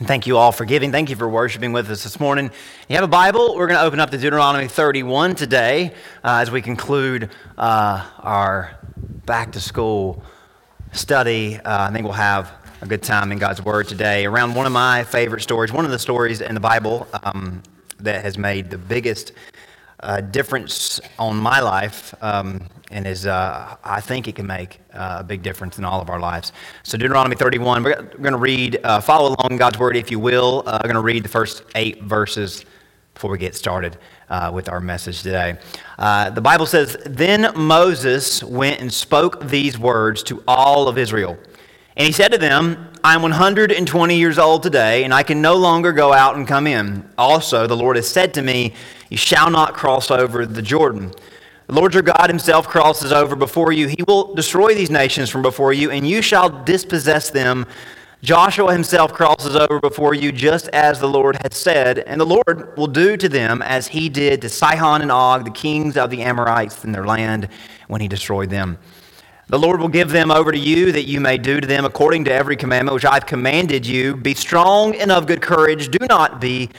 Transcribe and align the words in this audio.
And 0.00 0.08
thank 0.08 0.26
you 0.26 0.38
all 0.38 0.50
for 0.50 0.64
giving. 0.64 0.92
Thank 0.92 1.10
you 1.10 1.16
for 1.16 1.28
worshiping 1.28 1.74
with 1.74 1.90
us 1.90 2.04
this 2.04 2.18
morning. 2.18 2.50
You 2.88 2.94
have 2.94 3.04
a 3.04 3.06
Bible? 3.06 3.54
We're 3.54 3.66
going 3.66 3.78
to 3.78 3.84
open 3.84 4.00
up 4.00 4.08
to 4.12 4.16
Deuteronomy 4.16 4.66
31 4.66 5.34
today 5.34 5.92
uh, 6.24 6.38
as 6.40 6.50
we 6.50 6.62
conclude 6.62 7.28
uh, 7.58 8.08
our 8.20 8.78
back 9.26 9.52
to 9.52 9.60
school 9.60 10.22
study. 10.92 11.58
Uh, 11.58 11.88
I 11.88 11.92
think 11.92 12.04
we'll 12.04 12.14
have 12.14 12.50
a 12.80 12.86
good 12.86 13.02
time 13.02 13.30
in 13.30 13.36
God's 13.36 13.62
Word 13.62 13.88
today 13.88 14.24
around 14.24 14.54
one 14.54 14.64
of 14.64 14.72
my 14.72 15.04
favorite 15.04 15.42
stories, 15.42 15.70
one 15.70 15.84
of 15.84 15.90
the 15.90 15.98
stories 15.98 16.40
in 16.40 16.54
the 16.54 16.60
Bible 16.60 17.06
um, 17.22 17.62
that 17.98 18.22
has 18.22 18.38
made 18.38 18.70
the 18.70 18.78
biggest 18.78 19.32
uh, 20.02 20.20
difference 20.20 21.00
on 21.18 21.36
my 21.36 21.60
life 21.60 22.14
um, 22.22 22.66
and 22.90 23.06
is, 23.06 23.26
uh, 23.26 23.76
I 23.84 24.00
think 24.00 24.28
it 24.28 24.34
can 24.34 24.46
make 24.46 24.80
uh, 24.92 25.18
a 25.20 25.24
big 25.24 25.42
difference 25.42 25.78
in 25.78 25.84
all 25.84 26.00
of 26.00 26.10
our 26.10 26.18
lives. 26.18 26.52
So, 26.82 26.98
Deuteronomy 26.98 27.36
31, 27.36 27.82
we're 27.82 28.02
going 28.02 28.32
to 28.32 28.38
read, 28.38 28.80
uh, 28.82 29.00
follow 29.00 29.36
along 29.36 29.58
God's 29.58 29.78
word 29.78 29.96
if 29.96 30.10
you 30.10 30.18
will. 30.18 30.62
Uh, 30.66 30.78
I'm 30.82 30.88
going 30.88 30.94
to 30.94 31.00
read 31.00 31.22
the 31.22 31.28
first 31.28 31.62
eight 31.74 32.02
verses 32.02 32.64
before 33.14 33.30
we 33.30 33.38
get 33.38 33.54
started 33.54 33.98
uh, 34.30 34.50
with 34.52 34.68
our 34.68 34.80
message 34.80 35.22
today. 35.22 35.58
the 35.98 36.40
Bible 36.42 36.66
says, 36.66 36.96
Then 37.04 37.52
Moses 37.54 38.42
went 38.42 38.80
and 38.80 38.92
spoke 38.92 39.46
these 39.48 39.78
words 39.78 40.22
to 40.24 40.42
all 40.48 40.88
of 40.88 40.96
Israel. 40.96 41.38
And 41.96 42.06
he 42.06 42.12
said 42.12 42.32
to 42.32 42.38
them, 42.38 42.90
I 43.02 43.14
am 43.14 43.22
120 43.22 44.18
years 44.18 44.38
old 44.38 44.62
today, 44.62 45.04
and 45.04 45.12
I 45.12 45.22
can 45.22 45.40
no 45.40 45.56
longer 45.56 45.92
go 45.92 46.12
out 46.12 46.36
and 46.36 46.46
come 46.46 46.66
in. 46.66 47.08
Also, 47.18 47.66
the 47.66 47.76
Lord 47.76 47.96
has 47.96 48.08
said 48.08 48.34
to 48.34 48.42
me, 48.42 48.74
You 49.08 49.16
shall 49.16 49.50
not 49.50 49.74
cross 49.74 50.10
over 50.10 50.46
the 50.46 50.62
Jordan. 50.62 51.12
The 51.66 51.74
Lord 51.74 51.94
your 51.94 52.02
God 52.02 52.28
himself 52.28 52.68
crosses 52.68 53.12
over 53.12 53.36
before 53.36 53.72
you. 53.72 53.86
He 53.86 54.02
will 54.06 54.34
destroy 54.34 54.74
these 54.74 54.90
nations 54.90 55.30
from 55.30 55.42
before 55.42 55.72
you, 55.72 55.90
and 55.90 56.06
you 56.06 56.20
shall 56.20 56.48
dispossess 56.64 57.30
them. 57.30 57.66
Joshua 58.22 58.72
himself 58.72 59.14
crosses 59.14 59.56
over 59.56 59.80
before 59.80 60.12
you, 60.12 60.30
just 60.30 60.68
as 60.68 61.00
the 61.00 61.08
Lord 61.08 61.38
has 61.42 61.56
said, 61.56 62.00
and 62.00 62.20
the 62.20 62.26
Lord 62.26 62.76
will 62.76 62.86
do 62.86 63.16
to 63.16 63.28
them 63.28 63.62
as 63.62 63.86
he 63.86 64.10
did 64.10 64.42
to 64.42 64.48
Sihon 64.48 65.00
and 65.00 65.10
Og, 65.10 65.44
the 65.44 65.50
kings 65.50 65.96
of 65.96 66.10
the 66.10 66.22
Amorites 66.22 66.84
in 66.84 66.92
their 66.92 67.06
land, 67.06 67.48
when 67.88 68.00
he 68.00 68.08
destroyed 68.08 68.50
them. 68.50 68.76
The 69.50 69.58
Lord 69.58 69.80
will 69.80 69.88
give 69.88 70.10
them 70.10 70.30
over 70.30 70.52
to 70.52 70.58
you 70.58 70.92
that 70.92 71.08
you 71.08 71.20
may 71.20 71.36
do 71.36 71.60
to 71.60 71.66
them 71.66 71.84
according 71.84 72.24
to 72.26 72.32
every 72.32 72.54
commandment 72.54 72.94
which 72.94 73.04
I've 73.04 73.26
commanded 73.26 73.84
you. 73.84 74.14
Be 74.14 74.32
strong 74.32 74.94
and 74.94 75.10
of 75.10 75.26
good 75.26 75.42
courage. 75.42 75.88
Do 75.88 76.06
not 76.06 76.40
be 76.40 76.70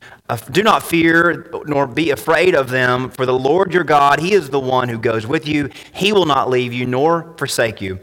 do 0.51 0.63
not 0.63 0.81
fear 0.81 1.51
nor 1.65 1.85
be 1.85 2.11
afraid 2.11 2.55
of 2.55 2.69
them, 2.69 3.09
for 3.09 3.25
the 3.25 3.37
Lord 3.37 3.73
your 3.73 3.83
God, 3.83 4.21
He 4.21 4.31
is 4.31 4.49
the 4.49 4.59
one 4.61 4.87
who 4.87 4.97
goes 4.97 5.27
with 5.27 5.45
you. 5.45 5.69
He 5.93 6.13
will 6.13 6.25
not 6.25 6.49
leave 6.49 6.71
you 6.71 6.85
nor 6.85 7.35
forsake 7.37 7.81
you. 7.81 7.99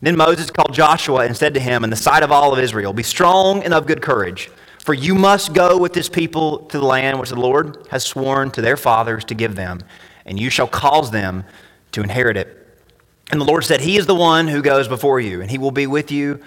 Then 0.00 0.16
Moses 0.16 0.52
called 0.52 0.72
Joshua 0.72 1.26
and 1.26 1.36
said 1.36 1.54
to 1.54 1.60
him, 1.60 1.82
in 1.82 1.90
the 1.90 1.96
sight 1.96 2.22
of 2.22 2.30
all 2.30 2.52
of 2.52 2.60
Israel, 2.60 2.92
Be 2.92 3.02
strong 3.02 3.64
and 3.64 3.74
of 3.74 3.88
good 3.88 4.02
courage, 4.02 4.48
for 4.78 4.94
you 4.94 5.16
must 5.16 5.52
go 5.52 5.76
with 5.76 5.94
this 5.94 6.08
people 6.08 6.58
to 6.66 6.78
the 6.78 6.86
land 6.86 7.18
which 7.18 7.30
the 7.30 7.40
Lord 7.40 7.88
has 7.90 8.04
sworn 8.04 8.52
to 8.52 8.60
their 8.60 8.76
fathers 8.76 9.24
to 9.24 9.34
give 9.34 9.56
them, 9.56 9.80
and 10.24 10.38
you 10.38 10.48
shall 10.48 10.68
cause 10.68 11.10
them 11.10 11.42
to 11.90 12.04
inherit 12.04 12.36
it. 12.36 12.65
And 13.30 13.40
the 13.40 13.44
Lord 13.44 13.64
said, 13.64 13.80
He 13.80 13.96
is 13.96 14.06
the 14.06 14.14
one 14.14 14.48
who 14.48 14.62
goes 14.62 14.88
before 14.88 15.20
you, 15.20 15.40
and 15.40 15.50
He 15.50 15.58
will 15.58 15.70
be 15.70 15.86
with 15.86 16.10
you. 16.10 16.40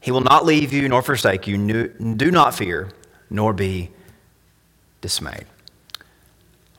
He 0.00 0.10
will 0.10 0.20
not 0.20 0.44
leave 0.44 0.72
you 0.72 0.88
nor 0.88 1.02
forsake 1.02 1.46
you. 1.46 1.88
Do 1.88 2.30
not 2.30 2.54
fear, 2.54 2.90
nor 3.28 3.52
be 3.52 3.90
dismayed. 5.00 5.46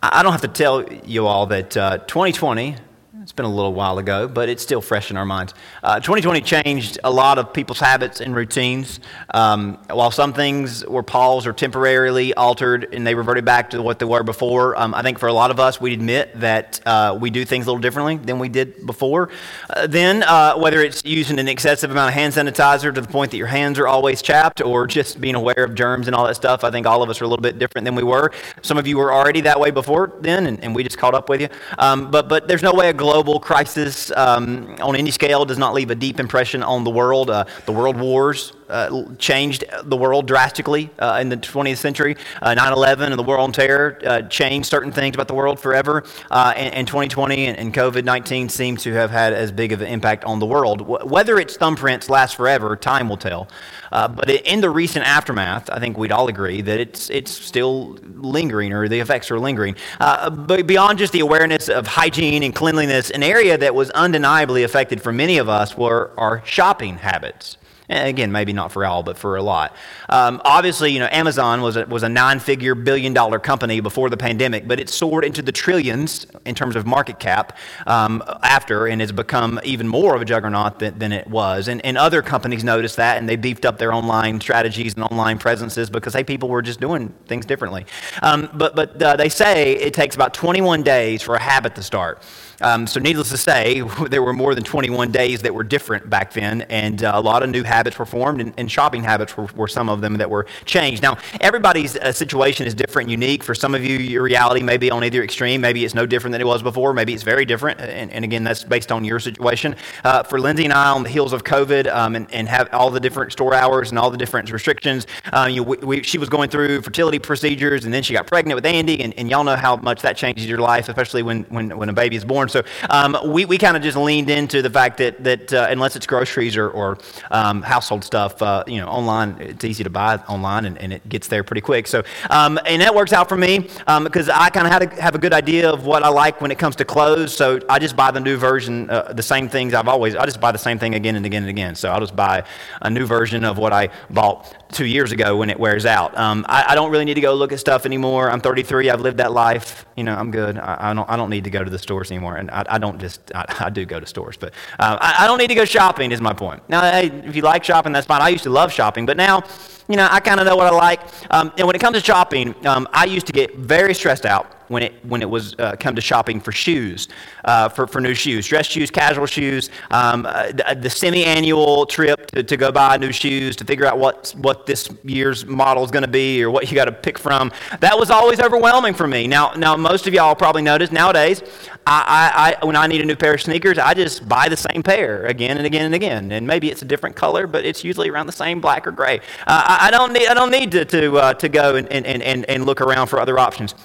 I 0.02 0.24
don't 0.24 0.32
have 0.32 0.42
to 0.42 0.48
tell 0.48 0.92
you 0.92 1.28
all 1.28 1.46
that 1.48 1.78
uh, 1.78 2.00
2020 2.00 2.76
it's 3.22 3.32
been 3.32 3.46
a 3.46 3.54
little 3.54 3.74
while 3.74 4.00
ago, 4.00 4.28
but 4.28 4.50
it's 4.50 4.64
still 4.64 4.82
fresh 4.82 5.12
in 5.12 5.18
our 5.18 5.26
minds. 5.26 5.54
Uh, 5.84 6.00
2020 6.00 6.42
changed 6.42 6.98
a 7.04 7.12
lot 7.12 7.38
of 7.38 7.54
people's 7.54 7.80
habits 7.80 8.20
and 8.20 8.36
routines. 8.36 9.00
Um, 9.32 9.78
while 9.92 10.10
some 10.10 10.34
things 10.34 10.84
were 10.88 11.04
paused 11.04 11.46
or 11.46 11.54
temporarily 11.54 12.34
altered 12.34 12.92
and 12.96 13.06
they 13.06 13.14
reverted 13.14 13.46
back 13.46 13.70
to 13.72 13.82
what 13.84 14.00
they 14.00 14.06
were 14.06 14.24
before, 14.24 14.76
um, 14.76 14.96
I 14.96 15.04
think 15.04 15.20
for 15.20 15.28
a 15.28 15.34
lot 15.34 15.52
of 15.52 15.60
us, 15.60 15.80
we 15.80 15.94
admit 15.94 16.40
that 16.40 16.82
uh, 16.84 17.16
we 17.20 17.30
do 17.30 17.46
things 17.46 17.68
a 17.68 17.70
little 17.70 17.82
differently 17.82 18.18
than 18.18 18.40
we 18.40 18.50
did 18.50 18.88
before. 18.88 19.30
Uh, 19.70 19.86
then, 19.86 20.24
uh, 20.24 20.56
whether 20.56 20.82
it's 20.82 21.06
using 21.06 21.38
an 21.38 21.48
excessive 21.48 21.92
amount 21.92 22.08
of 22.08 22.16
hand 22.16 22.34
sanitizer 22.34 22.92
to 22.92 23.02
the 23.02 23.08
point 23.08 23.30
that 23.30 23.38
your 23.38 23.46
hands 23.46 23.78
are 23.78 23.88
always 23.88 24.24
chapped 24.24 24.62
or 24.62 24.88
just 24.88 25.22
being 25.22 25.36
aware 25.36 25.64
of 25.64 25.76
germs 25.76 26.08
and 26.08 26.16
all 26.16 26.26
that 26.26 26.38
stuff, 26.38 26.64
I 26.64 26.72
think 26.72 26.88
all 26.88 27.04
of 27.04 27.10
us 27.12 27.22
are 27.22 27.26
a 27.26 27.28
little 27.28 27.44
bit 27.44 27.60
different 27.60 27.86
than 27.86 27.94
we 27.94 28.04
were. 28.04 28.32
Some 28.64 28.80
of 28.80 28.88
you 28.88 28.98
were 28.98 29.14
already 29.14 29.42
that 29.42 29.60
way 29.60 29.70
before 29.70 30.12
then, 30.22 30.48
and, 30.48 30.60
and 30.64 30.74
we 30.74 30.84
just 30.84 30.98
caught 30.98 31.14
up 31.14 31.30
with 31.30 31.42
you. 31.42 31.50
Um, 31.78 32.10
but, 32.10 32.28
but 32.28 32.48
there's 32.48 32.64
no 32.64 32.74
way 32.74 32.90
a 32.90 32.94
global 33.12 33.42
crisis 33.42 34.10
um, 34.16 34.74
on 34.80 34.96
any 34.96 35.12
scale 35.12 35.44
does 35.44 35.58
not 35.58 35.74
leave 35.74 35.92
a 35.92 35.96
deep 35.96 36.18
impression 36.18 36.64
on 36.64 36.86
the 36.86 36.90
world. 36.90 37.30
Uh, 37.30 37.44
the 37.66 37.72
world 37.74 38.00
wars 38.00 38.54
uh, 38.72 39.06
changed 39.18 39.66
the 39.84 39.98
world 39.98 40.28
drastically 40.28 40.90
uh, 40.98 41.20
in 41.22 41.30
the 41.30 41.38
20th 41.38 41.78
century. 41.78 42.16
Uh, 42.42 42.54
9 42.54 42.74
11 42.74 43.12
and 43.12 43.20
the 43.20 43.24
war 43.24 43.38
on 43.38 43.52
terror 43.52 44.00
uh, 44.06 44.22
changed 44.24 44.70
certain 44.70 44.92
things 44.92 45.16
about 45.16 45.28
the 45.28 45.34
world 45.34 45.60
forever. 45.60 46.04
Uh, 46.30 46.54
and, 46.56 46.74
and, 46.74 46.88
2020 46.88 47.48
and, 47.48 47.60
and 47.60 47.74
COVID 47.74 48.06
19 48.06 48.50
seem 48.50 48.78
to 48.78 48.94
have 48.94 49.12
had 49.12 49.34
as 49.34 49.52
big 49.52 49.72
of 49.72 49.82
an 49.82 49.88
impact 49.88 50.24
on 50.24 50.40
the 50.40 50.46
world. 50.46 50.80
W- 50.80 51.06
whether 51.06 51.40
its 51.40 51.58
thumbprints 51.58 52.10
last 52.10 52.36
forever, 52.36 52.76
time 52.76 53.10
will 53.10 53.18
tell. 53.18 53.48
but 53.92 54.30
in 54.30 54.62
the 54.62 54.70
recent 54.70 55.06
aftermath, 55.06 55.70
I 55.70 55.80
think 55.80 55.98
we'd 55.98 56.12
all 56.12 56.28
agree 56.28 56.62
that 56.62 56.80
it's, 56.80 57.10
it's 57.10 57.32
still 57.32 57.98
lingering 58.16 58.74
or 58.74 58.88
the 58.88 59.00
effects 59.00 59.30
are 59.32 59.40
lingering. 59.40 59.76
but 60.00 60.66
beyond 60.66 60.98
just 60.98 61.14
the 61.14 61.20
awareness 61.20 61.68
of 61.68 61.88
hygiene 61.88 62.44
and 62.44 62.56
cleanliness, 62.56 63.10
an 63.10 63.24
area 63.24 63.58
that 63.58 63.76
was 63.76 63.90
undeniably 63.92 64.64
affected 64.64 65.02
for 65.02 65.12
many 65.12 65.38
of 65.38 65.50
us 65.50 65.78
were 65.78 66.12
our 66.18 66.42
shopping 66.46 66.98
habits. 66.98 67.58
Again, 67.92 68.32
maybe 68.32 68.54
not 68.54 68.72
for 68.72 68.86
all, 68.86 69.04
but 69.04 69.18
for 69.18 69.36
a 69.36 69.44
lot. 69.44 69.76
Um, 70.10 70.42
obviously, 70.46 70.92
you 70.92 71.00
know, 71.00 71.10
Amazon 71.12 71.62
was 71.62 71.76
a, 71.76 71.86
was 71.86 72.04
a 72.04 72.10
nine-figure 72.10 72.76
billion 72.76 73.14
dollar 73.14 73.40
company 73.40 73.80
before 73.80 74.10
the 74.10 74.18
pandemic, 74.18 74.68
but 74.68 74.80
it 74.80 74.90
soared 74.90 75.26
into 75.26 75.42
the 75.42 75.52
trillions 75.52 76.26
in 76.46 76.56
terms 76.56 76.76
of 76.76 76.86
market 76.86 77.20
cap 77.20 77.58
um, 77.88 78.24
after 78.44 78.88
and 78.88 79.02
has 79.02 79.12
become 79.12 79.60
even 79.64 79.88
more 79.88 80.16
of 80.16 80.22
a 80.22 80.26
juggernaut 80.26 80.80
than, 80.80 80.98
than 80.98 81.12
it 81.12 81.28
was. 81.28 81.68
And, 81.68 81.84
and 81.86 81.98
other 81.98 82.22
companies 82.22 82.64
noticed 82.64 82.96
that 82.96 83.18
and 83.18 83.28
they 83.28 83.36
beefed 83.36 83.66
up 83.66 83.78
their 83.78 83.94
online 83.94 84.40
strategies 84.40 84.94
and 84.96 85.04
online 85.04 85.38
presences 85.38 85.90
because, 85.90 86.14
hey, 86.14 86.24
people 86.24 86.50
were 86.50 86.62
just 86.62 86.80
doing 86.80 87.14
things 87.28 87.46
differently. 87.46 87.86
Um, 88.22 88.50
but 88.54 88.76
but 88.76 89.02
uh, 89.02 89.16
they 89.16 89.30
say 89.30 89.74
it 89.74 89.94
takes 89.94 90.16
about 90.16 90.34
21 90.34 90.84
days 90.84 91.22
for 91.22 91.36
a 91.36 91.40
habit 91.42 91.76
to 91.76 91.84
start. 91.84 92.24
Um, 92.62 92.88
so, 92.88 93.00
needless 93.00 93.30
to 93.30 93.38
say, 93.38 93.82
there 94.10 94.24
were 94.24 94.34
more 94.34 94.56
than 94.56 94.64
21 94.64 95.12
days 95.12 95.42
that 95.42 95.54
were 95.54 95.64
different 95.64 96.10
back 96.10 96.34
then, 96.34 96.62
and 96.64 97.04
uh, 97.04 97.12
a 97.14 97.22
lot 97.22 97.44
of 97.44 97.50
new 97.50 97.64
habits 97.64 97.98
were 98.00 98.06
formed, 98.06 98.42
and, 98.42 98.54
and 98.58 98.72
shopping 98.72 99.04
habits 99.04 99.36
were, 99.36 99.48
were, 99.56 99.68
some 99.68 99.90
of 99.90 100.02
them 100.02 100.18
that 100.18 100.30
were 100.30 100.46
changed. 100.66 101.02
Now, 101.02 101.18
everybody's 101.40 101.96
uh, 101.98 102.12
situation 102.12 102.68
is 102.68 102.74
different 102.74 103.02
and 103.02 103.12
unique. 103.12 103.44
For 103.44 103.56
some 103.56 103.74
of 103.76 103.84
you, 103.84 103.98
your 103.98 104.24
reality 104.24 104.62
may 104.62 104.78
be 104.78 104.92
on 104.92 105.04
either 105.04 105.24
extreme. 105.24 105.62
Maybe 105.62 105.86
it's 105.86 105.94
no 105.94 106.06
different 106.06 106.34
than 106.34 106.42
it 106.42 106.48
was 106.48 106.62
before. 106.62 106.94
Maybe 106.94 107.14
it's 107.14 107.24
very 107.24 107.46
different, 107.46 107.80
and, 107.80 108.12
and 108.12 108.24
again, 108.24 108.44
that's 108.44 108.64
based 108.64 108.92
on 108.92 109.04
your 109.04 109.20
situation. 109.20 109.76
Uh, 110.04 110.24
for 110.24 110.40
Lindsay 110.40 110.66
and 110.66 110.74
I, 110.74 110.92
on 110.92 111.04
the 111.04 111.10
heels 111.10 111.34
of 111.34 111.44
COVID, 111.44 111.94
um, 111.94 112.16
and, 112.16 112.32
and, 112.34 112.48
have 112.52 112.68
all 112.74 112.90
the 112.90 113.00
different 113.00 113.32
store 113.32 113.54
hours 113.54 113.92
and 113.92 114.00
all 114.00 114.12
the 114.12 114.18
different 114.18 114.52
restrictions, 114.52 115.08
uh, 115.32 115.48
you 115.50 115.64
we, 115.64 115.78
we, 115.78 116.04
she 116.04 116.18
was 116.18 116.28
going 116.28 116.50
through 116.50 116.82
fertility 116.82 117.18
procedures, 117.18 117.86
and 117.86 117.94
then 117.94 118.04
she 118.04 118.14
got 118.14 118.28
pregnant 118.28 118.56
with 118.56 118.66
Andy, 118.66 119.02
and, 119.02 119.14
and 119.18 119.30
y'all 119.30 119.44
know 119.44 119.56
how 119.56 119.78
much 119.78 120.02
that 120.02 120.18
changes 120.18 120.48
your 120.48 120.58
life, 120.58 120.90
especially 120.90 121.24
when, 121.24 121.44
when, 121.44 121.78
when 121.78 121.88
a 121.88 121.94
baby 121.94 122.16
is 122.16 122.26
born. 122.26 122.50
So 122.52 122.64
um, 122.90 123.18
we, 123.26 123.46
we 123.46 123.58
kind 123.58 123.76
of 123.76 123.84
just 123.84 123.98
leaned 123.98 124.30
into 124.30 124.62
the 124.62 124.70
fact 124.70 124.98
that, 124.98 125.24
that 125.24 125.54
uh, 125.54 125.68
unless 125.70 125.96
it's 125.96 126.06
groceries 126.06 126.58
or, 126.58 126.70
or 126.70 126.98
um, 127.32 127.62
household 127.62 128.04
stuff, 128.04 128.42
uh, 128.42 128.64
you 128.68 128.80
know, 128.80 128.88
online, 128.88 129.38
it's 129.40 129.64
easy 129.64 129.84
to 129.84 129.90
buy 129.90 130.18
online 130.28 130.66
and, 130.66 130.78
and 130.78 130.94
it 130.94 131.08
gets 131.08 131.28
there 131.28 131.44
pretty 131.44 131.62
quick. 131.62 131.88
So, 131.88 132.04
um, 132.30 132.60
and 132.66 132.82
that 132.82 132.94
works 132.94 133.14
out 133.14 133.30
for 133.30 133.38
me 133.38 133.60
because 133.60 134.30
um, 134.30 134.36
I 134.38 134.50
kind 134.50 134.68
of 134.68 134.74
have, 134.74 135.00
have 135.00 135.16
a 135.16 135.20
good 135.20 135.34
idea 135.34 135.70
of 135.72 135.86
what 135.86 136.04
I 136.04 136.10
like 136.10 136.42
when 136.42 136.52
it 136.52 136.60
comes 136.60 136.76
to 136.78 136.86
clothes. 136.86 137.34
So 137.36 137.60
I 137.70 137.80
just 137.80 137.96
buy 137.96 138.12
the 138.12 138.20
new 138.20 138.38
version, 138.38 138.90
uh, 138.90 139.14
the 139.14 139.24
same 139.24 139.50
things 139.50 139.74
I've 139.74 139.88
always, 139.88 140.16
I 140.16 140.26
just 140.26 140.42
buy 140.42 140.52
the 140.52 140.58
same 140.58 140.80
thing 140.80 140.96
again 140.96 141.16
and 141.16 141.26
again 141.26 141.44
and 141.44 141.50
again. 141.50 141.76
So 141.76 141.92
I'll 141.92 142.00
just 142.00 142.16
buy 142.16 142.44
a 142.82 142.90
new 142.90 143.06
version 143.06 143.44
of 143.44 143.58
what 143.58 143.74
I 143.74 143.90
bought 144.10 144.56
two 144.72 144.86
years 144.86 145.12
ago 145.12 145.36
when 145.38 145.50
it 145.50 145.60
wears 145.60 145.86
out. 145.86 146.18
Um, 146.18 146.46
I, 146.48 146.66
I, 146.70 146.76
don't 146.76 146.92
really 146.92 147.06
need 147.06 147.16
to 147.16 147.22
go 147.22 147.34
look 147.34 147.52
at 147.52 147.60
stuff 147.60 147.86
anymore. 147.86 148.30
I'm 148.30 148.42
33. 148.42 148.90
I've 148.90 149.02
lived 149.02 149.18
that 149.18 149.32
life. 149.32 149.86
You 149.96 150.04
know, 150.04 150.16
I'm 150.16 150.32
good. 150.32 150.58
I, 150.58 150.92
I 150.92 150.94
don't, 150.94 151.10
I 151.10 151.18
don't 151.18 151.30
need 151.30 151.44
to 151.44 151.50
go 151.50 151.64
to 151.64 151.70
the 151.70 151.78
stores 151.78 152.12
anymore. 152.12 152.38
And 152.38 152.50
I, 152.52 152.64
I 152.70 152.78
don't 152.78 153.00
just, 153.00 153.32
I, 153.36 153.70
do 153.70 153.86
go 153.86 154.00
to 154.00 154.06
stores, 154.06 154.38
but 154.38 154.54
uh, 154.80 154.98
I, 155.00 155.24
I, 155.24 155.28
don't 155.28 155.38
need 155.38 155.48
to 155.48 155.56
go 155.56 155.66
shopping, 155.66 156.12
is 156.12 156.22
my 156.22 156.34
point. 156.34 156.68
Now, 156.70 156.82
hey, 156.82 157.08
if 157.26 157.36
you 157.36 157.42
like 157.42 157.64
shopping, 157.64 157.92
that's 157.92 158.08
fine. 158.08 158.22
I 158.22 158.30
used 158.30 158.44
to 158.44 158.50
love 158.50 158.72
shopping, 158.72 159.06
but 159.06 159.18
now, 159.18 159.44
you 159.88 159.96
know, 159.96 160.08
I 160.10 160.20
kind 160.20 160.40
of 160.40 160.46
know 160.46 160.56
what 160.56 160.68
I 160.68 160.76
like. 160.76 161.02
Um, 161.30 161.52
and 161.58 161.68
when 161.68 161.76
it 161.76 161.80
comes 161.80 161.98
to 161.98 162.04
shopping, 162.04 162.56
um, 162.66 162.88
I 162.94 163.06
used 163.06 163.28
to 163.28 163.34
get 163.34 163.56
very 163.58 163.94
stressed 163.94 164.26
out 164.26 164.61
when 164.72 164.84
it, 164.84 165.06
when 165.06 165.22
it 165.22 165.30
was 165.30 165.54
uh, 165.60 165.76
come 165.78 165.96
to 165.96 166.02
shopping 166.02 166.40
for 166.40 166.54
shoes, 166.54 167.10
uh, 167.44 167.68
for, 167.68 167.86
for 167.86 168.00
new 168.00 168.14
shoes, 168.14 168.48
dress 168.48 168.66
shoes, 168.66 168.90
casual 168.90 169.26
shoes, 169.26 169.70
um, 169.92 170.26
uh, 170.26 170.48
the, 170.48 170.78
the 170.80 170.90
semi-annual 170.90 171.86
trip 171.86 172.28
to, 172.32 172.42
to 172.42 172.56
go 172.56 172.72
buy 172.72 172.96
new 172.96 173.12
shoes, 173.12 173.58
to 173.58 173.66
figure 173.66 173.86
out 173.86 174.00
what, 174.00 174.34
what 174.38 174.66
this 174.66 174.90
year's 175.04 175.46
model 175.46 175.84
is 175.84 175.92
going 175.92 176.04
to 176.04 176.10
be 176.10 176.42
or 176.42 176.50
what 176.50 176.72
you 176.72 176.76
got 176.76 176.86
to 176.86 176.92
pick 176.92 177.20
from. 177.20 177.52
That 177.82 178.00
was 178.00 178.10
always 178.10 178.40
overwhelming 178.40 178.94
for 178.94 179.08
me. 179.08 179.28
Now, 179.28 179.52
now 179.54 179.76
most 179.76 180.08
of 180.08 180.14
y'all 180.14 180.36
probably 180.36 180.62
noticed 180.62 180.94
nowadays, 180.94 181.44
I, 181.86 182.56
I, 182.62 182.62
I, 182.62 182.66
when 182.66 182.78
I 182.78 182.88
need 182.88 183.02
a 183.02 183.06
new 183.06 183.18
pair 183.18 183.34
of 183.34 183.42
sneakers, 183.42 183.78
I 183.78 183.94
just 183.94 184.28
buy 184.30 184.48
the 184.48 184.58
same 184.58 184.84
pair 184.84 185.26
again 185.26 185.58
and 185.58 185.66
again 185.66 185.86
and 185.86 185.96
again. 185.96 186.32
And 186.32 186.48
maybe 186.48 186.72
it's 186.72 186.82
a 186.82 186.86
different 186.86 187.18
color, 187.18 187.46
but 187.46 187.66
it's 187.66 187.84
usually 187.84 188.10
around 188.10 188.28
the 188.28 188.32
same 188.32 188.62
black 188.62 188.88
or 188.88 188.92
gray. 188.92 189.20
Uh, 189.46 189.64
I, 189.68 189.88
I, 189.88 189.92
don't 189.92 190.14
need, 190.14 190.28
I 190.28 190.34
don't 190.34 190.52
need 190.52 190.72
to, 190.72 190.86
to, 190.86 191.18
uh, 191.18 191.34
to 191.34 191.50
go 191.50 191.76
and, 191.76 191.90
and, 191.90 192.06
and, 192.06 192.46
and 192.46 192.66
look 192.66 192.80
around 192.80 193.08
for 193.08 193.20
other 193.20 193.38
options. 193.38 193.76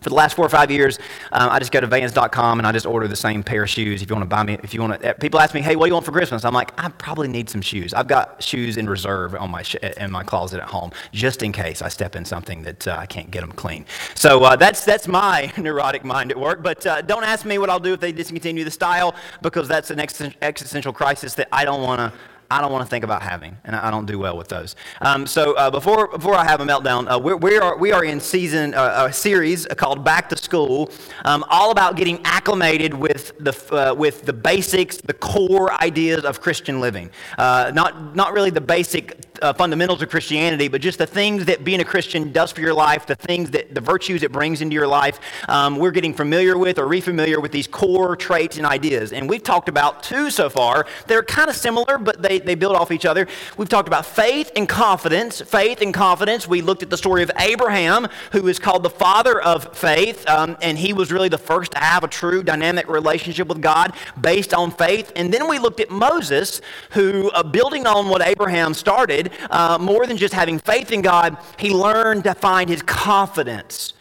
For 0.00 0.10
the 0.10 0.14
last 0.14 0.36
four 0.36 0.46
or 0.46 0.48
five 0.48 0.70
years, 0.70 0.98
um, 1.32 1.50
I 1.50 1.58
just 1.58 1.72
go 1.72 1.80
to 1.80 1.86
Vans.com 1.86 2.58
and 2.58 2.66
I 2.66 2.72
just 2.72 2.86
order 2.86 3.08
the 3.08 3.16
same 3.16 3.42
pair 3.42 3.64
of 3.64 3.70
shoes. 3.70 4.00
If 4.00 4.08
you 4.08 4.14
want 4.14 4.28
to 4.28 4.34
buy 4.34 4.44
me, 4.44 4.58
if 4.62 4.72
you 4.72 4.80
want 4.80 5.00
to, 5.02 5.14
people 5.14 5.40
ask 5.40 5.54
me, 5.54 5.60
"Hey, 5.60 5.74
what 5.74 5.86
do 5.86 5.88
you 5.88 5.94
want 5.94 6.06
for 6.06 6.12
Christmas?" 6.12 6.44
I'm 6.44 6.54
like, 6.54 6.72
I 6.78 6.88
probably 6.88 7.28
need 7.28 7.50
some 7.50 7.60
shoes. 7.60 7.92
I've 7.92 8.06
got 8.06 8.42
shoes 8.42 8.76
in 8.76 8.88
reserve 8.88 9.34
on 9.34 9.50
my 9.50 9.62
sh- 9.62 9.76
in 9.96 10.10
my 10.10 10.22
closet 10.22 10.60
at 10.60 10.68
home, 10.68 10.92
just 11.12 11.42
in 11.42 11.52
case 11.52 11.82
I 11.82 11.88
step 11.88 12.14
in 12.14 12.24
something 12.24 12.62
that 12.62 12.86
uh, 12.86 12.96
I 12.98 13.06
can't 13.06 13.30
get 13.30 13.40
them 13.40 13.52
clean. 13.52 13.86
So 14.14 14.44
uh, 14.44 14.56
that's 14.56 14.84
that's 14.84 15.08
my 15.08 15.52
neurotic 15.58 16.04
mind 16.04 16.30
at 16.30 16.38
work. 16.38 16.62
But 16.62 16.86
uh, 16.86 17.02
don't 17.02 17.24
ask 17.24 17.44
me 17.44 17.58
what 17.58 17.68
I'll 17.68 17.80
do 17.80 17.92
if 17.92 18.00
they 18.00 18.12
discontinue 18.12 18.64
the 18.64 18.70
style, 18.70 19.14
because 19.42 19.66
that's 19.66 19.90
an 19.90 20.00
existential 20.00 20.92
crisis 20.92 21.34
that 21.34 21.48
I 21.52 21.64
don't 21.64 21.82
want 21.82 21.98
to 22.00 22.12
I 22.50 22.62
don't 22.62 22.72
want 22.72 22.82
to 22.82 22.88
think 22.88 23.04
about 23.04 23.20
having, 23.20 23.58
and 23.64 23.76
I 23.76 23.90
don't 23.90 24.06
do 24.06 24.18
well 24.18 24.34
with 24.38 24.48
those. 24.48 24.74
Um, 25.02 25.26
so 25.26 25.52
uh, 25.54 25.70
before, 25.70 26.08
before 26.08 26.34
I 26.34 26.44
have 26.44 26.62
a 26.62 26.64
meltdown, 26.64 27.10
uh, 27.10 27.18
we're, 27.18 27.36
we, 27.36 27.58
are, 27.58 27.76
we 27.76 27.92
are 27.92 28.02
in 28.02 28.20
season, 28.20 28.72
uh, 28.72 29.06
a 29.06 29.12
series 29.12 29.66
called 29.66 30.02
Back 30.02 30.30
to 30.30 30.36
School, 30.36 30.90
um, 31.26 31.44
all 31.50 31.70
about 31.70 31.96
getting 31.96 32.24
acclimated 32.24 32.94
with 32.94 33.32
the, 33.38 33.52
uh, 33.74 33.94
with 33.94 34.24
the 34.24 34.32
basics, 34.32 34.96
the 34.96 35.12
core 35.12 35.70
ideas 35.82 36.24
of 36.24 36.40
Christian 36.40 36.80
living. 36.80 37.10
Uh, 37.36 37.70
not, 37.74 38.16
not 38.16 38.32
really 38.32 38.50
the 38.50 38.62
basic 38.62 39.26
uh, 39.42 39.52
fundamentals 39.52 40.02
of 40.02 40.08
Christianity, 40.08 40.68
but 40.68 40.80
just 40.80 40.98
the 40.98 41.06
things 41.06 41.44
that 41.44 41.64
being 41.64 41.80
a 41.80 41.84
Christian 41.84 42.32
does 42.32 42.52
for 42.52 42.60
your 42.60 42.74
life, 42.74 43.06
the 43.06 43.14
things 43.14 43.50
that 43.50 43.74
the 43.74 43.80
virtues 43.80 44.22
it 44.22 44.32
brings 44.32 44.62
into 44.62 44.74
your 44.74 44.86
life. 44.86 45.20
Um, 45.48 45.76
we're 45.76 45.90
getting 45.90 46.14
familiar 46.14 46.56
with 46.56 46.78
or 46.78 46.86
refamiliar 46.86 47.40
with 47.40 47.52
these 47.52 47.66
core 47.66 48.16
traits 48.16 48.56
and 48.56 48.66
ideas. 48.66 49.12
And 49.12 49.28
we've 49.28 49.42
talked 49.42 49.68
about 49.68 50.02
two 50.02 50.30
so 50.30 50.48
far. 50.48 50.86
They're 51.06 51.22
kind 51.22 51.50
of 51.50 51.56
similar, 51.56 51.98
but 51.98 52.22
they, 52.22 52.37
they 52.38 52.54
build 52.54 52.76
off 52.76 52.90
each 52.90 53.06
other. 53.06 53.26
We've 53.56 53.68
talked 53.68 53.88
about 53.88 54.06
faith 54.06 54.50
and 54.56 54.68
confidence. 54.68 55.40
Faith 55.40 55.80
and 55.80 55.92
confidence. 55.92 56.46
We 56.46 56.62
looked 56.62 56.82
at 56.82 56.90
the 56.90 56.96
story 56.96 57.22
of 57.22 57.30
Abraham, 57.38 58.08
who 58.32 58.48
is 58.48 58.58
called 58.58 58.82
the 58.82 58.90
father 58.90 59.40
of 59.40 59.76
faith, 59.76 60.28
um, 60.28 60.56
and 60.62 60.78
he 60.78 60.92
was 60.92 61.12
really 61.12 61.28
the 61.28 61.38
first 61.38 61.72
to 61.72 61.78
have 61.78 62.04
a 62.04 62.08
true 62.08 62.42
dynamic 62.42 62.88
relationship 62.88 63.48
with 63.48 63.60
God 63.60 63.94
based 64.20 64.54
on 64.54 64.70
faith. 64.70 65.12
And 65.16 65.32
then 65.32 65.48
we 65.48 65.58
looked 65.58 65.80
at 65.80 65.90
Moses, 65.90 66.60
who, 66.90 67.30
uh, 67.30 67.42
building 67.42 67.86
on 67.86 68.08
what 68.08 68.22
Abraham 68.22 68.74
started, 68.74 69.30
uh, 69.50 69.78
more 69.78 70.06
than 70.06 70.16
just 70.16 70.34
having 70.34 70.58
faith 70.58 70.92
in 70.92 71.02
God, 71.02 71.36
he 71.58 71.70
learned 71.70 72.24
to 72.24 72.34
find 72.34 72.68
his 72.68 72.82
confidence 72.82 73.92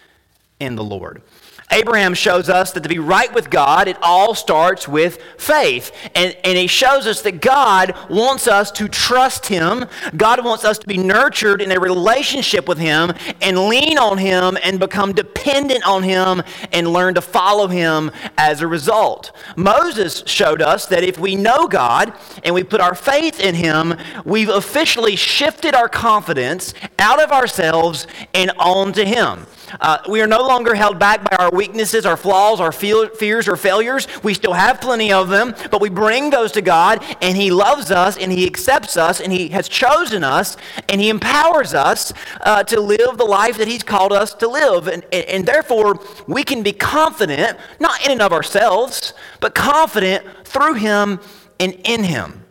in 0.60 0.76
the 0.76 0.84
Lord. 0.84 1.22
Abraham 1.70 2.14
shows 2.14 2.48
us 2.48 2.72
that 2.72 2.84
to 2.84 2.90
be 2.90 2.98
right 2.98 3.34
with 3.34 3.50
God, 3.50 3.90
it 3.90 3.98
all 4.02 4.34
starts 4.34 4.88
with 4.88 5.22
faith. 5.38 5.92
And, 6.16 6.36
and 6.46 6.58
he 6.58 6.68
shows 6.68 7.06
us 7.06 7.22
that 7.24 7.42
God 7.42 7.94
wants 8.10 8.48
us 8.48 8.72
to 8.72 8.88
trust 8.88 9.48
him. 9.48 9.86
God 10.16 10.46
wants 10.46 10.64
us 10.64 10.78
to 10.80 10.88
be 10.88 10.98
nurtured 10.98 11.62
in 11.62 11.74
a 11.74 11.80
relationship 11.80 12.70
with 12.70 12.78
him 12.78 13.12
and 13.42 13.68
lean 13.68 13.98
on 13.98 14.18
him 14.18 14.58
and 14.64 14.80
become 14.80 15.12
dependent 15.12 15.86
on 15.86 16.04
him 16.04 16.42
and 16.72 16.88
learn 16.88 17.16
to 17.16 17.22
follow 17.22 17.68
him 17.68 18.12
as 18.38 18.62
a 18.62 18.68
result. 18.68 19.34
Moses 19.58 20.24
showed 20.26 20.62
us 20.62 20.86
that 20.86 21.04
if 21.04 21.20
we 21.20 21.36
know 21.36 21.68
God 21.68 22.14
and 22.46 22.56
we 22.56 22.64
put 22.64 22.80
our 22.80 22.96
faith 22.96 23.42
in 23.42 23.56
him, 23.56 23.94
we've 24.24 24.50
officially 24.50 25.18
shifted 25.18 25.76
our 25.76 25.90
confidence 25.90 26.74
out 26.98 27.22
of 27.22 27.32
ourselves 27.32 28.08
and 28.34 28.52
onto 28.58 29.04
him. 29.04 29.46
Uh, 29.80 29.98
we 30.08 30.22
are 30.22 30.28
no 30.28 30.42
longer 30.42 30.74
held 30.74 30.98
back 31.00 31.30
by 31.30 31.36
our 31.38 31.52
weaknesses, 31.52 32.06
our 32.06 32.18
flaws, 32.18 32.60
our 32.60 32.72
fears, 32.72 33.48
or 33.48 33.58
failures. 33.58 34.08
We 34.24 34.34
still 34.34 34.54
have 34.54 34.80
plenty 34.80 35.12
of 35.12 35.30
them, 35.30 35.56
but 35.72 35.82
we 35.82 35.90
bring 35.90 36.30
those 36.30 36.52
to 36.54 36.62
God, 36.62 37.04
and 37.22 37.36
He 37.36 37.52
loves 37.52 37.92
us, 37.92 38.18
and 38.18 38.32
He 38.32 38.46
accepts 38.46 38.98
us, 38.98 39.20
and 39.20 39.32
He 39.32 39.50
has 39.50 39.68
chosen 39.68 40.24
us, 40.24 40.58
and 40.90 41.02
He 41.02 41.10
empowers 41.10 41.74
us 41.74 42.14
uh, 42.42 42.64
to 42.64 42.80
live 42.80 43.18
the 43.18 43.26
life 43.26 43.58
that 43.58 43.68
He's 43.68 43.84
called 43.84 44.14
us 44.14 44.34
to 44.36 44.48
live. 44.48 44.88
And, 44.88 45.04
and, 45.12 45.26
and 45.26 45.46
therefore, 45.46 46.00
we 46.28 46.44
can 46.44 46.64
be 46.64 46.74
confident, 46.74 47.58
not 47.80 48.06
in 48.06 48.12
and 48.12 48.22
of 48.22 48.32
ourselves, 48.32 49.14
but 49.40 49.54
confident 49.54 50.26
through 50.46 50.76
Him 50.76 51.20
and 51.60 51.74
in 51.84 52.04
Him. 52.04 52.44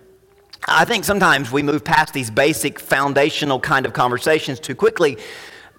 I 0.68 0.84
think 0.84 1.04
sometimes 1.04 1.52
we 1.52 1.62
move 1.62 1.84
past 1.84 2.12
these 2.12 2.28
basic 2.28 2.80
foundational 2.80 3.60
kind 3.60 3.86
of 3.86 3.92
conversations 3.92 4.58
too 4.58 4.74
quickly 4.74 5.16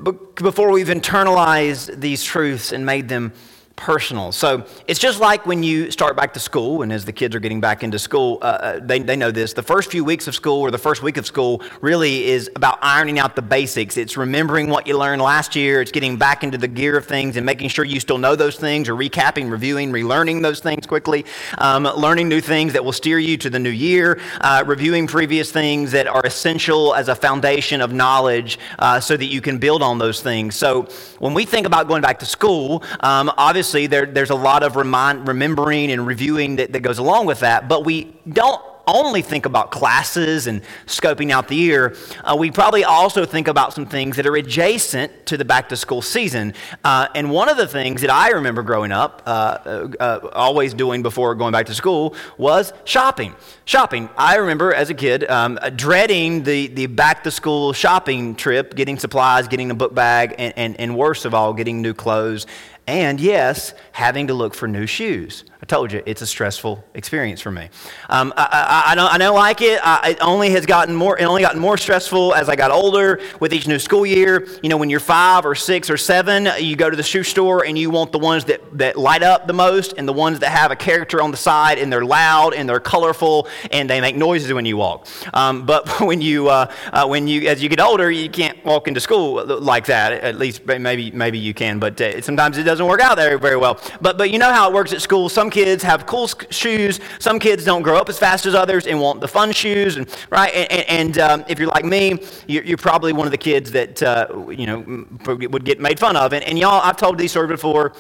before 0.02 0.72
we've 0.72 0.88
internalized 0.88 2.00
these 2.00 2.24
truths 2.24 2.72
and 2.72 2.86
made 2.86 3.10
them 3.10 3.34
personal. 3.78 4.32
So 4.32 4.66
it's 4.88 5.00
just 5.00 5.20
like 5.22 5.46
when 5.46 5.64
you 5.64 5.92
start 5.92 6.18
back 6.18 6.34
to 6.34 6.40
school, 6.40 6.82
and 6.82 6.92
as 6.92 7.06
the 7.06 7.14
kids 7.14 7.36
are 7.36 7.40
getting 7.40 7.62
back 7.62 7.84
into 7.84 8.00
school, 8.00 8.40
uh, 8.42 8.46
uh, 8.46 8.80
they, 8.82 9.00
they 9.00 9.16
know 9.16 9.32
this. 9.32 9.54
The 9.54 9.64
first 9.64 9.92
few 9.92 10.04
weeks 10.04 10.28
of 10.28 10.36
school 10.36 10.60
or 10.62 10.72
the 10.72 10.78
first 10.80 11.02
week 11.04 11.16
of 11.16 11.26
school 11.26 11.62
really 11.80 12.26
is 12.26 12.50
about 12.56 12.80
ironing 12.82 13.20
out 13.20 13.36
the 13.36 13.42
basics. 13.42 13.96
It's 13.96 14.18
remembering 14.18 14.68
what 14.68 14.88
you 14.88 14.98
learned 14.98 15.22
last 15.22 15.56
year, 15.56 15.80
it's 15.80 15.92
getting 15.92 16.18
back 16.18 16.44
into 16.44 16.58
the 16.58 16.68
gear 16.68 16.98
of 16.98 17.06
things 17.06 17.38
and 17.38 17.46
making 17.46 17.70
sure 17.70 17.86
you 17.86 18.00
still 18.00 18.18
know 18.18 18.36
those 18.36 18.58
things, 18.58 18.90
or 18.90 18.96
recapping, 18.96 19.50
reviewing, 19.50 19.92
relearning 19.92 20.42
those 20.42 20.60
things 20.60 20.88
quickly, 20.88 21.24
um, 21.60 21.84
learning 21.84 22.28
new 22.28 22.42
things 22.42 22.74
that 22.74 22.84
will 22.84 22.92
steer 22.92 23.20
you 23.20 23.38
to 23.38 23.50
the 23.50 23.60
new 23.60 23.70
year, 23.70 24.20
uh, 24.42 24.64
reviewing 24.66 25.06
previous 25.06 25.52
things 25.52 25.92
that 25.92 26.08
are 26.08 26.26
essential 26.26 26.96
as 26.96 27.10
a 27.10 27.16
foundation 27.16 27.80
of 27.80 27.94
knowledge 27.94 28.58
uh, 28.80 29.00
so 29.00 29.16
that 29.16 29.26
you 29.26 29.40
can 29.40 29.60
build 29.60 29.84
on 29.84 30.00
those 30.00 30.20
things. 30.22 30.56
So 30.56 30.88
when 31.20 31.36
we 31.36 31.46
think 31.46 31.68
about 31.68 31.88
going 31.88 32.02
back 32.02 32.18
to 32.20 32.26
school, 32.26 32.84
um, 33.02 33.32
obviously, 33.38 33.67
obviously 33.68 33.88
there, 33.88 34.06
there's 34.06 34.30
a 34.30 34.36
lot 34.36 34.64
of 34.64 34.78
remind, 34.78 35.28
remembering 35.28 35.92
and 35.92 36.08
reviewing 36.08 36.56
that, 36.56 36.72
that 36.72 36.80
goes 36.80 37.00
along 37.00 37.26
with 37.26 37.42
that, 37.42 37.68
but 37.68 37.86
we 37.86 38.16
don't 38.32 38.62
only 38.88 39.22
think 39.22 39.46
about 39.46 39.70
classes 39.70 40.48
and 40.48 40.62
scoping 40.86 41.30
out 41.32 41.50
the 41.50 41.56
year, 41.56 41.96
uh, 42.24 42.36
we 42.40 42.50
probably 42.50 42.86
also 42.86 43.26
think 43.26 43.50
about 43.50 43.74
some 43.74 43.86
things 43.86 44.16
that 44.16 44.26
are 44.26 44.36
adjacent 44.38 45.26
to 45.26 45.36
the 45.36 45.44
back 45.44 45.68
to 45.68 45.76
school 45.76 46.02
season. 46.02 46.54
Uh, 46.86 47.08
and 47.14 47.30
one 47.30 47.50
of 47.50 47.58
the 47.58 47.68
things 47.68 48.00
that 48.00 48.10
I 48.10 48.30
remember 48.30 48.64
growing 48.64 48.94
up, 48.94 49.22
uh, 49.26 49.30
uh, 49.30 49.92
uh, 50.00 50.30
always 50.32 50.74
doing 50.74 51.04
before 51.04 51.36
going 51.36 51.52
back 51.52 51.66
to 51.66 51.76
school, 51.76 52.16
was 52.38 52.72
shopping. 52.86 53.36
Shopping. 53.66 54.10
I 54.16 54.38
remember 54.38 54.74
as 54.74 54.90
a 54.90 54.94
kid 54.94 55.30
um, 55.30 55.60
dreading 55.76 56.44
the, 56.44 56.68
the 56.68 56.86
back 56.86 57.26
to 57.26 57.32
school 57.32 57.74
shopping 57.74 58.36
trip, 58.36 58.74
getting 58.74 58.98
supplies, 58.98 59.50
getting 59.50 59.70
a 59.70 59.76
book 59.76 59.94
bag, 59.94 60.36
and, 60.38 60.54
and, 60.56 60.80
and 60.80 60.96
worst 60.96 61.26
of 61.26 61.34
all, 61.34 61.54
getting 61.54 61.82
new 61.82 61.94
clothes 61.94 62.46
and 62.88 63.20
yes, 63.20 63.74
having 63.92 64.28
to 64.28 64.34
look 64.34 64.56
for 64.56 64.68
new 64.68 64.88
shoes. 64.88 65.44
I 65.62 65.66
told 65.66 65.92
you, 65.92 66.04
it's 66.06 66.22
a 66.22 66.28
stressful 66.28 66.84
experience 66.94 67.42
for 67.42 67.50
me. 67.50 67.70
Um, 68.10 68.32
I, 68.38 68.84
I, 68.88 68.92
I, 68.92 68.96
don't, 68.96 69.14
I 69.14 69.18
don't 69.18 69.36
like 69.36 69.62
it. 69.62 69.80
I, 69.84 70.12
it 70.12 70.18
only 70.22 70.52
has 70.52 70.68
gotten 70.68 70.96
more, 70.96 71.18
it 71.18 71.24
only 71.24 71.42
gotten 71.42 71.60
more 71.60 71.78
stressful 71.78 72.36
as 72.36 72.48
I 72.48 72.56
got 72.56 72.70
older 72.70 73.20
with 73.40 73.54
each 73.54 73.68
new 73.68 73.80
school 73.80 74.06
year. 74.06 74.48
You 74.62 74.70
know, 74.70 74.78
when 74.78 74.92
you're 74.92 75.00
five 75.00 75.46
or 75.46 75.56
six 75.56 75.90
or 75.90 75.98
seven, 75.98 76.48
you 76.60 76.76
go 76.76 76.92
to 76.92 76.96
the 76.96 77.02
shoe 77.04 77.24
store 77.24 77.66
and 77.66 77.76
you 77.76 77.90
want 77.90 78.12
the 78.12 78.20
ones 78.20 78.46
that, 78.46 78.78
that 78.78 78.98
light 78.98 79.24
up 79.24 79.48
the 79.48 79.54
most 79.54 79.96
and 79.98 80.08
the 80.08 80.14
ones 80.14 80.40
that 80.40 80.50
have 80.50 80.70
a 80.70 80.76
character 80.76 81.24
on 81.24 81.32
the 81.32 81.38
side 81.38 81.80
and 81.80 81.92
they're 81.92 82.06
loud 82.06 82.54
and 82.54 82.70
they're 82.70 82.80
colorful 82.80 83.48
and 83.72 83.90
they 83.90 84.00
make 84.00 84.16
noises 84.16 84.54
when 84.54 84.66
you 84.66 84.78
walk. 84.78 85.08
Um, 85.34 85.66
but 85.66 86.00
when 86.02 86.22
you, 86.22 86.50
uh, 86.50 86.72
uh, 86.94 87.08
when 87.08 87.28
you, 87.28 87.50
as 87.50 87.64
you 87.64 87.70
get 87.70 87.82
older, 87.82 88.12
you 88.12 88.30
can't 88.30 88.64
walk 88.64 88.88
into 88.88 89.00
school 89.00 89.44
like 89.44 89.88
that. 89.88 90.14
At 90.14 90.38
least 90.38 90.68
maybe, 90.68 91.10
maybe 91.10 91.40
you 91.40 91.56
can, 91.56 91.80
but 91.80 92.00
uh, 92.00 92.22
sometimes 92.22 92.60
it 92.60 92.64
doesn't 92.64 92.77
work 92.86 93.02
out 93.02 93.16
there 93.18 93.38
very 93.38 93.58
well. 93.58 93.80
But, 94.02 94.18
but 94.18 94.30
you 94.30 94.40
know 94.40 94.52
how 94.52 94.70
it 94.70 94.74
works 94.74 94.94
at 94.94 95.02
school. 95.02 95.30
Some 95.30 95.50
kids 95.50 95.84
have 95.84 96.06
cool 96.06 96.28
shoes. 96.50 97.00
Some 97.20 97.40
kids 97.40 97.66
don't 97.66 97.82
grow 97.82 97.98
up 97.98 98.10
as 98.10 98.20
fast 98.20 98.46
as 98.46 98.54
others 98.56 98.88
and 98.88 99.00
want 99.00 99.22
the 99.22 99.28
fun 99.28 99.52
shoes, 99.52 99.98
and 99.98 100.08
right. 100.30 100.54
And, 100.54 100.90
and 100.90 101.18
um, 101.20 101.46
if 101.48 101.60
you're 101.60 101.70
like 101.70 101.86
me, 101.86 102.20
you're, 102.48 102.64
you're, 102.64 102.78
probably 102.78 103.12
one 103.12 103.26
of 103.26 103.32
the 103.32 103.38
kids 103.38 103.72
that 103.72 104.04
uh, 104.04 104.28
you 104.50 104.66
know 104.66 105.06
would 105.26 105.66
get 105.66 105.80
made 105.80 106.00
fun 106.00 106.16
of. 106.16 106.32
And, 106.34 106.44
and 106.44 106.58
y'all, 106.60 106.82
I've 106.82 106.98
told 106.98 107.18
these 107.18 107.32
stories 107.32 107.50
before. 107.50 107.94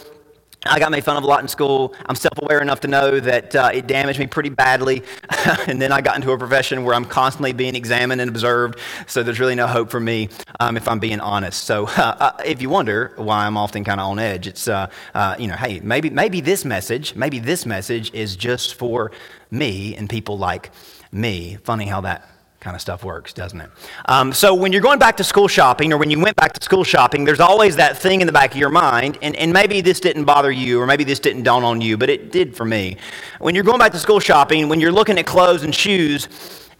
I 0.69 0.79
got 0.79 0.91
made 0.91 1.03
fun 1.03 1.17
of 1.17 1.24
a 1.24 1.27
lot 1.27 1.41
in 1.41 1.47
school. 1.47 1.93
I'm 2.05 2.15
self 2.15 2.38
aware 2.41 2.62
enough 2.62 2.81
to 2.81 2.88
know 2.88 3.19
that 3.19 3.55
uh, 3.55 3.69
it 3.74 3.88
damaged 3.88 4.19
me 4.19 4.27
pretty 4.27 4.50
badly. 4.50 5.03
and 5.67 5.81
then 5.81 5.91
I 5.91 6.01
got 6.01 6.15
into 6.15 6.31
a 6.31 6.38
profession 6.38 6.83
where 6.83 6.93
I'm 6.93 7.05
constantly 7.05 7.53
being 7.53 7.75
examined 7.75 8.21
and 8.21 8.29
observed. 8.29 8.79
So 9.07 9.24
there's 9.24 9.39
really 9.39 9.55
no 9.55 9.67
hope 9.67 9.89
for 9.89 10.00
me 10.00 10.29
um, 10.59 10.77
if 10.77 10.88
I'm 10.88 11.00
being 11.00 11.19
honest. 11.19 11.63
So 11.63 11.88
uh, 11.97 12.31
if 12.45 12.62
you 12.62 12.69
wonder 12.69 13.13
why 13.15 13.45
I'm 13.45 13.57
often 13.57 13.83
kind 13.83 14.00
of 14.00 14.07
on 14.07 14.19
edge, 14.19 14.47
it's, 14.47 14.67
uh, 14.67 14.89
uh, 15.13 15.36
you 15.39 15.47
know, 15.47 15.55
hey, 15.55 15.79
maybe, 15.79 16.09
maybe 16.09 16.41
this 16.41 16.65
message, 16.65 17.15
maybe 17.15 17.39
this 17.39 17.65
message 17.65 18.13
is 18.13 18.36
just 18.36 18.75
for 18.75 19.12
me 19.51 19.95
and 19.95 20.09
people 20.09 20.38
like 20.38 20.71
me. 21.12 21.57
Funny 21.63 21.86
how 21.86 22.01
that 22.01 22.37
kind 22.67 22.75
of 22.75 22.81
stuff 22.81 23.01
works, 23.01 23.31
doesn't 23.31 23.62
it? 23.62 23.71
Um, 24.07 24.33
so 24.33 24.53
when 24.53 24.74
you're 24.74 24.81
going 24.81 25.00
back 25.00 25.15
to 25.17 25.24
school 25.24 25.47
shopping, 25.47 25.93
or 25.93 25.97
when 25.97 26.09
you 26.09 26.19
went 26.19 26.36
back 26.36 26.51
to 26.51 26.62
school 26.62 26.83
shopping, 26.83 27.24
there's 27.24 27.39
always 27.39 27.77
that 27.77 27.97
thing 27.97 28.19
in 28.19 28.27
the 28.27 28.33
back 28.33 28.51
of 28.51 28.57
your 28.57 28.69
mind, 28.69 29.17
and, 29.21 29.38
and 29.38 29.53
maybe 29.53 29.79
this 29.79 30.01
didn't 30.01 30.25
bother 30.25 30.51
you, 30.51 30.81
or 30.81 30.86
maybe 30.86 31.05
this 31.05 31.17
didn't 31.17 31.43
dawn 31.43 31.63
on 31.63 31.79
you, 31.79 31.95
but 31.95 32.09
it 32.09 32.29
did 32.29 32.57
for 32.57 32.65
me. 32.65 32.97
When 33.39 33.55
you're 33.55 33.63
going 33.63 33.79
back 33.79 33.93
to 33.93 34.00
school 34.00 34.19
shopping, 34.19 34.67
when 34.67 34.81
you're 34.81 34.91
looking 34.91 35.17
at 35.17 35.25
clothes 35.25 35.63
and 35.63 35.74
shoes, 35.74 36.27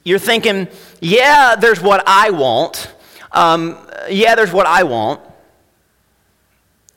you're 0.03 0.20
thinking, 0.20 0.67
yeah, 1.00 1.56
there's 1.56 1.79
what 1.79 2.03
I 2.06 2.32
want. 2.32 2.94
Um, 3.32 3.77
yeah, 4.10 4.36
there's 4.36 4.51
what 4.51 4.67
I 4.67 4.84
want. 4.84 5.22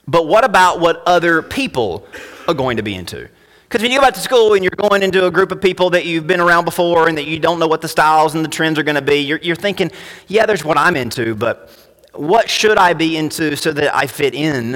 But 0.09 0.27
what 0.27 0.45
about 0.45 0.81
what 0.81 1.01
other 1.07 1.43
people 1.43 2.09
are 2.49 2.55
going 2.55 2.79
to 2.79 2.83
be 2.83 2.97
into? 2.97 3.29
Because 3.71 3.83
when 3.83 3.93
you 3.93 3.99
go 3.99 4.05
back 4.05 4.15
to 4.15 4.21
school 4.21 4.55
and 4.55 4.65
you're 4.65 4.73
going 4.77 5.01
into 5.05 5.27
a 5.27 5.31
group 5.31 5.53
of 5.53 5.61
people 5.61 5.91
that 5.91 6.05
you've 6.05 6.27
been 6.27 6.41
around 6.41 6.65
before 6.65 7.07
and 7.07 7.17
that 7.17 7.27
you 7.27 7.39
don't 7.39 7.61
know 7.61 7.69
what 7.69 7.81
the 7.81 7.87
styles 7.87 8.35
and 8.35 8.45
the 8.45 8.49
trends 8.49 8.81
are 8.81 8.83
going 8.83 8.97
to 8.97 9.01
be, 9.01 9.21
you're, 9.21 9.39
you're 9.39 9.55
thinking, 9.55 9.93
yeah, 10.27 10.45
there's 10.45 10.65
what 10.65 10.77
I'm 10.77 10.97
into, 10.97 11.37
but 11.37 11.71
what 12.15 12.51
should 12.51 12.79
I 12.79 12.95
be 12.95 13.17
into 13.17 13.55
so 13.55 13.73
that 13.73 13.95
I 13.95 14.09
fit 14.09 14.35
in 14.35 14.75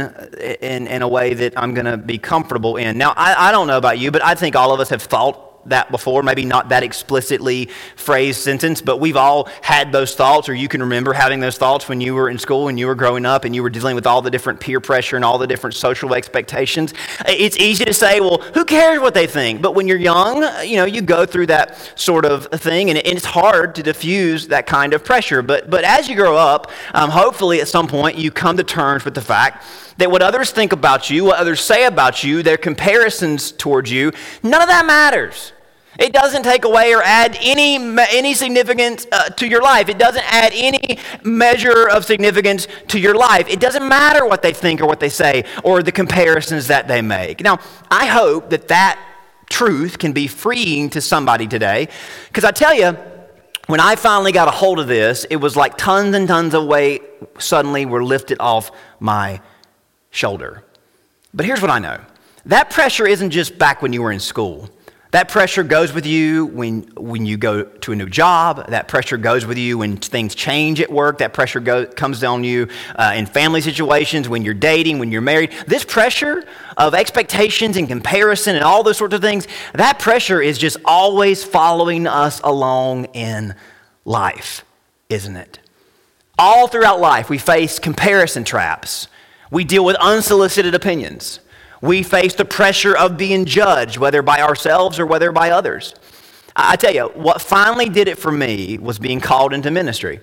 in, 0.61 0.87
in 0.87 1.03
a 1.03 1.09
way 1.09 1.35
that 1.35 1.59
I'm 1.59 1.75
going 1.75 1.87
to 1.87 1.97
be 1.97 2.19
comfortable 2.19 2.77
in? 2.77 2.97
Now, 2.97 3.15
I, 3.17 3.49
I 3.49 3.51
don't 3.51 3.67
know 3.67 3.79
about 3.79 3.99
you, 3.99 4.13
but 4.13 4.23
I 4.23 4.37
think 4.37 4.55
all 4.55 4.73
of 4.73 4.79
us 4.79 4.91
have 4.91 5.03
thought 5.03 5.53
that 5.66 5.90
before, 5.90 6.23
maybe 6.23 6.44
not 6.44 6.68
that 6.68 6.83
explicitly 6.83 7.68
phrased 7.97 8.40
sentence, 8.40 8.80
but 8.80 8.99
we've 8.99 9.16
all 9.16 9.49
had 9.62 9.92
those 9.92 10.14
thoughts, 10.14 10.49
or 10.49 10.54
you 10.54 10.68
can 10.68 10.83
remember 10.83 11.12
having 11.12 11.40
those 11.40 11.59
thoughts 11.59 11.88
when 11.88 12.00
you 12.00 12.14
were 12.14 12.28
in 12.28 12.38
school 12.38 12.68
and 12.68 12.78
you 12.78 12.87
were 12.87 12.94
growing 12.94 13.26
up 13.26 13.44
and 13.44 13.54
you 13.54 13.62
were 13.62 13.71
dealing 13.71 13.94
with 13.94 14.06
all 14.06 14.23
the 14.23 14.30
different 14.30 14.61
peer 14.61 14.80
pressure 14.80 15.16
and 15.16 15.25
all 15.25 15.38
the 15.38 15.47
different 15.47 15.75
social 15.75 16.14
expectations. 16.14 16.94
It's 17.26 17.56
easy 17.56 17.85
to 17.85 17.94
say, 17.94 18.21
well, 18.21 18.38
who 18.54 18.64
cares 18.64 19.00
what 19.00 19.14
they 19.14 19.26
think? 19.26 19.62
But 19.62 19.75
when 19.75 19.88
you're 19.88 19.99
young, 19.99 20.42
you 20.64 20.76
know, 20.76 20.85
you 20.85 21.02
go 21.02 21.26
through 21.26 21.47
that 21.47 21.99
sort 21.99 22.25
of 22.25 22.47
thing, 22.47 22.90
and 22.90 22.99
it's 22.99 23.25
hard 23.25 23.75
to 23.76 23.83
diffuse 23.83 24.49
that 24.49 24.66
kind 24.66 24.92
of 24.94 25.04
pressure. 25.04 25.42
But, 25.42 25.71
but 25.71 25.85
as 25.85 26.09
you 26.09 26.16
grow 26.16 26.37
up, 26.37 26.71
um, 26.92 27.11
hopefully 27.11 27.61
at 27.61 27.68
some 27.68 27.87
point 27.87 28.16
you 28.18 28.30
come 28.30 28.56
to 28.56 28.64
terms 28.64 29.04
with 29.04 29.14
the 29.14 29.21
fact 29.21 29.64
that 29.99 30.11
what 30.11 30.23
others 30.23 30.51
think 30.51 30.73
about 30.73 31.11
you, 31.11 31.25
what 31.25 31.39
others 31.39 31.61
say 31.61 31.85
about 31.85 32.25
you, 32.25 32.43
their 32.43 32.57
comparisons 32.57 33.53
towards 33.53 33.91
you, 33.91 34.13
none 34.43 34.63
of 34.63 34.69
that 34.69 34.87
matters. 34.87 35.53
It 35.99 36.13
doesn't 36.13 36.43
take 36.43 36.65
away 36.65 36.93
or 36.93 37.03
add 37.03 37.39
any, 37.41 37.77
any 37.77 38.35
significance 38.35 39.07
uh, 39.13 39.29
to 39.31 39.47
your 39.47 39.63
life. 39.63 39.89
It 39.89 39.99
doesn't 39.99 40.25
add 40.33 40.53
any 40.55 40.99
measure 41.23 41.89
of 41.89 42.05
significance 42.05 42.67
to 42.89 42.99
your 42.99 43.15
life. 43.15 43.49
It 43.49 43.61
doesn't 43.61 43.89
matter 43.89 44.27
what 44.27 44.43
they 44.43 44.53
think 44.53 44.81
or 44.81 44.87
what 44.87 44.99
they 44.99 45.09
say 45.09 45.45
or 45.63 45.83
the 45.83 45.93
comparisons 45.93 46.67
that 46.67 46.89
they 46.89 47.01
make. 47.01 47.43
Now, 47.43 47.61
I 47.91 48.07
hope 48.07 48.51
that 48.51 48.69
that 48.69 49.01
truth 49.49 49.99
can 49.99 50.13
be 50.13 50.27
freeing 50.27 50.91
to 50.91 51.01
somebody 51.01 51.47
today 51.47 51.89
because 52.27 52.45
I 52.45 52.51
tell 52.51 52.75
you, 52.75 52.97
when 53.67 53.81
I 53.81 53.97
finally 53.97 54.33
got 54.33 54.49
a 54.49 54.51
hold 54.51 54.79
of 54.79 54.89
this, 54.89 55.25
it 55.31 55.37
was 55.37 55.57
like 55.57 55.79
tons 55.79 56.15
and 56.15 56.29
tons 56.29 56.55
of 56.55 56.67
weight 56.67 57.03
suddenly 57.39 57.87
were 57.87 58.05
lifted 58.05 58.39
off 58.41 58.71
my 59.01 59.41
shoulder. 60.14 60.62
But 61.35 61.44
here's 61.44 61.61
what 61.61 61.71
I 61.71 61.78
know 61.78 62.00
that 62.47 62.71
pressure 62.71 63.06
isn't 63.06 63.30
just 63.30 63.59
back 63.59 63.83
when 63.83 63.92
you 63.92 64.02
were 64.02 64.12
in 64.12 64.21
school. 64.21 64.71
That 65.11 65.28
pressure 65.28 65.62
goes 65.62 65.92
with 65.92 66.06
you 66.06 66.47
when, 66.47 66.83
when 66.97 67.25
you 67.25 67.37
go 67.37 67.62
to 67.62 67.92
a 67.92 67.94
new 67.94 68.09
job. 68.09 68.66
That 68.71 68.88
pressure 68.88 69.16
goes 69.16 69.47
with 69.47 69.56
you 69.56 69.78
when 69.78 69.97
things 69.97 70.35
change 70.35 70.80
at 70.80 70.90
work. 70.90 71.18
That 71.18 71.33
pressure 71.33 71.61
go, 71.61 71.87
comes 71.87 72.25
on 72.25 72.42
you 72.42 72.68
uh, 72.97 73.12
in 73.14 73.26
family 73.26 73.61
situations, 73.61 74.28
when 74.28 74.42
you're 74.42 74.54
dating, 74.54 74.99
when 74.99 75.12
you're 75.12 75.21
married. 75.21 75.52
This 75.68 75.85
pressure 75.85 76.44
of 76.76 76.94
expectations 76.94 77.76
and 77.76 77.87
comparison 77.87 78.56
and 78.56 78.64
all 78.64 78.83
those 78.83 78.97
sorts 78.97 79.14
of 79.14 79.21
things, 79.21 79.47
that 79.75 80.00
pressure 80.00 80.42
is 80.42 80.59
just 80.59 80.78
always 80.85 81.44
following 81.44 82.09
us 82.09 82.40
along 82.42 83.04
in 83.14 83.54
life, 84.04 84.64
isn't 85.09 85.37
it? 85.37 85.61
All 86.40 86.66
throughout 86.66 86.99
life, 86.99 87.30
we 87.30 87.38
face 87.38 87.78
comparison 87.78 88.42
traps. 88.42 89.06
We 89.54 89.62
deal 89.62 89.84
with 89.84 89.94
unsolicited 90.00 90.75
opinions. 90.75 91.38
We 91.80 92.02
face 92.02 92.34
the 92.34 92.44
pressure 92.44 92.96
of 92.96 93.16
being 93.16 93.44
judged, 93.44 93.99
whether 93.99 94.20
by 94.20 94.42
ourselves 94.42 94.99
or 94.99 95.06
whether 95.06 95.30
by 95.30 95.50
others. 95.50 95.94
I 96.56 96.75
tell 96.75 96.92
you, 96.92 97.04
what 97.14 97.40
finally 97.40 97.88
did 97.88 98.08
it 98.08 98.18
for 98.18 98.32
me 98.32 98.78
was 98.78 98.99
being 98.99 99.20
called 99.20 99.52
into 99.52 99.70
ministry. 99.70 100.18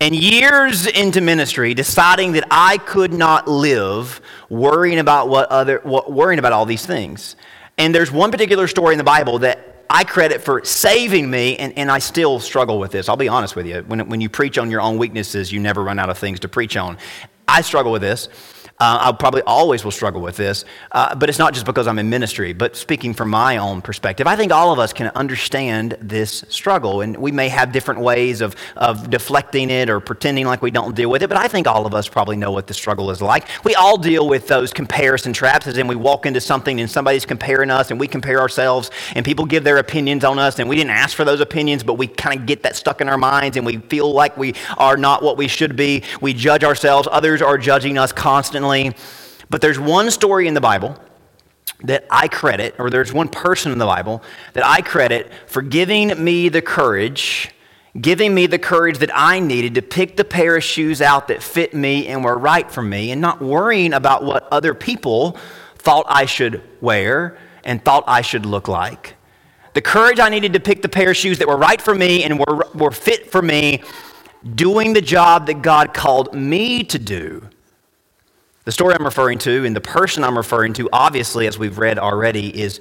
And 0.00 0.16
years 0.16 0.88
into 0.88 1.20
ministry, 1.20 1.74
deciding 1.74 2.32
that 2.32 2.44
I 2.50 2.76
could 2.78 3.12
not 3.12 3.46
live 3.46 4.20
worrying 4.48 4.98
about 4.98 5.28
what 5.28 5.48
other, 5.48 5.78
what, 5.84 6.10
worrying 6.10 6.40
about 6.40 6.52
all 6.52 6.66
these 6.66 6.84
things. 6.84 7.36
And 7.78 7.94
there's 7.94 8.10
one 8.10 8.32
particular 8.32 8.66
story 8.66 8.94
in 8.94 8.98
the 8.98 9.04
Bible 9.04 9.38
that 9.40 9.84
I 9.88 10.02
credit 10.02 10.42
for 10.42 10.64
saving 10.64 11.30
me, 11.30 11.56
and, 11.56 11.72
and 11.78 11.88
I 11.88 12.00
still 12.00 12.40
struggle 12.40 12.80
with 12.80 12.90
this. 12.90 13.08
I'll 13.08 13.16
be 13.16 13.28
honest 13.28 13.54
with 13.54 13.66
you. 13.66 13.84
When, 13.86 14.08
when 14.08 14.20
you 14.20 14.28
preach 14.28 14.58
on 14.58 14.72
your 14.72 14.80
own 14.80 14.98
weaknesses, 14.98 15.52
you 15.52 15.60
never 15.60 15.84
run 15.84 16.00
out 16.00 16.10
of 16.10 16.18
things 16.18 16.40
to 16.40 16.48
preach 16.48 16.76
on. 16.76 16.98
I 17.46 17.60
struggle 17.60 17.92
with 17.92 18.02
this. 18.02 18.28
Uh, 18.82 18.98
I 19.00 19.12
probably 19.12 19.42
always 19.42 19.84
will 19.84 19.92
struggle 19.92 20.20
with 20.20 20.36
this, 20.36 20.64
uh, 20.90 21.14
but 21.14 21.28
it's 21.28 21.38
not 21.38 21.54
just 21.54 21.64
because 21.64 21.86
I'm 21.86 22.00
in 22.00 22.10
ministry. 22.10 22.52
But 22.52 22.74
speaking 22.74 23.14
from 23.14 23.30
my 23.30 23.58
own 23.58 23.80
perspective, 23.80 24.26
I 24.26 24.34
think 24.34 24.50
all 24.50 24.72
of 24.72 24.80
us 24.80 24.92
can 24.92 25.12
understand 25.14 25.96
this 26.00 26.44
struggle. 26.48 27.00
And 27.00 27.16
we 27.16 27.30
may 27.30 27.48
have 27.48 27.70
different 27.70 28.00
ways 28.00 28.40
of, 28.40 28.56
of 28.76 29.08
deflecting 29.08 29.70
it 29.70 29.88
or 29.88 30.00
pretending 30.00 30.46
like 30.46 30.62
we 30.62 30.72
don't 30.72 30.96
deal 30.96 31.10
with 31.10 31.22
it, 31.22 31.28
but 31.28 31.38
I 31.38 31.46
think 31.46 31.68
all 31.68 31.86
of 31.86 31.94
us 31.94 32.08
probably 32.08 32.36
know 32.36 32.50
what 32.50 32.66
the 32.66 32.74
struggle 32.74 33.12
is 33.12 33.22
like. 33.22 33.46
We 33.62 33.76
all 33.76 33.96
deal 33.96 34.28
with 34.28 34.48
those 34.48 34.72
comparison 34.72 35.32
traps, 35.32 35.68
as 35.68 35.78
in 35.78 35.86
we 35.86 35.94
walk 35.94 36.26
into 36.26 36.40
something 36.40 36.80
and 36.80 36.90
somebody's 36.90 37.24
comparing 37.24 37.70
us 37.70 37.92
and 37.92 38.00
we 38.00 38.08
compare 38.08 38.40
ourselves 38.40 38.90
and 39.14 39.24
people 39.24 39.44
give 39.44 39.62
their 39.62 39.78
opinions 39.78 40.24
on 40.24 40.40
us 40.40 40.58
and 40.58 40.68
we 40.68 40.74
didn't 40.74 40.90
ask 40.90 41.16
for 41.16 41.24
those 41.24 41.38
opinions, 41.40 41.84
but 41.84 41.94
we 41.94 42.08
kind 42.08 42.36
of 42.36 42.46
get 42.46 42.64
that 42.64 42.74
stuck 42.74 43.00
in 43.00 43.08
our 43.08 43.16
minds 43.16 43.56
and 43.56 43.64
we 43.64 43.76
feel 43.76 44.12
like 44.12 44.36
we 44.36 44.56
are 44.76 44.96
not 44.96 45.22
what 45.22 45.36
we 45.36 45.46
should 45.46 45.76
be. 45.76 46.02
We 46.20 46.34
judge 46.34 46.64
ourselves, 46.64 47.06
others 47.12 47.40
are 47.40 47.56
judging 47.56 47.96
us 47.96 48.10
constantly 48.10 48.71
family. 48.72 48.96
But 49.50 49.60
there's 49.60 49.78
one 49.78 50.10
story 50.10 50.48
in 50.48 50.54
the 50.54 50.60
Bible 50.60 50.96
that 51.84 52.06
I 52.10 52.28
credit, 52.28 52.76
or 52.78 52.90
there's 52.90 53.12
one 53.12 53.28
person 53.28 53.72
in 53.72 53.78
the 53.78 53.86
Bible 53.86 54.22
that 54.54 54.64
I 54.64 54.82
credit 54.82 55.30
for 55.46 55.62
giving 55.62 56.22
me 56.22 56.48
the 56.48 56.62
courage, 56.62 57.50
giving 58.00 58.34
me 58.34 58.46
the 58.46 58.58
courage 58.58 58.98
that 58.98 59.10
I 59.12 59.40
needed 59.40 59.74
to 59.74 59.82
pick 59.82 60.16
the 60.16 60.24
pair 60.24 60.56
of 60.56 60.64
shoes 60.64 61.02
out 61.02 61.28
that 61.28 61.42
fit 61.42 61.74
me 61.74 62.06
and 62.06 62.24
were 62.24 62.38
right 62.38 62.70
for 62.70 62.82
me, 62.82 63.10
and 63.10 63.20
not 63.20 63.42
worrying 63.42 63.92
about 63.92 64.24
what 64.24 64.48
other 64.50 64.74
people 64.74 65.36
thought 65.76 66.06
I 66.08 66.26
should 66.26 66.62
wear 66.80 67.36
and 67.64 67.84
thought 67.84 68.04
I 68.06 68.22
should 68.22 68.46
look 68.46 68.68
like. 68.68 69.16
The 69.74 69.82
courage 69.82 70.20
I 70.20 70.28
needed 70.28 70.52
to 70.52 70.60
pick 70.60 70.82
the 70.82 70.88
pair 70.88 71.10
of 71.10 71.16
shoes 71.16 71.38
that 71.38 71.48
were 71.48 71.56
right 71.56 71.80
for 71.80 71.94
me 71.94 72.24
and 72.24 72.38
were, 72.38 72.66
were 72.74 72.90
fit 72.90 73.30
for 73.30 73.42
me, 73.42 73.82
doing 74.54 74.92
the 74.92 75.00
job 75.00 75.46
that 75.46 75.62
God 75.62 75.94
called 75.94 76.34
me 76.34 76.84
to 76.84 76.98
do 76.98 77.48
the 78.64 78.72
story 78.72 78.94
I'm 78.94 79.04
referring 79.04 79.38
to 79.38 79.64
and 79.64 79.74
the 79.74 79.80
person 79.80 80.22
I'm 80.22 80.36
referring 80.36 80.72
to, 80.74 80.88
obviously, 80.92 81.46
as 81.46 81.58
we've 81.58 81.78
read 81.78 81.98
already, 81.98 82.60
is 82.60 82.80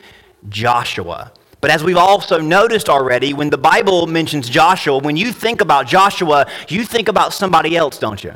Joshua. 0.50 1.32
But 1.60 1.72
as 1.72 1.84
we've 1.84 1.98
also 1.98 2.40
noticed 2.40 2.90
already, 2.90 3.34
when 3.34 3.50
the 3.50 3.58
Bible 3.58 4.08
mentions 4.08 4.50
Joshua, 4.50 4.98
when 4.98 5.16
you 5.18 5.32
think 5.32 5.62
about 5.62 5.88
Joshua, 5.88 6.48
you 6.68 6.86
think 6.86 7.08
about 7.08 7.34
somebody 7.34 7.76
else, 7.78 8.00
don't 8.00 8.24
you? 8.24 8.34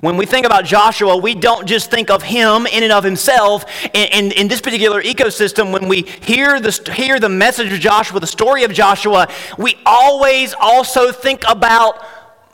When 0.00 0.16
we 0.16 0.24
think 0.24 0.46
about 0.46 0.64
Joshua, 0.64 1.16
we 1.16 1.34
don't 1.34 1.66
just 1.66 1.90
think 1.90 2.10
of 2.10 2.22
him 2.22 2.66
in 2.66 2.84
and 2.84 2.92
of 2.92 3.02
himself. 3.02 3.64
In, 3.92 4.30
in, 4.30 4.46
this 4.46 4.60
particular 4.60 5.02
ecosystem, 5.02 5.72
when 5.72 5.88
we 5.88 6.02
hear 6.02 6.60
the, 6.60 6.92
hear 6.94 7.18
the 7.18 7.28
message 7.28 7.72
of 7.72 7.80
Joshua, 7.80 8.20
the 8.20 8.26
story 8.26 8.62
of 8.62 8.72
Joshua, 8.72 9.26
we 9.58 9.74
always 9.84 10.54
also 10.54 11.10
think 11.10 11.42
about 11.48 12.04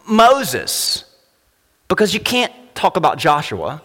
Moses. 0.09 1.05
Because 1.89 2.15
you 2.15 2.21
can't 2.21 2.53
talk 2.75 2.97
about 2.97 3.19
Joshua 3.19 3.83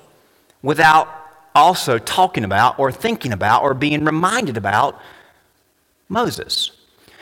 without 0.61 1.07
also 1.53 1.97
talking 1.97 2.43
about 2.43 2.79
or 2.79 2.91
thinking 2.91 3.33
about 3.33 3.63
or 3.63 3.73
being 3.73 4.05
reminded 4.05 4.57
about 4.57 4.99
Moses. 6.07 6.71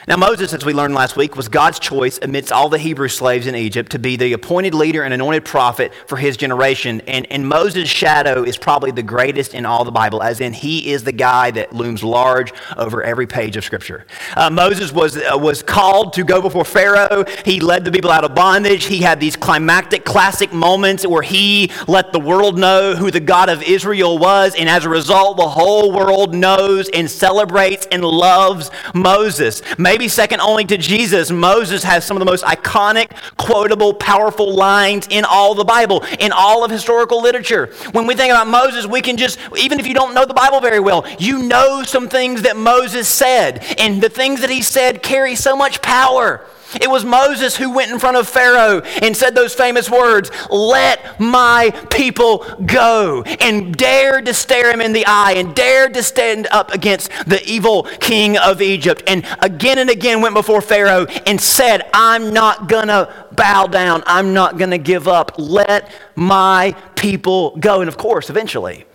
Now, 0.09 0.17
Moses, 0.17 0.55
as 0.55 0.65
we 0.65 0.73
learned 0.73 0.95
last 0.95 1.15
week, 1.15 1.35
was 1.35 1.49
God's 1.49 1.77
choice 1.77 2.17
amidst 2.19 2.51
all 2.51 2.67
the 2.67 2.79
Hebrew 2.79 3.09
slaves 3.09 3.45
in 3.45 3.53
Egypt 3.53 3.91
to 3.91 3.99
be 3.99 4.15
the 4.15 4.33
appointed 4.33 4.73
leader 4.73 5.03
and 5.03 5.13
anointed 5.13 5.45
prophet 5.45 5.93
for 6.07 6.17
his 6.17 6.35
generation. 6.35 7.01
And, 7.01 7.31
and 7.31 7.47
Moses' 7.47 7.87
shadow 7.87 8.41
is 8.41 8.57
probably 8.57 8.89
the 8.89 9.03
greatest 9.03 9.53
in 9.53 9.67
all 9.67 9.85
the 9.85 9.91
Bible, 9.91 10.23
as 10.23 10.41
in 10.41 10.53
he 10.53 10.91
is 10.91 11.03
the 11.03 11.11
guy 11.11 11.51
that 11.51 11.73
looms 11.73 12.03
large 12.03 12.51
over 12.75 13.03
every 13.03 13.27
page 13.27 13.55
of 13.55 13.63
Scripture. 13.63 14.07
Uh, 14.35 14.49
Moses 14.49 14.91
was, 14.91 15.15
uh, 15.15 15.37
was 15.37 15.61
called 15.61 16.13
to 16.13 16.23
go 16.23 16.41
before 16.41 16.65
Pharaoh. 16.65 17.23
He 17.45 17.59
led 17.59 17.85
the 17.85 17.91
people 17.91 18.09
out 18.09 18.23
of 18.23 18.33
bondage. 18.33 18.85
He 18.85 19.03
had 19.03 19.19
these 19.19 19.35
climactic, 19.35 20.05
classic 20.05 20.51
moments 20.51 21.05
where 21.05 21.21
he 21.21 21.69
let 21.87 22.13
the 22.13 22.19
world 22.19 22.57
know 22.57 22.95
who 22.95 23.11
the 23.11 23.19
God 23.19 23.47
of 23.47 23.61
Israel 23.61 24.17
was. 24.17 24.55
And 24.55 24.67
as 24.67 24.85
a 24.85 24.89
result, 24.89 25.37
the 25.37 25.49
whole 25.49 25.91
world 25.91 26.33
knows 26.33 26.89
and 26.95 27.07
celebrates 27.11 27.87
and 27.91 28.03
loves 28.03 28.71
Moses. 28.95 29.61
Maybe 29.77 29.98
maybe 29.99 30.07
second 30.07 30.39
only 30.39 30.63
to 30.63 30.77
Jesus, 30.77 31.29
Moses 31.29 31.83
has 31.83 32.05
some 32.05 32.15
of 32.15 32.19
the 32.19 32.25
most 32.25 32.45
iconic, 32.45 33.11
quotable, 33.35 33.93
powerful 33.93 34.55
lines 34.55 35.05
in 35.09 35.25
all 35.25 35.53
the 35.53 35.65
Bible, 35.65 36.05
in 36.21 36.31
all 36.31 36.63
of 36.63 36.71
historical 36.71 37.21
literature. 37.21 37.73
When 37.91 38.07
we 38.07 38.15
think 38.15 38.31
about 38.31 38.47
Moses, 38.47 38.87
we 38.87 39.01
can 39.01 39.17
just, 39.17 39.37
even 39.57 39.77
if 39.77 39.85
you 39.85 39.93
don't 39.93 40.13
know 40.13 40.23
the 40.23 40.33
Bible 40.33 40.61
very 40.61 40.79
well, 40.79 41.05
you 41.19 41.43
know 41.43 41.83
some 41.83 42.07
things 42.07 42.43
that 42.43 42.55
Moses 42.55 43.09
said. 43.09 43.61
And 43.77 44.01
the 44.01 44.07
things 44.07 44.39
that 44.39 44.49
he 44.49 44.61
said 44.61 45.03
carry 45.03 45.35
so 45.35 45.53
much 45.57 45.81
power. 45.81 46.45
It 46.75 46.89
was 46.89 47.03
Moses 47.03 47.57
who 47.57 47.71
went 47.71 47.91
in 47.91 47.99
front 47.99 48.17
of 48.17 48.27
Pharaoh 48.27 48.81
and 49.01 49.15
said 49.15 49.35
those 49.35 49.53
famous 49.53 49.89
words, 49.89 50.29
Let 50.49 51.19
my 51.19 51.71
people 51.89 52.45
go, 52.65 53.23
and 53.23 53.75
dared 53.75 54.25
to 54.27 54.33
stare 54.33 54.71
him 54.71 54.81
in 54.81 54.93
the 54.93 55.05
eye 55.05 55.33
and 55.33 55.55
dared 55.55 55.93
to 55.95 56.03
stand 56.03 56.47
up 56.51 56.71
against 56.71 57.09
the 57.27 57.41
evil 57.45 57.83
king 57.99 58.37
of 58.37 58.61
Egypt. 58.61 59.03
And 59.07 59.25
again 59.41 59.79
and 59.79 59.89
again 59.89 60.21
went 60.21 60.35
before 60.35 60.61
Pharaoh 60.61 61.05
and 61.25 61.41
said, 61.41 61.89
I'm 61.93 62.33
not 62.33 62.67
going 62.67 62.87
to 62.87 63.27
bow 63.31 63.67
down. 63.67 64.03
I'm 64.05 64.33
not 64.33 64.57
going 64.57 64.71
to 64.71 64.77
give 64.77 65.07
up. 65.07 65.33
Let 65.37 65.91
my 66.15 66.75
people 66.95 67.55
go. 67.57 67.81
And 67.81 67.87
of 67.87 67.97
course, 67.97 68.29
eventually, 68.29 68.85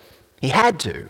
he 0.40 0.48
had 0.48 0.78
to, 0.80 1.08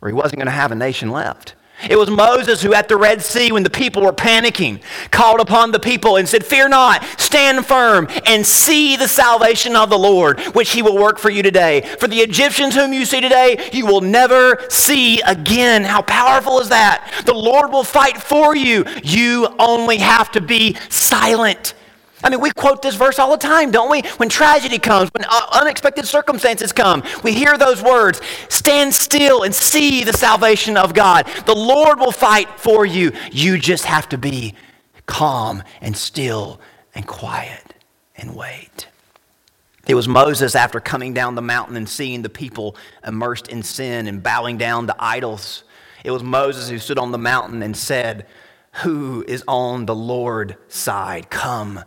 or 0.00 0.08
he 0.08 0.14
wasn't 0.14 0.36
going 0.36 0.46
to 0.46 0.52
have 0.52 0.72
a 0.72 0.76
nation 0.76 1.10
left. 1.10 1.54
It 1.88 1.96
was 1.96 2.10
Moses 2.10 2.62
who, 2.62 2.74
at 2.74 2.88
the 2.88 2.96
Red 2.96 3.22
Sea, 3.22 3.52
when 3.52 3.62
the 3.62 3.70
people 3.70 4.02
were 4.02 4.12
panicking, 4.12 4.82
called 5.10 5.40
upon 5.40 5.72
the 5.72 5.80
people 5.80 6.16
and 6.16 6.28
said, 6.28 6.44
Fear 6.44 6.68
not, 6.68 7.02
stand 7.18 7.64
firm, 7.66 8.08
and 8.26 8.46
see 8.46 8.96
the 8.96 9.08
salvation 9.08 9.76
of 9.76 9.90
the 9.90 9.98
Lord, 9.98 10.40
which 10.54 10.72
he 10.72 10.82
will 10.82 10.96
work 10.96 11.18
for 11.18 11.30
you 11.30 11.42
today. 11.42 11.82
For 11.98 12.08
the 12.08 12.18
Egyptians 12.18 12.74
whom 12.74 12.92
you 12.92 13.04
see 13.04 13.20
today, 13.20 13.70
you 13.72 13.86
will 13.86 14.00
never 14.00 14.58
see 14.68 15.20
again. 15.22 15.84
How 15.84 16.02
powerful 16.02 16.60
is 16.60 16.68
that? 16.68 17.22
The 17.24 17.34
Lord 17.34 17.72
will 17.72 17.84
fight 17.84 18.20
for 18.20 18.54
you. 18.54 18.84
You 19.02 19.48
only 19.58 19.98
have 19.98 20.30
to 20.32 20.40
be 20.40 20.76
silent. 20.88 21.74
I 22.22 22.30
mean, 22.30 22.40
we 22.40 22.50
quote 22.50 22.82
this 22.82 22.94
verse 22.94 23.18
all 23.18 23.30
the 23.30 23.36
time, 23.36 23.70
don't 23.70 23.90
we? 23.90 24.02
When 24.18 24.28
tragedy 24.28 24.78
comes, 24.78 25.10
when 25.10 25.24
uh, 25.24 25.46
unexpected 25.52 26.06
circumstances 26.06 26.72
come, 26.72 27.02
we 27.24 27.32
hear 27.32 27.56
those 27.56 27.82
words 27.82 28.20
stand 28.48 28.94
still 28.94 29.42
and 29.42 29.54
see 29.54 30.04
the 30.04 30.12
salvation 30.12 30.76
of 30.76 30.92
God. 30.92 31.26
The 31.46 31.54
Lord 31.54 31.98
will 31.98 32.12
fight 32.12 32.60
for 32.60 32.84
you. 32.84 33.12
You 33.32 33.58
just 33.58 33.84
have 33.84 34.08
to 34.10 34.18
be 34.18 34.54
calm 35.06 35.62
and 35.80 35.96
still 35.96 36.60
and 36.94 37.06
quiet 37.06 37.74
and 38.16 38.36
wait. 38.36 38.88
It 39.86 39.94
was 39.94 40.06
Moses 40.06 40.54
after 40.54 40.78
coming 40.78 41.14
down 41.14 41.34
the 41.34 41.42
mountain 41.42 41.76
and 41.76 41.88
seeing 41.88 42.22
the 42.22 42.28
people 42.28 42.76
immersed 43.06 43.48
in 43.48 43.62
sin 43.62 44.06
and 44.06 44.22
bowing 44.22 44.58
down 44.58 44.86
to 44.86 44.96
idols. 44.98 45.64
It 46.04 46.10
was 46.10 46.22
Moses 46.22 46.68
who 46.68 46.78
stood 46.78 46.98
on 46.98 47.12
the 47.12 47.18
mountain 47.18 47.62
and 47.62 47.76
said, 47.76 48.26
Who 48.84 49.24
is 49.26 49.42
on 49.48 49.86
the 49.86 49.94
Lord's 49.94 50.54
side? 50.68 51.30
Come 51.30 51.82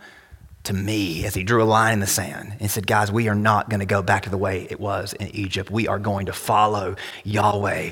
to 0.63 0.73
me 0.73 1.25
as 1.25 1.33
he 1.33 1.43
drew 1.43 1.61
a 1.61 1.65
line 1.65 1.93
in 1.93 1.99
the 1.99 2.07
sand 2.07 2.55
and 2.59 2.71
said, 2.71 2.87
Guys, 2.87 3.11
we 3.11 3.27
are 3.27 3.35
not 3.35 3.69
going 3.69 3.81
to 3.81 3.85
go 3.85 4.01
back 4.01 4.23
to 4.23 4.29
the 4.29 4.37
way 4.37 4.67
it 4.69 4.79
was 4.79 5.13
in 5.13 5.27
Egypt. 5.35 5.69
We 5.69 5.87
are 5.87 5.99
going 5.99 6.27
to 6.27 6.33
follow 6.33 6.95
Yahweh. 7.23 7.91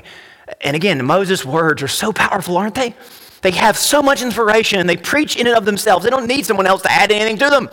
And 0.60 0.76
again, 0.76 1.04
Moses' 1.04 1.44
words 1.44 1.82
are 1.82 1.88
so 1.88 2.12
powerful, 2.12 2.56
aren't 2.56 2.74
they? 2.74 2.94
They 3.42 3.50
have 3.52 3.76
so 3.76 4.02
much 4.02 4.22
inspiration 4.22 4.78
and 4.80 4.88
they 4.88 4.96
preach 4.96 5.36
in 5.36 5.46
and 5.46 5.56
of 5.56 5.64
themselves. 5.64 6.04
They 6.04 6.10
don't 6.10 6.26
need 6.26 6.46
someone 6.46 6.66
else 6.66 6.82
to 6.82 6.92
add 6.92 7.10
anything 7.10 7.38
to 7.38 7.50
them. 7.50 7.68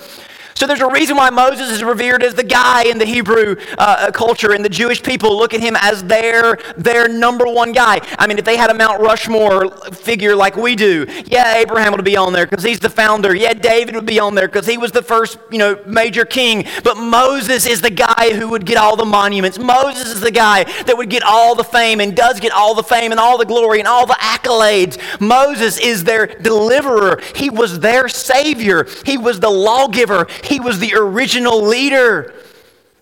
So 0.56 0.68
there's 0.68 0.82
a 0.82 0.90
reason 0.90 1.16
why 1.16 1.30
Moses 1.30 1.70
is 1.70 1.84
revered 1.84 2.24
as 2.24 2.34
the 2.34 2.44
guy 2.44 2.84
in 2.84 2.98
the 2.98 3.06
Hebrew 3.06 3.56
uh, 3.78 3.98
uh, 4.00 4.12
culture, 4.12 4.52
and 4.52 4.64
the 4.64 4.70
Jewish 4.70 5.02
people 5.02 5.38
look 5.38 5.54
at 5.54 5.62
him 5.62 5.76
as 5.80 6.04
their, 6.04 6.58
their 6.78 7.08
number 7.08 7.46
one 7.46 7.72
guy. 7.72 8.02
I 8.18 8.28
mean, 8.28 8.38
if 8.38 8.46
they 8.46 8.58
had 8.58 8.70
a 8.70 8.74
Mount 8.74 9.02
Rushmore 9.02 9.70
figure 9.92 10.36
like 10.36 10.56
we 10.56 10.76
do, 10.76 11.06
yeah, 11.26 11.56
Abraham 11.56 11.94
would 11.94 12.04
be 12.04 12.18
on 12.18 12.34
there 12.34 12.46
because 12.46 12.64
he's 12.64 12.80
the 12.80 12.90
founder. 12.90 13.36
Yeah, 13.36 13.54
David 13.54 13.96
would 13.96 14.06
be 14.06 14.20
on 14.20 14.36
there 14.36 14.48
because 14.48 14.66
he 14.66 14.78
was 14.78 14.92
the 14.92 15.02
first, 15.02 15.38
you 15.52 15.58
know, 15.58 15.82
major 15.86 16.26
king. 16.26 16.66
But 16.84 16.98
Moses 16.98 17.66
is 17.66 17.82
the 17.82 17.90
guy 17.90 18.34
who 18.34 18.50
would 18.50 18.66
get 18.66 18.78
all 18.78 18.96
the 18.96 19.06
monuments. 19.06 19.58
Moses 19.60 20.08
is 20.08 20.22
the 20.22 20.32
guy 20.32 20.66
that 20.84 20.98
would 20.98 21.10
get 21.10 21.24
all 21.24 21.56
the 21.56 21.64
fame 21.64 22.00
and 22.00 22.16
does 22.16 22.40
get 22.40 22.52
all 22.52 22.76
the 22.76 22.84
fame 22.84 23.12
and 23.12 23.20
all 23.20 23.38
the 23.38 23.46
glory 23.46 23.80
and 23.80 23.88
all 23.88 24.06
the 24.06 24.18
accolades. 24.20 25.00
Moses 25.20 25.78
is 25.80 26.04
their 26.04 26.28
deliverer. 26.28 27.22
He 27.36 27.50
was 27.50 27.80
their 27.80 28.10
savior. 28.10 28.88
He 29.06 29.18
was 29.18 29.40
the 29.40 29.50
lawgiver. 29.50 30.28
He 30.44 30.60
was 30.60 30.80
the 30.80 30.94
original 30.96 31.62
leader. 31.62 32.34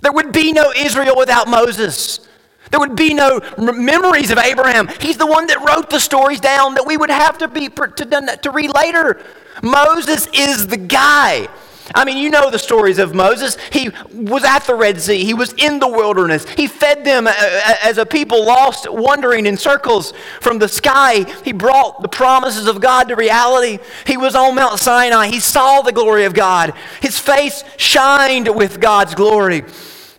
There 0.02 0.12
would 0.12 0.32
be 0.32 0.52
no 0.54 0.72
Israel 0.76 1.16
without 1.18 1.48
Moses. 1.48 2.28
There 2.72 2.80
would 2.80 2.96
be 2.96 3.14
no 3.14 3.40
memories 3.58 4.32
of 4.32 4.38
Abraham. 4.38 4.88
He's 5.00 5.18
the 5.18 5.26
one 5.26 5.48
that 5.48 5.64
wrote 5.66 5.90
the 5.90 6.00
stories 6.00 6.40
down 6.40 6.76
that 6.76 6.86
we 6.86 6.98
would 6.98 7.10
have 7.10 7.38
to, 7.40 7.48
be, 7.48 7.70
to, 7.70 8.40
to 8.42 8.52
read 8.52 8.74
later. 8.74 9.22
Moses 9.64 10.28
is 10.34 10.68
the 10.68 10.78
guy. 10.78 11.48
I 11.96 12.06
mean, 12.06 12.18
you 12.18 12.30
know 12.30 12.50
the 12.50 12.60
stories 12.60 13.00
of 13.00 13.16
Moses. 13.16 13.58
He 13.72 13.90
was 14.14 14.44
at 14.44 14.60
the 14.66 14.76
Red 14.76 15.00
Sea, 15.00 15.24
he 15.24 15.34
was 15.34 15.54
in 15.54 15.80
the 15.80 15.88
wilderness. 15.88 16.48
He 16.50 16.68
fed 16.68 17.04
them 17.04 17.28
uh, 17.28 17.32
uh, 17.32 17.76
as 17.84 17.98
a 17.98 18.06
people 18.06 18.46
lost, 18.46 18.92
wandering 18.92 19.46
in 19.46 19.58
circles 19.58 20.14
from 20.42 20.60
the 20.60 20.68
sky. 20.68 21.24
He 21.44 21.54
brought 21.54 22.02
the 22.02 22.08
promises 22.08 22.68
of 22.68 22.82
God 22.82 23.08
to 23.10 23.16
reality. 23.16 23.80
He 24.06 24.18
was 24.18 24.36
on 24.36 24.56
Mount 24.56 24.80
Sinai. 24.80 25.28
He 25.28 25.40
saw 25.40 25.82
the 25.82 25.92
glory 25.92 26.26
of 26.26 26.34
God. 26.34 26.74
His 27.02 27.20
face 27.20 27.64
shined 27.78 28.54
with 28.54 28.80
God's 28.80 29.16
glory. 29.16 29.64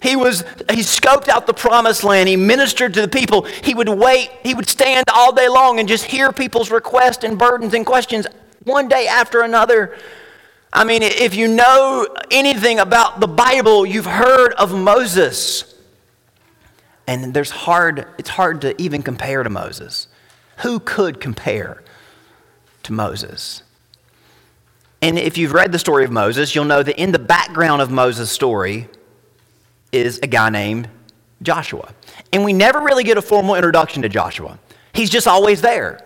He 0.01 0.15
was 0.15 0.43
he 0.71 0.83
scoped 0.83 1.29
out 1.29 1.47
the 1.47 1.55
promised 1.55 2.05
land. 2.05 2.29
He 2.29 2.37
ministered 2.37 2.95
to 2.95 3.01
the 3.01 3.09
people. 3.09 3.43
He 3.43 3.75
would 3.75 3.89
wait, 3.89 4.31
he 4.45 4.55
would 4.55 4.69
stand 4.69 5.05
all 5.13 5.33
day 5.35 5.49
long 5.49 5.81
and 5.81 5.89
just 5.89 6.05
hear 6.05 6.33
people's 6.33 6.71
requests 6.71 7.25
and 7.25 7.39
burdens 7.39 7.75
and 7.75 7.85
questions 7.85 8.27
one 8.65 8.89
day 8.89 9.09
after 9.09 9.43
another. 9.43 9.97
I 10.73 10.85
mean, 10.85 11.03
if 11.03 11.35
you 11.35 11.49
know 11.49 12.07
anything 12.31 12.79
about 12.79 13.21
the 13.21 13.29
Bible, 13.29 13.87
you've 13.87 14.07
heard 14.07 14.53
of 14.55 14.75
Moses. 14.75 15.75
And 17.07 17.33
there's 17.33 17.51
hard, 17.51 18.07
it's 18.19 18.29
hard 18.29 18.61
to 18.63 18.81
even 18.81 19.03
compare 19.03 19.43
to 19.43 19.51
Moses. 19.51 20.09
Who 20.59 20.79
could 20.79 21.21
compare 21.21 21.83
to 22.83 22.93
Moses? 22.93 23.63
And 25.01 25.19
if 25.19 25.39
you've 25.39 25.53
read 25.53 25.73
the 25.73 25.79
story 25.79 26.05
of 26.05 26.11
Moses, 26.11 26.55
you'll 26.55 26.65
know 26.65 26.83
that 26.83 27.01
in 27.01 27.13
the 27.13 27.19
background 27.19 27.81
of 27.81 27.91
Moses' 27.91 28.31
story 28.31 28.89
is 29.93 30.19
a 30.23 30.27
guy 30.27 30.51
named 30.51 30.89
Joshua. 31.41 31.95
And 32.33 32.45
we 32.45 32.53
never 32.53 32.81
really 32.81 33.05
get 33.05 33.17
a 33.17 33.23
formal 33.23 33.55
introduction 33.55 34.03
to 34.03 34.09
Joshua. 34.09 34.59
He's 34.93 35.09
just 35.09 35.27
always 35.27 35.61
there. 35.61 36.05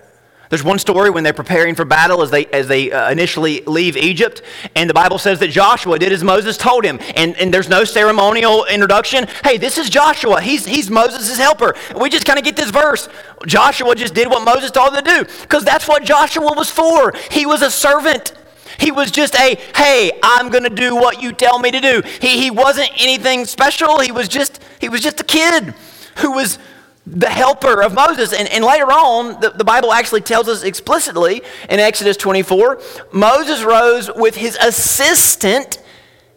There's 0.53 0.63
one 0.63 0.79
story 0.79 1.09
when 1.09 1.25
they're 1.25 1.33
preparing 1.33 1.75
for 1.75 1.87
battle 1.87 2.21
as 2.21 2.31
they, 2.31 2.45
as 2.49 2.69
they 2.69 2.93
uh, 2.93 3.11
initially 3.11 3.63
leave 3.63 3.97
Egypt, 3.97 4.43
and 4.77 4.91
the 4.91 4.93
Bible 4.93 5.17
says 5.17 5.39
that 5.39 5.49
Joshua 5.49 5.99
did 5.99 6.13
as 6.13 6.23
Moses 6.23 6.59
told 6.59 6.85
him, 6.85 6.99
and, 7.17 7.35
and 7.39 7.55
there's 7.55 7.71
no 7.71 7.85
ceremonial 7.85 8.67
introduction. 8.67 9.27
Hey, 9.43 9.57
this 9.57 9.79
is 9.79 9.89
Joshua. 9.89 10.43
He's, 10.43 10.67
he's 10.67 10.91
Moses' 10.91 11.39
helper. 11.39 11.75
We 11.99 12.11
just 12.11 12.27
kind 12.27 12.39
of 12.39 12.45
get 12.45 12.55
this 12.55 12.69
verse. 12.69 13.09
Joshua 13.47 13.95
just 13.95 14.13
did 14.13 14.29
what 14.29 14.45
Moses 14.45 14.71
told 14.71 14.93
him 14.93 15.03
to 15.03 15.11
do, 15.11 15.25
because 15.41 15.65
that's 15.65 15.89
what 15.89 16.05
Joshua 16.05 16.53
was 16.55 16.71
for. 16.71 17.15
He 17.31 17.47
was 17.47 17.63
a 17.63 17.71
servant. 17.71 18.35
He 18.79 18.93
was 18.93 19.11
just 19.11 19.35
a, 19.37 19.55
hey, 19.75 20.21
I'm 20.23 20.51
going 20.51 20.65
to 20.65 20.71
do 20.71 20.95
what 20.95 21.23
you 21.23 21.33
tell 21.33 21.61
me 21.61 21.71
to 21.71 21.81
do. 21.81 22.03
He, 22.21 22.39
he 22.39 22.51
wasn't 22.51 22.91
anything 22.99 23.47
special. 23.47 24.01
He 24.01 24.13
was 24.13 24.29
just, 24.29 24.63
he 24.83 24.91
was 24.91 25.01
just 25.01 25.19
a 25.19 25.25
kid 25.25 25.73
who 26.19 26.33
was 26.33 26.59
the 27.07 27.29
helper 27.29 27.83
of 27.83 27.95
Moses. 27.95 28.33
And, 28.33 28.49
and 28.49 28.65
later 28.65 28.87
on, 28.87 29.41
the, 29.41 29.51
the 29.51 29.65
Bible 29.65 29.93
actually 29.93 30.21
tells 30.21 30.49
us 30.49 30.63
explicitly 30.63 31.43
in 31.69 31.81
Exodus 31.81 32.17
24 32.17 32.81
Moses 33.13 33.63
rose 33.65 34.11
with 34.15 34.37
his 34.37 34.57
assistant 34.57 35.83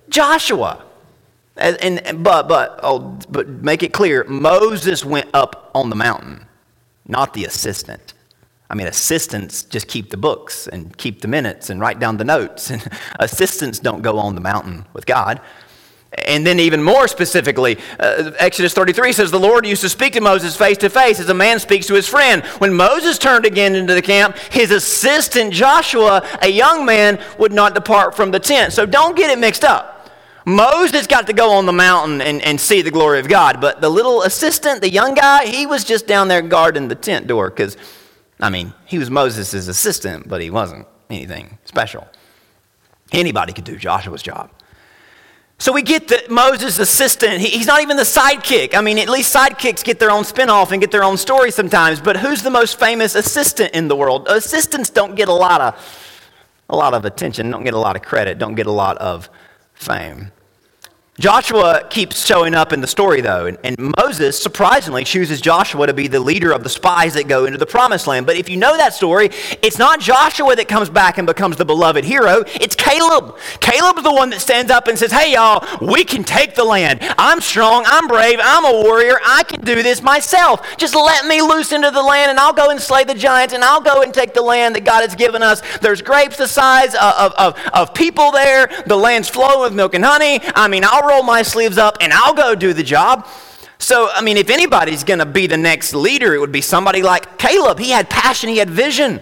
Joshua. 0.10 0.84
And, 1.58 2.06
and, 2.06 2.24
but 2.24 2.50
but 2.50 2.80
oh, 2.84 3.18
but 3.30 3.48
make 3.48 3.82
it 3.82 3.94
clear, 3.94 4.26
Moses 4.26 5.06
went 5.06 5.30
up 5.34 5.72
on 5.74 5.90
the 5.90 5.96
mountain, 5.96 6.46
not 7.08 7.34
the 7.34 7.46
assistant. 7.46 8.14
I 8.70 8.76
mean, 8.76 8.88
assistants 8.88 9.64
just 9.64 9.88
keep 9.88 10.10
the 10.10 10.18
books 10.18 10.68
and 10.68 10.96
keep 10.98 11.22
the 11.22 11.28
minutes 11.28 11.70
and 11.70 11.80
write 11.80 12.00
down 12.00 12.18
the 12.18 12.26
notes, 12.26 12.72
and 12.72 12.86
assistants 13.20 13.80
don't 13.80 14.02
go 14.02 14.20
on 14.20 14.36
the 14.36 14.42
mountain 14.42 14.86
with 14.94 15.06
God. 15.06 15.40
And 16.26 16.46
then, 16.46 16.60
even 16.60 16.82
more 16.82 17.08
specifically, 17.08 17.78
uh, 18.00 18.32
Exodus 18.40 18.74
33 18.74 19.12
says 19.12 19.32
the 19.32 19.40
Lord 19.40 19.66
used 19.66 19.82
to 19.82 19.90
speak 19.90 20.14
to 20.14 20.22
Moses 20.22 20.56
face 20.56 20.78
to 20.78 20.90
face 20.90 21.20
as 21.20 21.30
a 21.30 21.34
man 21.34 21.60
speaks 21.60 21.88
to 21.88 21.94
his 21.94 22.08
friend. 22.08 22.44
When 22.60 22.74
Moses 22.74 23.18
turned 23.18 23.46
again 23.46 23.76
into 23.76 23.94
the 23.94 24.02
camp, 24.02 24.38
his 24.38 24.72
assistant 24.72 25.54
Joshua, 25.54 26.26
a 26.42 26.48
young 26.48 26.86
man, 26.86 27.20
would 27.38 27.52
not 27.52 27.76
depart 27.76 28.16
from 28.16 28.32
the 28.32 28.40
tent. 28.40 28.74
So 28.74 28.86
don't 28.86 29.16
get 29.16 29.30
it 29.30 29.40
mixed 29.40 29.64
up. 29.64 29.96
Moses 30.46 31.08
got 31.08 31.26
to 31.28 31.34
go 31.34 31.52
on 31.52 31.66
the 31.66 31.74
mountain 31.74 32.22
and, 32.22 32.42
and 32.44 32.62
see 32.62 32.84
the 32.84 32.92
glory 32.92 33.20
of 33.20 33.28
God, 33.28 33.60
but 33.60 33.82
the 33.82 33.90
little 33.90 34.22
assistant, 34.22 34.80
the 34.82 34.90
young 34.90 35.16
guy, 35.16 35.48
he 35.48 35.66
was 35.66 35.84
just 35.84 36.06
down 36.06 36.28
there 36.28 36.44
guarding 36.44 36.88
the 36.88 36.96
tent 36.96 37.26
door 37.26 37.50
because, 37.50 37.76
I 38.40 38.52
mean, 38.52 38.74
he 38.86 39.00
was 39.00 39.10
Moses' 39.10 39.68
assistant, 39.68 40.28
but 40.28 40.42
he 40.42 40.52
wasn't 40.52 40.88
anything 41.10 41.58
special. 41.66 42.08
Anybody 43.12 43.54
could 43.54 43.64
do 43.64 43.76
Joshua's 43.76 44.22
job. 44.22 44.52
So 45.58 45.72
we 45.72 45.82
get 45.82 46.10
that 46.10 46.30
Moses' 46.30 46.80
assistant, 46.80 47.40
he's 47.40 47.66
not 47.66 47.82
even 47.82 47.96
the 47.96 48.04
sidekick. 48.04 48.76
I 48.76 48.82
mean, 48.82 48.98
at 48.98 49.08
least 49.08 49.34
sidekicks 49.34 49.84
get 49.86 50.00
their 50.00 50.12
own 50.12 50.24
spinoff 50.24 50.72
and 50.72 50.82
get 50.82 50.92
their 50.92 51.04
own 51.04 51.16
story 51.16 51.50
sometimes, 51.50 52.02
but 52.02 52.18
who's 52.18 52.44
the 52.44 52.50
most 52.50 52.78
famous 52.78 53.16
assistant 53.16 53.74
in 53.74 53.88
the 53.88 53.96
world? 53.96 54.28
Assistants 54.28 54.90
don't 54.90 55.16
get 55.16 55.30
a 55.30 55.34
lot 55.34 55.62
of 55.62 56.02
a 56.68 56.76
lot 56.76 56.94
of 56.94 57.06
attention, 57.06 57.52
don't 57.52 57.64
get 57.64 57.76
a 57.76 57.80
lot 57.80 57.96
of 57.96 58.02
credit, 58.02 58.40
don't 58.40 58.56
get 58.56 58.66
a 58.66 58.72
lot 58.72 58.98
of 58.98 59.30
fame. 59.74 60.32
Joshua 61.18 61.88
keeps 61.90 62.26
showing 62.26 62.54
up 62.54 62.74
in 62.74 62.82
the 62.82 62.88
story, 62.88 63.22
though, 63.22 63.46
and, 63.46 63.58
and, 63.64 63.94
Moses 63.98 64.42
surprisingly 64.42 65.06
chooses 65.06 65.40
Joshua 65.40 65.88
to 65.88 65.94
be 65.94 66.08
the 66.08 66.20
leader 66.20 66.52
of 66.52 66.64
the 66.64 66.70
spies 66.70 67.14
that 67.14 67.30
go 67.30 67.46
into 67.46 67.58
the 67.58 67.66
promised 67.66 68.06
land. 68.06 68.26
But 68.26 68.36
if 68.36 68.50
you 68.50 68.58
know 68.58 68.76
that 68.76 68.94
story, 68.94 69.30
it's 69.62 69.78
not 69.78 70.02
Joshua 70.02 70.56
that 70.58 70.68
comes 70.68 70.90
back 70.90 71.18
and 71.18 71.26
becomes 71.26 71.56
the 71.56 71.64
beloved 71.64 72.04
hero, 72.04 72.44
it's 72.56 72.76
Caleb. 72.76 73.38
Caleb's 73.62 74.04
the 74.04 74.12
one 74.12 74.30
that 74.32 74.42
stands 74.42 74.70
up 74.72 74.88
and 74.88 75.00
says, 75.00 75.12
Hey, 75.12 75.34
y'all, 75.34 75.66
we 75.82 76.04
can 76.04 76.26
take 76.26 76.56
the 76.56 76.66
land. 76.66 77.00
I'm 77.18 77.40
strong, 77.40 77.84
I'm 77.88 78.08
brave, 78.08 78.40
I'm 78.42 78.66
a 78.66 78.84
warrior, 78.84 79.18
I 79.26 79.44
can 79.44 79.62
do 79.62 79.82
this 79.82 80.02
myself. 80.02 80.66
Just 80.78 80.96
let 80.96 81.26
me 81.26 81.42
loose 81.42 81.72
into 81.72 81.92
the 81.92 82.04
land, 82.04 82.32
and 82.32 82.40
I'll 82.40 82.54
go 82.54 82.72
and 82.72 82.82
slay 82.82 83.06
the 83.06 83.16
giants, 83.16 83.54
and 83.54 83.64
I'll 83.64 83.82
go 83.82 84.02
and 84.02 84.14
take 84.14 84.34
the 84.34 84.42
land 84.42 84.76
that 84.76 84.84
God 84.84 85.02
has 85.02 85.16
given 85.16 85.42
us. 85.42 85.62
There's 85.78 86.02
grapes 86.02 86.36
the 86.36 86.48
size 86.48 86.94
uh, 86.94 87.32
of, 87.38 87.56
of, 87.56 87.70
of 87.74 87.94
people 87.94 88.32
there, 88.32 88.70
the 88.86 88.98
land's 88.98 89.30
flowing 89.30 89.62
with 89.62 89.74
milk 89.74 89.94
and 89.94 90.04
honey. 90.04 90.42
I 90.56 90.68
mean, 90.68 90.84
I'll 90.84 91.05
roll 91.08 91.24
my 91.24 91.42
sleeves 91.42 91.78
up 91.78 91.98
and 92.02 92.12
I'll 92.14 92.34
go 92.34 92.56
do 92.56 92.74
the 92.74 92.84
job. 92.84 93.28
So, 93.78 94.10
I 94.14 94.22
mean, 94.22 94.38
if 94.38 94.50
anybody's 94.50 95.04
going 95.04 95.20
to 95.20 95.26
be 95.26 95.48
the 95.48 95.58
next 95.58 95.94
leader, 95.94 96.34
it 96.34 96.40
would 96.40 96.52
be 96.52 96.62
somebody 96.62 97.02
like 97.02 97.38
Caleb. 97.38 97.80
He 97.80 97.90
had 97.90 98.10
passion, 98.10 98.50
he 98.50 98.58
had 98.58 98.70
vision. 98.70 99.20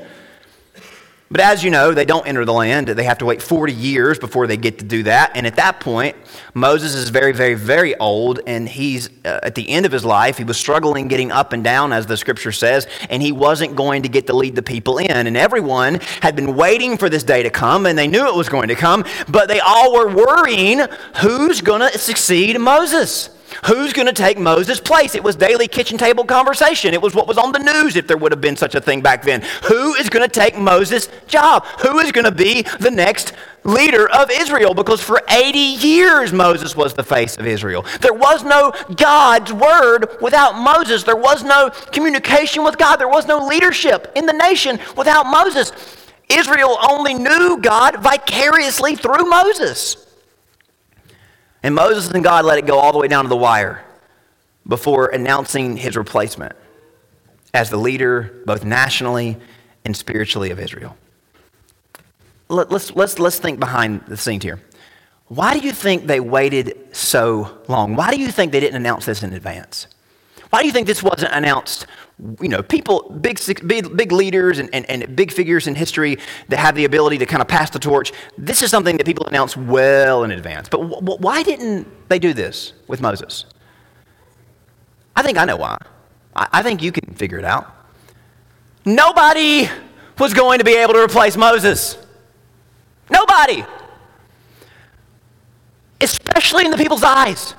But 1.34 1.42
as 1.42 1.64
you 1.64 1.72
know, 1.72 1.96
they 1.96 2.06
don't 2.06 2.28
enter 2.28 2.46
the 2.46 2.54
land. 2.54 2.90
They 2.90 3.06
have 3.06 3.18
to 3.18 3.26
wait 3.26 3.42
40 3.42 3.74
years 3.74 4.20
before 4.20 4.46
they 4.46 4.56
get 4.56 4.78
to 4.78 4.86
do 4.86 5.02
that. 5.04 5.32
And 5.34 5.48
at 5.48 5.56
that 5.56 5.80
point, 5.80 6.16
Moses 6.54 6.94
is 6.94 7.10
very, 7.10 7.32
very, 7.32 7.56
very 7.56 7.98
old, 7.98 8.42
and 8.46 8.70
he's 8.70 9.10
uh, 9.26 9.40
at 9.42 9.56
the 9.56 9.68
end 9.68 9.88
of 9.88 9.92
his 9.92 10.06
life. 10.06 10.38
He 10.38 10.44
was 10.44 10.58
struggling 10.58 11.08
getting 11.08 11.32
up 11.32 11.52
and 11.52 11.64
down, 11.64 11.92
as 11.92 12.06
the 12.06 12.18
scripture 12.18 12.52
says, 12.52 12.86
and 13.10 13.20
he 13.20 13.32
wasn't 13.32 13.76
going 13.76 14.04
to 14.04 14.10
get 14.10 14.28
to 14.28 14.34
lead 14.34 14.54
the 14.54 14.62
people 14.62 15.00
in. 15.00 15.10
And 15.10 15.36
everyone 15.36 15.96
had 16.22 16.36
been 16.36 16.56
waiting 16.56 17.00
for 17.00 17.10
this 17.10 17.24
day 17.24 17.42
to 17.42 17.50
come, 17.50 17.88
and 17.88 17.98
they 17.98 18.08
knew 18.08 18.28
it 18.28 18.36
was 18.36 18.48
going 18.48 18.68
to 18.68 18.76
come, 18.76 19.04
but 19.28 19.48
they 19.48 19.60
all 19.60 19.92
were 19.92 20.14
worrying 20.14 20.82
who's 21.20 21.62
going 21.62 21.82
to 21.82 21.98
succeed 21.98 22.60
Moses? 22.60 23.32
Who's 23.66 23.94
going 23.94 24.08
to 24.08 24.14
take 24.14 24.38
Moses' 24.38 24.80
place? 24.80 25.16
It 25.16 25.24
was 25.24 25.36
daily 25.36 25.68
kitchen 25.68 25.98
table 25.98 26.26
conversation. 26.26 26.94
It 26.94 27.02
was 27.02 27.16
what 27.16 27.28
was 27.28 27.38
on 27.38 27.52
the 27.52 27.60
news 27.60 27.96
if 27.96 28.08
there 28.08 28.18
would 28.18 28.32
have 28.32 28.42
been 28.42 28.56
such 28.56 28.76
a 28.76 28.82
thing 28.82 29.02
back 29.02 29.24
then. 29.24 29.42
Who 29.68 29.96
is 29.96 30.10
going 30.10 30.28
to 30.28 30.32
take 30.32 30.58
Moses' 30.58 31.10
job? 31.28 31.66
Who 31.82 32.00
is 32.00 32.12
going 32.12 32.26
to 32.26 32.32
be 32.32 32.64
the 32.80 32.92
next 32.92 33.34
leader 33.64 34.10
of 34.10 34.30
Israel? 34.32 34.74
Because 34.74 35.02
for 35.02 35.22
80 35.30 35.58
years, 35.58 36.34
Moses 36.34 36.76
was 36.76 36.94
the 36.94 37.04
face 37.04 37.38
of 37.38 37.46
Israel. 37.46 37.86
There 38.02 38.14
was 38.14 38.44
no 38.44 38.74
God's 38.96 39.54
word 39.54 40.18
without 40.22 40.58
Moses. 40.58 41.04
There 41.04 41.16
was 41.16 41.44
no 41.44 41.70
communication 41.92 42.64
with 42.64 42.78
God. 42.78 42.98
There 42.98 43.08
was 43.08 43.28
no 43.28 43.46
leadership 43.46 44.12
in 44.16 44.26
the 44.26 44.34
nation 44.34 44.80
without 44.98 45.26
Moses. 45.26 45.72
Israel 46.30 46.78
only 46.90 47.14
knew 47.14 47.60
God 47.62 47.98
vicariously 47.98 48.96
through 48.96 49.30
Moses. 49.30 50.03
And 51.64 51.74
Moses 51.74 52.12
and 52.12 52.24
God 52.24 52.46
let 52.46 52.58
it 52.58 52.66
go 52.66 52.78
all 52.78 52.92
the 52.92 52.98
way 53.00 53.08
down 53.08 53.24
to 53.24 53.30
the 53.30 53.38
wire 53.38 53.84
before 54.68 55.08
announcing 55.08 55.78
his 55.78 55.96
replacement 55.96 56.54
as 57.54 57.70
the 57.70 57.78
leader, 57.78 58.42
both 58.46 58.66
nationally 58.66 59.38
and 59.86 59.96
spiritually, 59.96 60.52
of 60.52 60.60
Israel. 60.60 60.98
Let, 62.50 62.72
us 62.72 62.94
let's, 62.96 63.18
let's 63.18 63.40
think 63.40 63.60
behind 63.60 64.04
the 64.08 64.18
scenes 64.18 64.44
here. 64.44 64.62
Why 65.28 65.58
do 65.58 65.66
you 65.66 65.72
think 65.72 66.06
they 66.06 66.20
waited 66.20 66.96
so 66.96 67.58
long? 67.68 67.96
Why 67.96 68.12
do 68.12 68.20
you 68.20 68.32
think 68.32 68.52
they 68.52 68.60
didn't 68.60 68.76
announce 68.76 69.06
this 69.06 69.24
in 69.24 69.34
advance? 69.34 69.88
Why 70.54 70.60
do 70.62 70.68
you 70.68 70.72
think 70.72 70.86
this 70.86 71.02
wasn't 71.02 71.34
announced? 71.34 71.88
You 72.40 72.48
know, 72.48 72.62
people, 72.62 73.10
big, 73.10 73.40
big, 73.66 73.98
big 73.98 74.12
leaders 74.12 74.60
and, 74.60 74.70
and, 74.72 74.88
and 74.88 75.16
big 75.16 75.32
figures 75.32 75.66
in 75.66 75.74
history 75.74 76.20
that 76.50 76.60
have 76.60 76.76
the 76.76 76.86
ability 76.86 77.18
to 77.18 77.26
kind 77.26 77.42
of 77.42 77.48
pass 77.48 77.72
the 77.72 77.80
torch. 77.80 78.12
This 78.38 78.62
is 78.62 78.70
something 78.70 78.96
that 78.98 79.06
people 79.08 79.26
announce 79.26 79.58
well 79.58 80.24
in 80.24 80.30
advance. 80.30 80.70
But 80.70 80.88
w- 80.88 81.18
why 81.18 81.42
didn't 81.42 81.88
they 82.08 82.20
do 82.20 82.36
this 82.36 82.74
with 82.88 83.02
Moses? 83.02 83.46
I 85.16 85.24
think 85.24 85.40
I 85.40 85.46
know 85.46 85.56
why. 85.56 85.76
I, 86.36 86.48
I 86.52 86.62
think 86.62 86.84
you 86.84 86.92
can 86.92 87.16
figure 87.16 87.40
it 87.40 87.46
out. 87.46 87.74
Nobody 88.86 89.68
was 90.20 90.36
going 90.36 90.60
to 90.60 90.66
be 90.66 90.76
able 90.76 90.94
to 90.94 91.04
replace 91.04 91.36
Moses. 91.36 91.98
Nobody. 93.10 93.66
Especially 96.00 96.66
in 96.66 96.70
the 96.70 96.78
people's 96.78 97.04
eyes. 97.04 97.56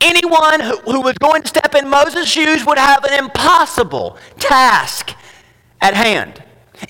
Anyone 0.00 0.60
who, 0.60 0.76
who 0.78 1.00
was 1.00 1.16
going 1.18 1.42
to 1.42 1.48
step 1.48 1.74
in 1.74 1.88
Moses' 1.88 2.28
shoes 2.28 2.64
would 2.66 2.78
have 2.78 3.04
an 3.04 3.24
impossible 3.24 4.18
task 4.38 5.14
at 5.80 5.94
hand. 5.94 6.42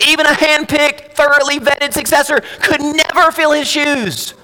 Even 0.07 0.27
a 0.27 0.31
handpicked, 0.31 1.13
thoroughly 1.13 1.61
vetted 1.61 1.93
successor 1.93 2.41
could 2.61 2.81
never 2.81 3.31
fill 3.31 3.53
his 3.53 3.69
shoes. 3.69 4.35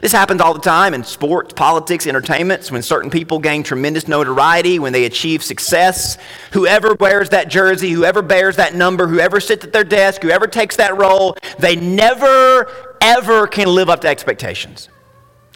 This 0.00 0.12
happens 0.12 0.40
all 0.40 0.54
the 0.54 0.60
time 0.60 0.94
in 0.94 1.04
sports, 1.04 1.52
politics, 1.52 2.06
entertainments, 2.06 2.70
when 2.70 2.82
certain 2.82 3.10
people 3.10 3.38
gain 3.38 3.62
tremendous 3.62 4.08
notoriety, 4.08 4.78
when 4.78 4.94
they 4.94 5.04
achieve 5.04 5.42
success. 5.42 6.16
Whoever 6.52 6.94
wears 6.94 7.28
that 7.30 7.48
jersey, 7.48 7.90
whoever 7.90 8.22
bears 8.22 8.56
that 8.56 8.74
number, 8.74 9.06
whoever 9.06 9.40
sits 9.40 9.62
at 9.62 9.74
their 9.74 9.84
desk, 9.84 10.22
whoever 10.22 10.46
takes 10.46 10.76
that 10.76 10.96
role, 10.96 11.36
they 11.58 11.76
never, 11.76 12.66
ever 13.02 13.46
can 13.46 13.68
live 13.68 13.90
up 13.90 14.00
to 14.00 14.08
expectations. 14.08 14.88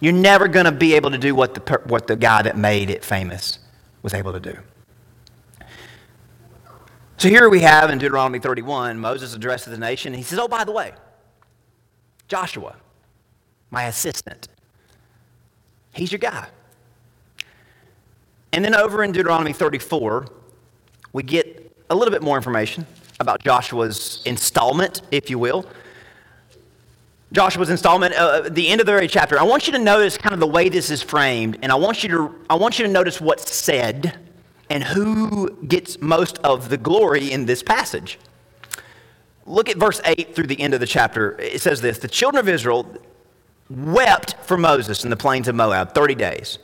You're 0.04 0.12
never 0.12 0.48
going 0.48 0.66
to 0.66 0.70
be 0.70 0.92
able 0.96 1.12
to 1.12 1.16
do 1.16 1.34
what 1.34 1.54
the, 1.54 1.80
what 1.84 2.08
the 2.08 2.14
guy 2.14 2.42
that 2.42 2.58
made 2.58 2.90
it 2.90 3.02
famous 3.02 3.58
was 4.02 4.12
able 4.12 4.34
to 4.34 4.38
do. 4.38 4.54
So 7.16 7.30
here 7.30 7.48
we 7.48 7.60
have 7.60 7.88
in 7.88 7.96
Deuteronomy 7.96 8.38
31, 8.38 8.98
Moses 8.98 9.34
addresses 9.34 9.70
the 9.70 9.78
nation. 9.78 10.12
And 10.12 10.18
he 10.18 10.22
says, 10.22 10.38
Oh, 10.38 10.46
by 10.46 10.62
the 10.64 10.72
way, 10.72 10.92
Joshua, 12.28 12.76
my 13.70 13.84
assistant, 13.84 14.48
he's 15.94 16.12
your 16.12 16.18
guy. 16.18 16.48
And 18.52 18.62
then 18.62 18.74
over 18.74 19.04
in 19.04 19.12
Deuteronomy 19.12 19.54
34, 19.54 20.26
we 21.14 21.22
get 21.22 21.74
a 21.88 21.94
little 21.94 22.12
bit 22.12 22.22
more 22.22 22.36
information 22.36 22.86
about 23.20 23.42
Joshua's 23.42 24.20
installment, 24.26 25.00
if 25.10 25.30
you 25.30 25.38
will. 25.38 25.64
Joshua's 27.34 27.68
installment, 27.68 28.14
uh, 28.14 28.48
the 28.48 28.68
end 28.68 28.80
of 28.80 28.86
the 28.86 28.92
very 28.92 29.08
chapter. 29.08 29.38
I 29.38 29.42
want 29.42 29.66
you 29.66 29.72
to 29.72 29.78
notice 29.80 30.16
kind 30.16 30.32
of 30.32 30.38
the 30.38 30.46
way 30.46 30.68
this 30.68 30.88
is 30.88 31.02
framed, 31.02 31.58
and 31.62 31.72
I 31.72 31.74
want 31.74 32.04
you 32.04 32.08
to, 32.10 32.34
I 32.48 32.54
want 32.54 32.78
you 32.78 32.86
to 32.86 32.90
notice 32.90 33.20
what's 33.20 33.52
said 33.52 34.16
and 34.70 34.84
who 34.84 35.50
gets 35.64 36.00
most 36.00 36.38
of 36.38 36.68
the 36.68 36.76
glory 36.76 37.32
in 37.32 37.44
this 37.44 37.60
passage. 37.60 38.20
Look 39.46 39.68
at 39.68 39.76
verse 39.76 40.00
8 40.04 40.34
through 40.34 40.46
the 40.46 40.60
end 40.60 40.74
of 40.74 40.80
the 40.80 40.86
chapter. 40.86 41.36
It 41.40 41.60
says 41.60 41.80
this 41.80 41.98
The 41.98 42.08
children 42.08 42.40
of 42.40 42.48
Israel 42.48 42.96
wept 43.68 44.36
for 44.44 44.56
Moses 44.56 45.02
in 45.02 45.10
the 45.10 45.16
plains 45.16 45.48
of 45.48 45.56
Moab 45.56 45.92
30 45.92 46.14
days. 46.14 46.60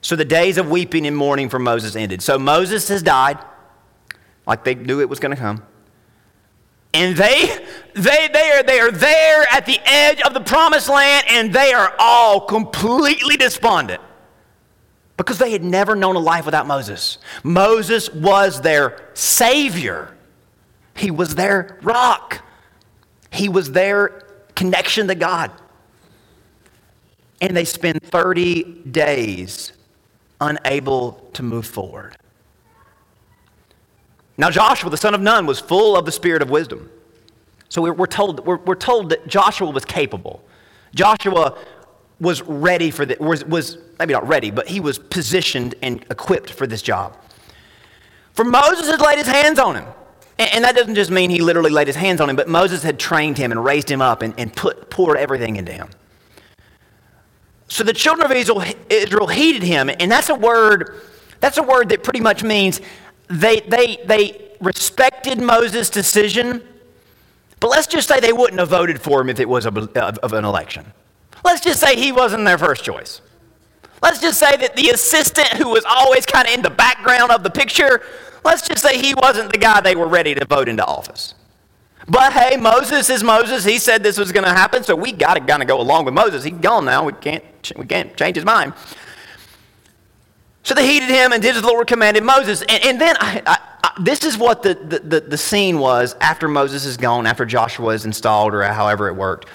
So 0.00 0.16
the 0.16 0.24
days 0.24 0.56
of 0.56 0.70
weeping 0.70 1.06
and 1.06 1.14
mourning 1.14 1.50
for 1.50 1.58
Moses 1.58 1.94
ended. 1.94 2.22
So 2.22 2.38
Moses 2.38 2.88
has 2.88 3.02
died, 3.02 3.38
like 4.46 4.64
they 4.64 4.74
knew 4.74 5.02
it 5.02 5.10
was 5.10 5.20
going 5.20 5.34
to 5.34 5.40
come. 5.40 5.62
And 6.98 7.16
they, 7.16 7.64
they, 7.94 8.28
they, 8.32 8.50
are, 8.50 8.62
they 8.64 8.80
are 8.80 8.90
there 8.90 9.46
at 9.52 9.66
the 9.66 9.78
edge 9.84 10.20
of 10.22 10.34
the 10.34 10.40
promised 10.40 10.88
land 10.88 11.26
and 11.28 11.52
they 11.52 11.72
are 11.72 11.94
all 11.96 12.40
completely 12.40 13.36
despondent 13.36 14.02
because 15.16 15.38
they 15.38 15.52
had 15.52 15.62
never 15.62 15.94
known 15.94 16.16
a 16.16 16.18
life 16.18 16.44
without 16.44 16.66
Moses. 16.66 17.18
Moses 17.44 18.12
was 18.12 18.62
their 18.62 19.10
savior, 19.14 20.12
he 20.96 21.12
was 21.12 21.36
their 21.36 21.78
rock, 21.82 22.44
he 23.30 23.48
was 23.48 23.70
their 23.70 24.24
connection 24.56 25.06
to 25.06 25.14
God. 25.14 25.52
And 27.40 27.56
they 27.56 27.64
spend 27.64 28.02
30 28.02 28.64
days 28.90 29.72
unable 30.40 31.12
to 31.34 31.44
move 31.44 31.64
forward. 31.64 32.16
Now, 34.38 34.50
Joshua, 34.50 34.88
the 34.88 34.96
son 34.96 35.14
of 35.14 35.20
Nun, 35.20 35.46
was 35.46 35.58
full 35.58 35.96
of 35.96 36.06
the 36.06 36.12
spirit 36.12 36.40
of 36.40 36.48
wisdom. 36.48 36.88
So 37.68 37.82
we're, 37.82 37.92
we're 37.92 38.06
told, 38.06 38.46
we're, 38.46 38.56
we're 38.56 38.76
told 38.76 39.10
that 39.10 39.26
Joshua 39.26 39.68
was 39.68 39.84
capable. 39.84 40.42
Joshua 40.94 41.58
was 42.20 42.40
ready 42.42 42.90
for 42.90 43.04
this, 43.04 43.18
was, 43.18 43.44
was 43.44 43.78
maybe 43.98 44.14
not 44.14 44.26
ready, 44.26 44.50
but 44.50 44.68
he 44.68 44.80
was 44.80 44.98
positioned 44.98 45.74
and 45.82 46.04
equipped 46.10 46.50
for 46.50 46.66
this 46.66 46.82
job. 46.82 47.16
For 48.32 48.44
Moses 48.44 48.86
had 48.88 49.00
laid 49.00 49.18
his 49.18 49.26
hands 49.26 49.58
on 49.58 49.74
him. 49.74 49.86
And, 50.38 50.50
and 50.54 50.64
that 50.64 50.76
doesn't 50.76 50.94
just 50.94 51.10
mean 51.10 51.30
he 51.30 51.40
literally 51.40 51.70
laid 51.70 51.88
his 51.88 51.96
hands 51.96 52.20
on 52.20 52.30
him, 52.30 52.36
but 52.36 52.48
Moses 52.48 52.82
had 52.84 52.98
trained 52.98 53.38
him 53.38 53.50
and 53.50 53.62
raised 53.62 53.90
him 53.90 54.00
up 54.00 54.22
and, 54.22 54.34
and 54.38 54.54
put, 54.54 54.88
poured 54.88 55.18
everything 55.18 55.56
into 55.56 55.72
him. 55.72 55.90
So 57.66 57.82
the 57.84 57.92
children 57.92 58.24
of 58.24 58.36
Israel, 58.36 58.62
Israel 58.88 59.26
heeded 59.26 59.64
him, 59.64 59.90
and 60.00 60.10
that's 60.10 60.30
a 60.30 60.34
word, 60.34 61.02
that's 61.40 61.58
a 61.58 61.62
word 61.62 61.90
that 61.90 62.02
pretty 62.02 62.20
much 62.20 62.42
means 62.42 62.80
they, 63.28 63.60
they, 63.60 63.98
they 64.04 64.50
respected 64.60 65.40
Moses' 65.40 65.90
decision, 65.90 66.62
but 67.60 67.68
let's 67.68 67.86
just 67.86 68.08
say 68.08 68.20
they 68.20 68.32
wouldn't 68.32 68.60
have 68.60 68.68
voted 68.68 69.00
for 69.00 69.20
him 69.20 69.28
if 69.28 69.40
it 69.40 69.48
was 69.48 69.66
a, 69.66 69.70
of, 69.70 70.18
of 70.18 70.32
an 70.32 70.44
election. 70.44 70.86
Let's 71.44 71.60
just 71.60 71.80
say 71.80 71.96
he 71.96 72.12
wasn't 72.12 72.44
their 72.44 72.58
first 72.58 72.84
choice. 72.84 73.20
Let's 74.02 74.20
just 74.20 74.38
say 74.38 74.56
that 74.56 74.76
the 74.76 74.90
assistant 74.90 75.48
who 75.48 75.68
was 75.68 75.84
always 75.88 76.24
kind 76.24 76.46
of 76.46 76.54
in 76.54 76.62
the 76.62 76.70
background 76.70 77.32
of 77.32 77.42
the 77.42 77.50
picture, 77.50 78.02
let's 78.44 78.66
just 78.66 78.82
say 78.82 78.98
he 78.98 79.14
wasn't 79.14 79.52
the 79.52 79.58
guy 79.58 79.80
they 79.80 79.96
were 79.96 80.08
ready 80.08 80.34
to 80.34 80.44
vote 80.44 80.68
into 80.68 80.84
office. 80.84 81.34
But 82.08 82.32
hey, 82.32 82.56
Moses 82.56 83.10
is 83.10 83.22
Moses. 83.22 83.64
He 83.64 83.78
said 83.78 84.02
this 84.02 84.16
was 84.18 84.32
going 84.32 84.44
to 84.44 84.52
happen, 84.52 84.82
so 84.82 84.96
we 84.96 85.12
got 85.12 85.34
to 85.34 85.40
kind 85.40 85.62
of 85.62 85.68
go 85.68 85.80
along 85.80 86.06
with 86.06 86.14
Moses. 86.14 86.42
He's 86.44 86.54
gone 86.54 86.86
now. 86.86 87.04
We 87.04 87.12
can't 87.12 87.44
we 87.76 87.84
can't 87.84 88.16
change 88.16 88.36
his 88.36 88.46
mind. 88.46 88.72
So 90.68 90.74
they 90.74 90.86
heeded 90.86 91.08
him 91.08 91.32
and 91.32 91.40
did 91.40 91.56
as 91.56 91.62
the 91.62 91.66
Lord 91.66 91.86
commanded 91.86 92.22
Moses. 92.22 92.60
And, 92.60 92.84
and 92.84 93.00
then 93.00 93.16
I, 93.20 93.42
I, 93.46 93.58
I, 93.84 94.02
this 94.02 94.22
is 94.22 94.36
what 94.36 94.62
the, 94.62 94.74
the, 94.74 94.98
the, 94.98 95.20
the 95.20 95.38
scene 95.38 95.78
was 95.78 96.14
after 96.20 96.46
Moses 96.46 96.84
is 96.84 96.98
gone, 96.98 97.26
after 97.26 97.46
Joshua 97.46 97.94
is 97.94 98.04
installed, 98.04 98.52
or 98.52 98.62
however 98.64 99.08
it 99.08 99.14
worked. 99.14 99.48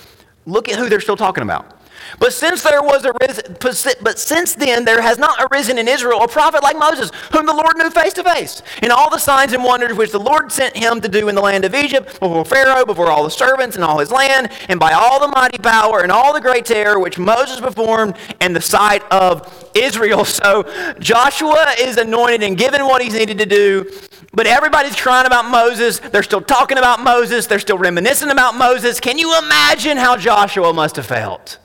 Look 0.48 0.70
at 0.70 0.80
who 0.80 0.90
they're 0.90 1.00
still 1.00 1.16
talking 1.16 1.44
about. 1.44 1.83
But 2.20 2.34
since 2.34 2.64
there 2.64 2.82
was 2.82 3.06
arisen, 3.06 3.58
but 4.02 4.20
since 4.20 4.56
then 4.56 4.86
there 4.86 5.02
has 5.02 5.18
not 5.18 5.40
arisen 5.52 5.78
in 5.78 5.88
Israel 5.88 6.22
a 6.24 6.28
prophet 6.28 6.64
like 6.64 6.78
Moses, 6.78 7.12
whom 7.32 7.46
the 7.46 7.54
Lord 7.54 7.78
knew 7.78 7.90
face 7.90 8.14
to 8.14 8.24
face, 8.24 8.62
in 8.82 8.92
all 8.92 9.10
the 9.10 9.18
signs 9.18 9.54
and 9.54 9.64
wonders 9.64 9.98
which 9.98 10.12
the 10.12 10.20
Lord 10.20 10.52
sent 10.52 10.76
him 10.76 11.02
to 11.02 11.08
do 11.08 11.30
in 11.30 11.36
the 11.36 11.42
land 11.42 11.66
of 11.66 11.76
Egypt, 11.76 12.20
before 12.20 12.46
Pharaoh, 12.46 12.86
before 12.86 13.10
all 13.10 13.24
the 13.24 13.32
servants 13.32 13.76
and 13.76 13.84
all 13.84 14.00
his 14.00 14.12
land, 14.12 14.50
and 14.70 14.80
by 14.80 14.94
all 14.94 15.20
the 15.20 15.28
mighty 15.28 15.58
power 15.58 16.02
and 16.02 16.12
all 16.12 16.34
the 16.34 16.42
great 16.42 16.66
terror 16.66 17.00
which 17.00 17.18
Moses 17.18 17.60
performed 17.60 18.16
in 18.42 18.54
the 18.54 18.62
sight 18.62 19.04
of 19.12 19.70
Israel. 19.74 20.26
So 20.44 20.64
Joshua 21.00 21.74
is 21.80 21.98
anointed 21.98 22.44
and 22.44 22.58
given 22.58 22.86
what 22.86 23.02
he's 23.02 23.14
needed 23.14 23.38
to 23.38 23.46
do, 23.46 23.90
but 24.34 24.48
everybody's 24.48 24.96
crying 24.96 25.28
about 25.28 25.46
Moses. 25.46 26.00
They're 26.00 26.24
still 26.24 26.42
talking 26.42 26.78
about 26.78 27.02
Moses. 27.02 27.46
They're 27.46 27.60
still 27.60 27.78
reminiscing 27.78 28.30
about 28.30 28.56
Moses. 28.56 29.00
Can 29.00 29.18
you 29.18 29.38
imagine 29.38 29.96
how 29.96 30.18
Joshua 30.18 30.74
must 30.74 30.96
have 30.96 31.06
felt? 31.06 31.60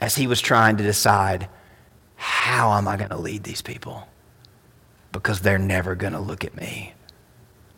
As 0.00 0.14
he 0.14 0.26
was 0.26 0.40
trying 0.40 0.76
to 0.76 0.82
decide 0.82 1.48
how 2.16 2.72
am 2.76 2.88
I 2.88 2.96
going 2.96 3.10
to 3.10 3.16
lead 3.16 3.44
these 3.44 3.62
people? 3.62 4.08
Because 5.12 5.40
they're 5.40 5.58
never 5.58 5.94
going 5.94 6.12
to 6.12 6.20
look 6.20 6.44
at 6.44 6.54
me 6.56 6.94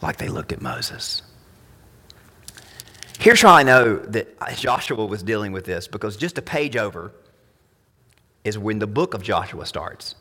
like 0.00 0.16
they 0.16 0.28
looked 0.28 0.52
at 0.52 0.60
Moses. 0.60 1.22
Here's 3.18 3.42
how 3.42 3.52
I 3.52 3.64
know 3.64 3.96
that 3.96 4.38
Joshua 4.56 5.04
was 5.04 5.22
dealing 5.22 5.52
with 5.52 5.64
this 5.64 5.88
because 5.88 6.16
just 6.16 6.38
a 6.38 6.42
page 6.42 6.76
over 6.76 7.12
is 8.44 8.56
when 8.56 8.78
the 8.78 8.86
book 8.86 9.14
of 9.14 9.22
Joshua 9.22 9.66
starts. 9.66 10.14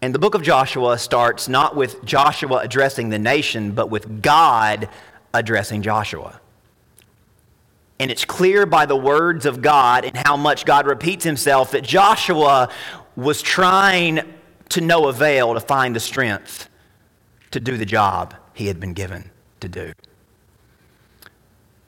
And 0.00 0.14
the 0.14 0.18
book 0.18 0.34
of 0.34 0.42
Joshua 0.42 0.98
starts 0.98 1.48
not 1.48 1.74
with 1.74 2.04
Joshua 2.04 2.58
addressing 2.58 3.08
the 3.08 3.18
nation, 3.18 3.72
but 3.72 3.90
with 3.90 4.22
God 4.22 4.88
addressing 5.34 5.82
Joshua. 5.82 6.40
And 7.98 8.10
it's 8.10 8.24
clear 8.24 8.66
by 8.66 8.86
the 8.86 8.96
words 8.96 9.46
of 9.46 9.62
God 9.62 10.04
and 10.04 10.16
how 10.16 10.36
much 10.36 10.64
God 10.64 10.86
repeats 10.86 11.24
himself 11.24 11.70
that 11.70 11.82
Joshua 11.82 12.68
was 13.16 13.40
trying 13.40 14.20
to 14.70 14.80
no 14.80 15.08
avail 15.08 15.54
to 15.54 15.60
find 15.60 15.96
the 15.96 16.00
strength 16.00 16.68
to 17.52 17.60
do 17.60 17.76
the 17.76 17.86
job 17.86 18.34
he 18.52 18.66
had 18.66 18.80
been 18.80 18.92
given 18.92 19.30
to 19.60 19.68
do. 19.68 19.92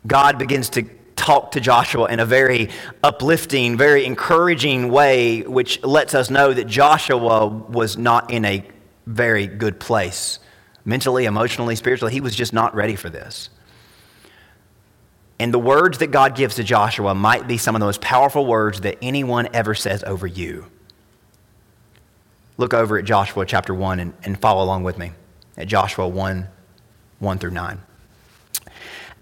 God 0.06 0.38
begins 0.38 0.70
to 0.70 0.84
talk 1.16 1.50
to 1.50 1.60
Joshua 1.60 2.06
in 2.06 2.20
a 2.20 2.24
very 2.24 2.70
uplifting, 3.02 3.76
very 3.76 4.06
encouraging 4.06 4.90
way, 4.90 5.42
which 5.42 5.82
lets 5.82 6.14
us 6.14 6.30
know 6.30 6.54
that 6.54 6.66
Joshua 6.66 7.46
was 7.46 7.98
not 7.98 8.30
in 8.30 8.44
a 8.44 8.66
very 9.06 9.46
good 9.46 9.80
place 9.80 10.38
mentally, 10.84 11.26
emotionally, 11.26 11.76
spiritually. 11.76 12.12
He 12.12 12.20
was 12.20 12.34
just 12.34 12.52
not 12.52 12.74
ready 12.74 12.96
for 12.96 13.10
this. 13.10 13.50
And 15.40 15.54
the 15.54 15.58
words 15.58 15.98
that 15.98 16.08
God 16.08 16.34
gives 16.34 16.56
to 16.56 16.64
Joshua 16.64 17.14
might 17.14 17.46
be 17.46 17.58
some 17.58 17.76
of 17.76 17.80
the 17.80 17.86
most 17.86 18.00
powerful 18.00 18.44
words 18.44 18.80
that 18.80 18.98
anyone 19.00 19.48
ever 19.52 19.74
says 19.74 20.02
over 20.04 20.26
you. 20.26 20.66
Look 22.56 22.74
over 22.74 22.98
at 22.98 23.04
Joshua 23.04 23.46
chapter 23.46 23.72
1 23.72 24.00
and, 24.00 24.14
and 24.24 24.38
follow 24.38 24.64
along 24.64 24.82
with 24.82 24.98
me 24.98 25.12
at 25.56 25.68
Joshua 25.68 26.08
1 26.08 26.48
1 27.20 27.38
through 27.38 27.50
9. 27.50 27.80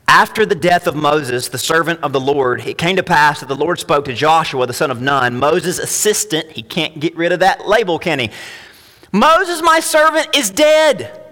After 0.08 0.46
the 0.46 0.54
death 0.54 0.86
of 0.86 0.94
Moses, 0.94 1.48
the 1.48 1.58
servant 1.58 2.00
of 2.02 2.12
the 2.12 2.20
Lord, 2.20 2.60
it 2.66 2.78
came 2.78 2.96
to 2.96 3.02
pass 3.02 3.40
that 3.40 3.48
the 3.48 3.56
Lord 3.56 3.78
spoke 3.78 4.04
to 4.04 4.14
Joshua, 4.14 4.66
the 4.66 4.72
son 4.72 4.90
of 4.90 5.00
Nun, 5.00 5.38
Moses' 5.38 5.78
assistant. 5.78 6.50
He 6.52 6.62
can't 6.62 7.00
get 7.00 7.16
rid 7.16 7.32
of 7.32 7.40
that 7.40 7.66
label, 7.66 7.98
can 7.98 8.18
he? 8.18 8.30
Moses, 9.12 9.62
my 9.62 9.80
servant, 9.80 10.34
is 10.36 10.50
dead. 10.50 11.25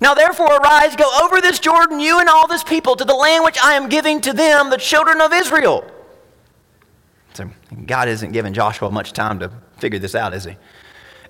Now 0.00 0.14
therefore 0.14 0.46
arise, 0.46 0.94
go 0.94 1.10
over 1.24 1.40
this 1.40 1.58
Jordan, 1.58 1.98
you 1.98 2.20
and 2.20 2.28
all 2.28 2.46
this 2.46 2.62
people, 2.62 2.94
to 2.96 3.04
the 3.04 3.14
land 3.14 3.44
which 3.44 3.58
I 3.62 3.74
am 3.74 3.88
giving 3.88 4.20
to 4.22 4.32
them, 4.32 4.70
the 4.70 4.76
children 4.76 5.20
of 5.20 5.32
Israel. 5.32 5.84
So 7.34 7.50
God 7.86 8.08
isn't 8.08 8.32
giving 8.32 8.52
Joshua 8.52 8.90
much 8.90 9.12
time 9.12 9.38
to 9.40 9.50
figure 9.78 9.98
this 9.98 10.14
out, 10.14 10.34
is 10.34 10.44
he? 10.44 10.56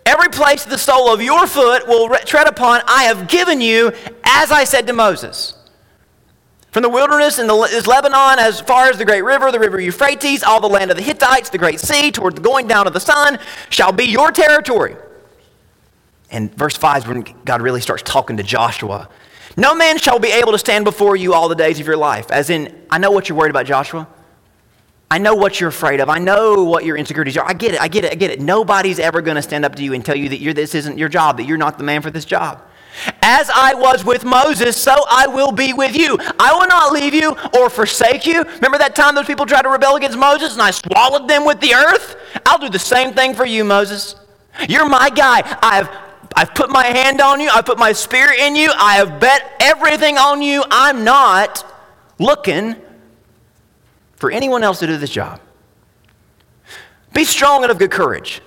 Every 0.04 0.28
place 0.28 0.64
the 0.64 0.78
sole 0.78 1.12
of 1.12 1.22
your 1.22 1.46
foot 1.46 1.86
will 1.86 2.08
tread 2.24 2.46
upon, 2.46 2.82
I 2.86 3.04
have 3.04 3.28
given 3.28 3.60
you, 3.60 3.92
as 4.24 4.50
I 4.50 4.64
said 4.64 4.86
to 4.86 4.92
Moses. 4.92 5.54
From 6.70 6.82
the 6.82 6.88
wilderness 6.88 7.38
and 7.38 7.48
the, 7.48 7.54
is 7.62 7.86
Lebanon 7.86 8.38
as 8.38 8.60
far 8.60 8.88
as 8.88 8.98
the 8.98 9.04
great 9.04 9.22
river, 9.22 9.50
the 9.50 9.58
river 9.58 9.80
Euphrates, 9.80 10.42
all 10.42 10.60
the 10.60 10.68
land 10.68 10.90
of 10.90 10.96
the 10.96 11.02
Hittites, 11.02 11.50
the 11.50 11.58
great 11.58 11.80
sea, 11.80 12.10
toward 12.10 12.36
the 12.36 12.40
going 12.42 12.66
down 12.66 12.86
of 12.86 12.92
the 12.92 13.00
sun, 13.00 13.38
shall 13.70 13.92
be 13.92 14.04
your 14.04 14.30
territory. 14.30 14.94
And 16.30 16.54
verse 16.54 16.76
5 16.76 17.02
is 17.02 17.08
when 17.08 17.22
God 17.44 17.62
really 17.62 17.80
starts 17.80 18.02
talking 18.02 18.36
to 18.36 18.42
Joshua. 18.42 19.08
No 19.56 19.74
man 19.74 19.98
shall 19.98 20.18
be 20.18 20.28
able 20.28 20.52
to 20.52 20.58
stand 20.58 20.84
before 20.84 21.16
you 21.16 21.34
all 21.34 21.48
the 21.48 21.54
days 21.54 21.80
of 21.80 21.86
your 21.86 21.96
life. 21.96 22.30
As 22.30 22.50
in, 22.50 22.74
I 22.90 22.98
know 22.98 23.10
what 23.10 23.28
you're 23.28 23.38
worried 23.38 23.50
about, 23.50 23.66
Joshua. 23.66 24.06
I 25.10 25.18
know 25.18 25.34
what 25.34 25.58
you're 25.58 25.70
afraid 25.70 26.00
of. 26.00 26.10
I 26.10 26.18
know 26.18 26.64
what 26.64 26.84
your 26.84 26.96
insecurities 26.96 27.36
are. 27.38 27.48
I 27.48 27.54
get 27.54 27.74
it. 27.74 27.80
I 27.80 27.88
get 27.88 28.04
it. 28.04 28.12
I 28.12 28.14
get 28.14 28.30
it. 28.30 28.40
Nobody's 28.40 28.98
ever 28.98 29.22
going 29.22 29.36
to 29.36 29.42
stand 29.42 29.64
up 29.64 29.74
to 29.76 29.82
you 29.82 29.94
and 29.94 30.04
tell 30.04 30.16
you 30.16 30.28
that 30.28 30.54
this 30.54 30.74
isn't 30.74 30.98
your 30.98 31.08
job, 31.08 31.38
that 31.38 31.44
you're 31.44 31.56
not 31.56 31.78
the 31.78 31.84
man 31.84 32.02
for 32.02 32.10
this 32.10 32.26
job. 32.26 32.62
As 33.22 33.48
I 33.48 33.74
was 33.74 34.04
with 34.04 34.24
Moses, 34.24 34.76
so 34.76 34.94
I 35.08 35.26
will 35.26 35.52
be 35.52 35.72
with 35.72 35.96
you. 35.96 36.18
I 36.38 36.52
will 36.52 36.66
not 36.66 36.92
leave 36.92 37.14
you 37.14 37.34
or 37.56 37.70
forsake 37.70 38.26
you. 38.26 38.42
Remember 38.42 38.76
that 38.78 38.94
time 38.94 39.14
those 39.14 39.26
people 39.26 39.46
tried 39.46 39.62
to 39.62 39.70
rebel 39.70 39.96
against 39.96 40.18
Moses 40.18 40.52
and 40.52 40.62
I 40.62 40.72
swallowed 40.72 41.28
them 41.28 41.44
with 41.44 41.60
the 41.60 41.74
earth? 41.74 42.16
I'll 42.44 42.58
do 42.58 42.68
the 42.68 42.78
same 42.78 43.14
thing 43.14 43.34
for 43.34 43.46
you, 43.46 43.64
Moses. 43.64 44.14
You're 44.68 44.88
my 44.88 45.10
guy. 45.10 45.42
I've 45.62 45.88
I've 46.36 46.54
put 46.54 46.70
my 46.70 46.84
hand 46.84 47.20
on 47.20 47.40
you. 47.40 47.48
I've 47.52 47.66
put 47.66 47.78
my 47.78 47.92
spirit 47.92 48.38
in 48.38 48.54
you. 48.54 48.70
I 48.76 48.96
have 48.96 49.20
bet 49.20 49.52
everything 49.60 50.18
on 50.18 50.42
you. 50.42 50.64
I'm 50.70 51.04
not 51.04 51.64
looking 52.18 52.76
for 54.16 54.30
anyone 54.30 54.62
else 54.62 54.80
to 54.80 54.86
do 54.86 54.96
this 54.96 55.10
job. 55.10 55.40
Be 57.12 57.24
strong 57.24 57.62
and 57.62 57.70
of 57.70 57.78
good 57.78 57.90
courage. 57.90 58.42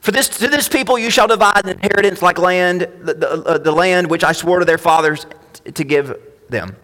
For 0.00 0.10
this, 0.10 0.28
to 0.28 0.48
this 0.48 0.68
people 0.68 0.98
you 0.98 1.10
shall 1.10 1.28
divide 1.28 1.64
an 1.64 1.70
inheritance 1.70 2.22
like 2.22 2.38
land, 2.38 2.80
the, 3.00 3.14
the, 3.14 3.30
uh, 3.30 3.58
the 3.58 3.70
land 3.70 4.10
which 4.10 4.24
I 4.24 4.32
swore 4.32 4.58
to 4.58 4.64
their 4.64 4.78
fathers 4.78 5.26
to 5.72 5.84
give 5.84 6.18
them. 6.48 6.76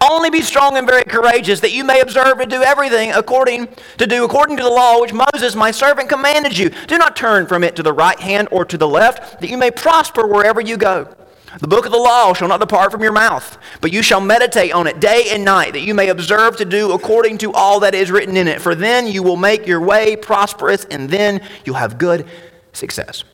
Only 0.00 0.30
be 0.30 0.42
strong 0.42 0.76
and 0.76 0.86
very 0.86 1.04
courageous, 1.04 1.60
that 1.60 1.72
you 1.72 1.84
may 1.84 2.00
observe 2.00 2.38
to 2.38 2.46
do 2.46 2.62
everything 2.62 3.12
according 3.12 3.68
to 3.96 4.06
do 4.06 4.24
according 4.24 4.56
to 4.58 4.62
the 4.62 4.68
law 4.68 5.00
which 5.00 5.12
Moses 5.12 5.54
my 5.54 5.70
servant 5.70 6.08
commanded 6.08 6.56
you. 6.56 6.70
Do 6.86 6.98
not 6.98 7.16
turn 7.16 7.46
from 7.46 7.64
it 7.64 7.76
to 7.76 7.82
the 7.82 7.92
right 7.92 8.18
hand 8.18 8.48
or 8.50 8.64
to 8.64 8.76
the 8.76 8.88
left, 8.88 9.40
that 9.40 9.50
you 9.50 9.56
may 9.56 9.70
prosper 9.70 10.26
wherever 10.26 10.60
you 10.60 10.76
go. 10.76 11.14
The 11.60 11.68
book 11.68 11.86
of 11.86 11.92
the 11.92 11.98
law 11.98 12.34
shall 12.34 12.48
not 12.48 12.60
depart 12.60 12.92
from 12.92 13.02
your 13.02 13.12
mouth, 13.12 13.56
but 13.80 13.92
you 13.92 14.02
shall 14.02 14.20
meditate 14.20 14.72
on 14.72 14.86
it 14.86 15.00
day 15.00 15.28
and 15.30 15.44
night, 15.44 15.72
that 15.72 15.80
you 15.80 15.94
may 15.94 16.08
observe 16.08 16.58
to 16.58 16.66
do 16.66 16.92
according 16.92 17.38
to 17.38 17.52
all 17.52 17.80
that 17.80 17.94
is 17.94 18.10
written 18.10 18.36
in 18.36 18.46
it. 18.46 18.60
For 18.60 18.74
then 18.74 19.06
you 19.06 19.22
will 19.22 19.36
make 19.36 19.66
your 19.66 19.80
way 19.80 20.14
prosperous, 20.14 20.84
and 20.84 21.08
then 21.08 21.40
you'll 21.64 21.76
have 21.76 21.96
good 21.96 22.26
success. 22.74 23.24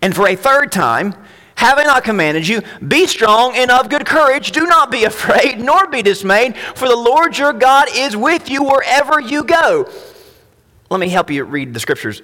And 0.00 0.14
for 0.14 0.26
a 0.26 0.34
third 0.34 0.72
time, 0.72 1.14
have 1.62 1.78
I 1.78 1.84
not 1.84 2.02
commanded 2.02 2.48
you? 2.48 2.60
Be 2.86 3.06
strong 3.06 3.54
and 3.54 3.70
of 3.70 3.88
good 3.88 4.04
courage. 4.04 4.50
Do 4.50 4.66
not 4.66 4.90
be 4.90 5.04
afraid, 5.04 5.60
nor 5.64 5.86
be 5.86 6.02
dismayed, 6.02 6.56
for 6.56 6.88
the 6.88 6.96
Lord 6.96 7.38
your 7.38 7.52
God 7.52 7.86
is 7.94 8.16
with 8.16 8.50
you 8.50 8.64
wherever 8.64 9.20
you 9.20 9.44
go. 9.44 9.88
Let 10.90 10.98
me 10.98 11.08
help 11.08 11.30
you 11.30 11.44
read 11.44 11.72
the 11.72 11.78
scriptures 11.78 12.20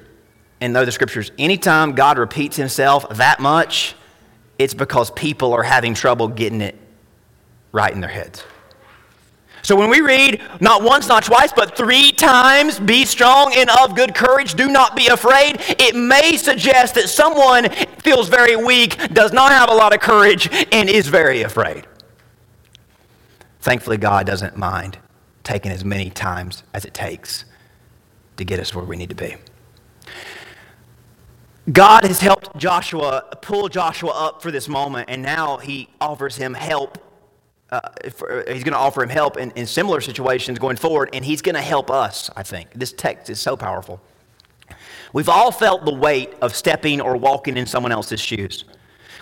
and 0.60 0.72
know 0.72 0.84
the 0.84 0.90
scriptures. 0.90 1.30
Anytime 1.38 1.92
God 1.92 2.18
repeats 2.18 2.56
himself 2.56 3.08
that 3.10 3.38
much, 3.38 3.94
it's 4.58 4.74
because 4.74 5.12
people 5.12 5.52
are 5.52 5.62
having 5.62 5.94
trouble 5.94 6.26
getting 6.26 6.60
it 6.60 6.74
right 7.70 7.92
in 7.92 8.00
their 8.00 8.10
heads. 8.10 8.42
So 9.62 9.76
when 9.76 9.90
we 9.90 10.00
read 10.00 10.40
not 10.60 10.82
once, 10.82 11.08
not 11.08 11.24
twice, 11.24 11.52
but 11.52 11.76
three 11.76 12.12
times, 12.12 12.78
be 12.78 13.04
strong 13.04 13.52
and 13.56 13.68
of 13.70 13.94
good 13.94 14.14
courage, 14.14 14.54
do 14.54 14.68
not 14.68 14.96
be 14.96 15.08
afraid, 15.08 15.56
it 15.78 15.94
may 15.94 16.36
suggest 16.36 16.94
that 16.94 17.08
someone 17.08 17.68
feels 18.02 18.28
very 18.28 18.56
weak, 18.56 18.96
does 19.12 19.32
not 19.32 19.52
have 19.52 19.70
a 19.70 19.74
lot 19.74 19.92
of 19.92 20.00
courage, 20.00 20.48
and 20.72 20.88
is 20.88 21.08
very 21.08 21.42
afraid. 21.42 21.86
Thankfully, 23.60 23.96
God 23.96 24.26
doesn't 24.26 24.56
mind 24.56 24.98
taking 25.42 25.72
as 25.72 25.84
many 25.84 26.10
times 26.10 26.62
as 26.72 26.84
it 26.84 26.94
takes 26.94 27.44
to 28.36 28.44
get 28.44 28.60
us 28.60 28.74
where 28.74 28.84
we 28.84 28.96
need 28.96 29.08
to 29.08 29.14
be. 29.14 29.36
God 31.72 32.04
has 32.04 32.20
helped 32.20 32.56
Joshua 32.56 33.24
pull 33.42 33.68
Joshua 33.68 34.10
up 34.10 34.40
for 34.40 34.50
this 34.50 34.68
moment, 34.68 35.10
and 35.10 35.22
now 35.22 35.58
he 35.58 35.88
offers 36.00 36.36
him 36.36 36.54
help 36.54 37.07
uh, 37.70 37.80
for, 38.10 38.44
he's 38.48 38.64
going 38.64 38.72
to 38.72 38.78
offer 38.78 39.02
him 39.02 39.08
help 39.08 39.36
in, 39.36 39.50
in 39.52 39.66
similar 39.66 40.00
situations 40.00 40.58
going 40.58 40.76
forward, 40.76 41.10
and 41.12 41.24
he's 41.24 41.42
going 41.42 41.54
to 41.54 41.60
help 41.60 41.90
us, 41.90 42.30
I 42.36 42.42
think. 42.42 42.72
This 42.74 42.92
text 42.92 43.28
is 43.30 43.40
so 43.40 43.56
powerful. 43.56 44.00
We've 45.12 45.28
all 45.28 45.50
felt 45.50 45.84
the 45.84 45.94
weight 45.94 46.34
of 46.42 46.54
stepping 46.54 47.00
or 47.00 47.16
walking 47.16 47.56
in 47.56 47.66
someone 47.66 47.92
else's 47.92 48.20
shoes. 48.20 48.64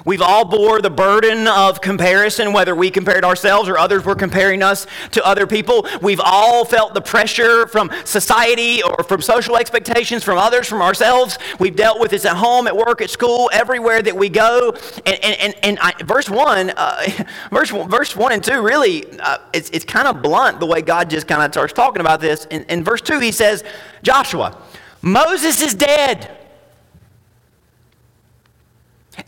We've 0.05 0.23
all 0.23 0.45
bore 0.45 0.81
the 0.83 0.91
burden 0.91 1.49
of 1.49 1.81
comparison, 1.81 2.53
whether 2.53 2.75
we 2.75 2.91
compared 2.91 3.25
ourselves 3.25 3.69
or 3.69 3.79
others 3.79 4.05
were 4.05 4.15
comparing 4.15 4.63
us 4.63 4.87
to 5.13 5.25
other 5.25 5.47
people. 5.47 5.87
We've 6.03 6.21
all 6.23 6.65
felt 6.65 6.95
the 6.95 7.01
pressure 7.01 7.67
from 7.67 7.91
society 8.05 8.83
or 8.83 9.03
from 9.05 9.23
social 9.23 9.57
expectations 9.57 10.23
from 10.23 10.39
others, 10.39 10.69
from 10.69 10.83
ourselves. 10.83 11.39
We've 11.59 11.75
dealt 11.75 12.01
with 12.01 12.11
this 12.11 12.25
at 12.25 12.37
home, 12.37 12.67
at 12.67 12.77
work, 12.77 13.01
at 13.01 13.11
school, 13.11 13.51
everywhere 13.53 14.03
that 14.03 14.17
we 14.17 14.29
go. 14.29 14.77
And, 15.07 15.25
and, 15.25 15.41
and, 15.41 15.55
and 15.63 15.79
I, 15.81 15.93
verse 16.05 16.29
1, 16.29 16.71
uh, 16.77 17.25
verse, 17.51 17.71
verse 17.71 18.15
1 18.15 18.33
and 18.33 18.45
2, 18.45 18.63
really, 18.63 19.19
uh, 19.21 19.39
it's, 19.53 19.71
it's 19.71 19.85
kind 19.85 20.07
of 20.09 20.23
blunt 20.23 20.61
the 20.61 20.67
way 20.67 20.83
God 20.83 21.09
just 21.09 21.27
kind 21.27 21.43
of 21.43 21.53
starts 21.53 21.73
talking 21.73 22.01
about 22.01 22.21
this. 22.21 22.45
In, 22.47 22.65
in 22.65 22.85
verse 22.85 23.01
2, 23.01 23.19
he 23.21 23.33
says, 23.33 23.65
Joshua, 24.03 24.61
Moses 25.03 25.63
is 25.63 25.75
dead. 25.75 26.46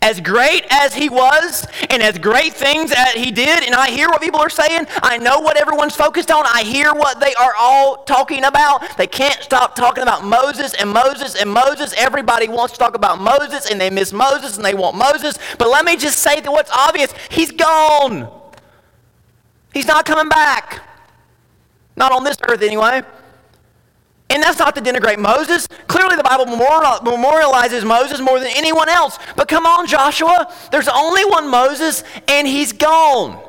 As 0.01 0.21
great 0.21 0.65
as 0.69 0.93
he 0.93 1.09
was, 1.09 1.65
and 1.89 2.03
as 2.03 2.17
great 2.17 2.53
things 2.53 2.91
as 2.95 3.13
he 3.13 3.31
did, 3.31 3.63
and 3.63 3.73
I 3.73 3.89
hear 3.89 4.07
what 4.07 4.21
people 4.21 4.39
are 4.39 4.49
saying, 4.49 4.85
I 5.01 5.17
know 5.17 5.39
what 5.39 5.57
everyone's 5.57 5.95
focused 5.95 6.29
on, 6.29 6.45
I 6.45 6.63
hear 6.63 6.93
what 6.93 7.19
they 7.19 7.33
are 7.33 7.53
all 7.59 8.03
talking 8.03 8.43
about. 8.43 8.97
They 8.97 9.07
can't 9.07 9.41
stop 9.41 9.75
talking 9.75 10.03
about 10.03 10.23
Moses 10.23 10.73
and 10.75 10.91
Moses 10.91 11.35
and 11.35 11.49
Moses. 11.51 11.93
Everybody 11.97 12.47
wants 12.47 12.73
to 12.73 12.79
talk 12.79 12.95
about 12.95 13.19
Moses, 13.19 13.69
and 13.69 13.81
they 13.81 13.89
miss 13.89 14.13
Moses, 14.13 14.57
and 14.57 14.65
they 14.65 14.75
want 14.75 14.95
Moses. 14.95 15.37
But 15.57 15.69
let 15.69 15.85
me 15.85 15.97
just 15.97 16.19
say 16.19 16.39
that 16.39 16.51
what's 16.51 16.71
obvious 16.71 17.13
he's 17.29 17.51
gone. 17.51 18.29
He's 19.73 19.87
not 19.87 20.05
coming 20.05 20.29
back. 20.29 20.83
Not 21.95 22.11
on 22.11 22.23
this 22.23 22.37
earth, 22.47 22.61
anyway. 22.61 23.01
And 24.29 24.43
that's 24.43 24.59
not 24.59 24.75
to 24.75 24.81
denigrate 24.81 25.17
Moses. 25.17 25.67
Clearly, 25.87 26.15
the 26.15 26.23
Bible 26.23 26.45
memorializes 26.45 27.85
Moses 27.85 28.19
more 28.19 28.39
than 28.39 28.49
anyone 28.55 28.87
else. 28.87 29.17
But 29.35 29.47
come 29.47 29.65
on, 29.65 29.87
Joshua, 29.87 30.53
there's 30.71 30.87
only 30.87 31.25
one 31.25 31.49
Moses, 31.49 32.03
and 32.27 32.47
he's 32.47 32.71
gone. 32.71 33.43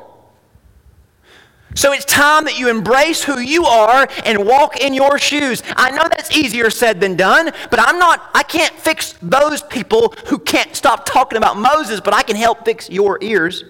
So 1.75 1.93
it's 1.93 2.03
time 2.05 2.45
that 2.45 2.59
you 2.59 2.69
embrace 2.69 3.23
who 3.23 3.39
you 3.39 3.65
are 3.65 4.07
and 4.25 4.45
walk 4.45 4.81
in 4.81 4.93
your 4.93 5.17
shoes. 5.17 5.63
I 5.77 5.91
know 5.91 6.03
that's 6.09 6.35
easier 6.35 6.69
said 6.69 6.99
than 6.99 7.15
done, 7.15 7.51
but 7.69 7.79
I'm 7.79 7.97
not, 7.97 8.29
I 8.33 8.43
can't 8.43 8.73
fix 8.73 9.13
those 9.21 9.61
people 9.61 10.13
who 10.27 10.37
can't 10.37 10.75
stop 10.75 11.05
talking 11.05 11.37
about 11.37 11.57
Moses, 11.57 12.01
but 12.01 12.13
I 12.13 12.23
can 12.23 12.35
help 12.35 12.65
fix 12.65 12.89
your 12.89 13.19
ears 13.21 13.63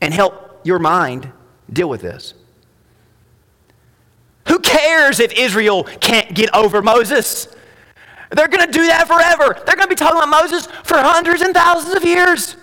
and 0.00 0.14
help 0.14 0.60
your 0.64 0.78
mind 0.78 1.30
deal 1.70 1.88
with 1.88 2.00
this. 2.00 2.32
Who 4.48 4.58
cares 4.60 5.20
if 5.20 5.32
Israel 5.32 5.84
can't 5.84 6.34
get 6.34 6.54
over 6.54 6.82
Moses? 6.82 7.48
They're 8.30 8.48
going 8.48 8.66
to 8.66 8.72
do 8.72 8.86
that 8.86 9.06
forever. 9.06 9.60
They're 9.66 9.76
going 9.76 9.88
to 9.88 9.88
be 9.88 9.94
talking 9.94 10.18
about 10.18 10.28
Moses 10.28 10.66
for 10.84 10.96
hundreds 10.98 11.42
and 11.42 11.54
thousands 11.54 11.94
of 11.94 12.04
years. 12.04 12.56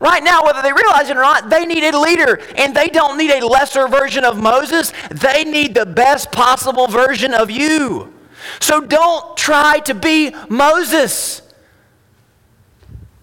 Right 0.00 0.22
now, 0.22 0.44
whether 0.44 0.62
they 0.62 0.72
realize 0.72 1.10
it 1.10 1.16
or 1.16 1.22
not, 1.22 1.50
they 1.50 1.66
need 1.66 1.82
a 1.82 1.98
leader. 1.98 2.40
And 2.56 2.74
they 2.74 2.88
don't 2.88 3.18
need 3.18 3.30
a 3.30 3.44
lesser 3.46 3.88
version 3.88 4.24
of 4.24 4.40
Moses, 4.40 4.92
they 5.10 5.44
need 5.44 5.74
the 5.74 5.86
best 5.86 6.30
possible 6.30 6.86
version 6.86 7.34
of 7.34 7.50
you. 7.50 8.12
So 8.60 8.80
don't 8.80 9.36
try 9.36 9.80
to 9.80 9.94
be 9.94 10.34
Moses, 10.48 11.42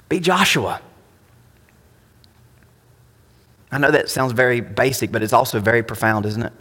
be 0.09 0.19
Joshua. 0.19 0.81
I 3.71 3.77
know 3.77 3.91
that 3.91 4.09
sounds 4.09 4.33
very 4.33 4.61
basic, 4.61 5.11
but 5.11 5.23
it's 5.23 5.33
also 5.33 5.59
very 5.59 5.83
profound, 5.83 6.25
isn't 6.25 6.43
it? 6.43 6.53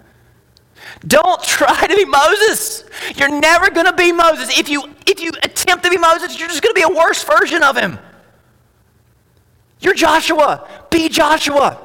Don't 1.06 1.42
try 1.42 1.86
to 1.86 1.94
be 1.94 2.04
Moses. 2.04 2.84
You're 3.16 3.40
never 3.40 3.70
going 3.70 3.86
to 3.86 3.92
be 3.92 4.12
Moses. 4.12 4.58
If 4.58 4.68
you, 4.68 4.84
if 5.06 5.20
you 5.20 5.32
attempt 5.42 5.84
to 5.84 5.90
be 5.90 5.98
Moses, 5.98 6.38
you're 6.38 6.48
just 6.48 6.62
going 6.62 6.74
to 6.74 6.78
be 6.78 6.82
a 6.82 6.96
worse 6.96 7.22
version 7.24 7.62
of 7.62 7.76
him. 7.76 7.98
You're 9.80 9.94
Joshua. 9.94 10.66
Be 10.90 11.08
Joshua. 11.08 11.83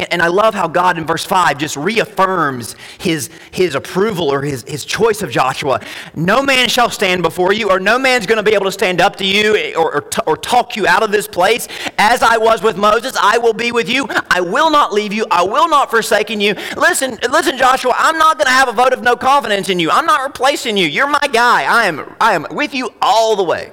And, 0.00 0.12
and, 0.14 0.22
I 0.22 0.28
love 0.28 0.54
how 0.54 0.66
God 0.66 0.96
in 0.96 1.06
verse 1.06 1.26
5 1.26 1.58
just 1.58 1.76
reaffirms 1.76 2.74
his, 2.98 3.28
his 3.50 3.74
approval 3.74 4.30
or 4.30 4.40
his, 4.40 4.64
his 4.66 4.84
choice 4.84 5.20
of 5.20 5.30
Joshua. 5.30 5.80
No 6.14 6.42
man 6.42 6.70
shall 6.70 6.88
stand 6.88 7.22
before 7.22 7.52
you, 7.52 7.68
or 7.68 7.78
no 7.78 7.98
man's 7.98 8.24
going 8.24 8.38
to 8.38 8.42
be 8.42 8.54
able 8.54 8.64
to 8.64 8.72
stand 8.72 9.00
up 9.00 9.16
to 9.16 9.26
you 9.26 9.74
or, 9.76 9.96
or, 9.96 10.10
or 10.26 10.36
talk 10.38 10.74
you 10.74 10.86
out 10.86 11.02
of 11.02 11.10
this 11.10 11.28
place. 11.28 11.68
As 11.98 12.22
I 12.22 12.38
was 12.38 12.62
with 12.62 12.78
Moses, 12.78 13.14
I 13.20 13.36
will 13.36 13.52
be 13.52 13.72
with 13.72 13.90
you. 13.90 14.06
I 14.30 14.40
will 14.40 14.70
not 14.70 14.94
leave 14.94 15.12
you. 15.12 15.26
I 15.30 15.42
will 15.42 15.68
not 15.68 15.90
forsaken 15.90 16.40
you. 16.40 16.54
Listen, 16.76 17.18
listen, 17.30 17.58
Joshua, 17.58 17.92
I'm 17.96 18.16
not 18.16 18.38
going 18.38 18.46
to 18.46 18.52
have 18.52 18.68
a 18.68 18.72
vote 18.72 18.94
of 18.94 19.02
no 19.02 19.16
confidence 19.16 19.68
in 19.68 19.78
you. 19.78 19.90
I'm 19.90 20.06
not 20.06 20.22
replacing 20.22 20.78
you. 20.78 20.86
You're 20.86 21.08
my 21.08 21.28
guy. 21.30 21.64
I 21.64 21.84
am, 21.86 22.16
I 22.20 22.32
am 22.32 22.46
with 22.50 22.74
you 22.74 22.90
all 23.02 23.36
the 23.36 23.44
way. 23.44 23.72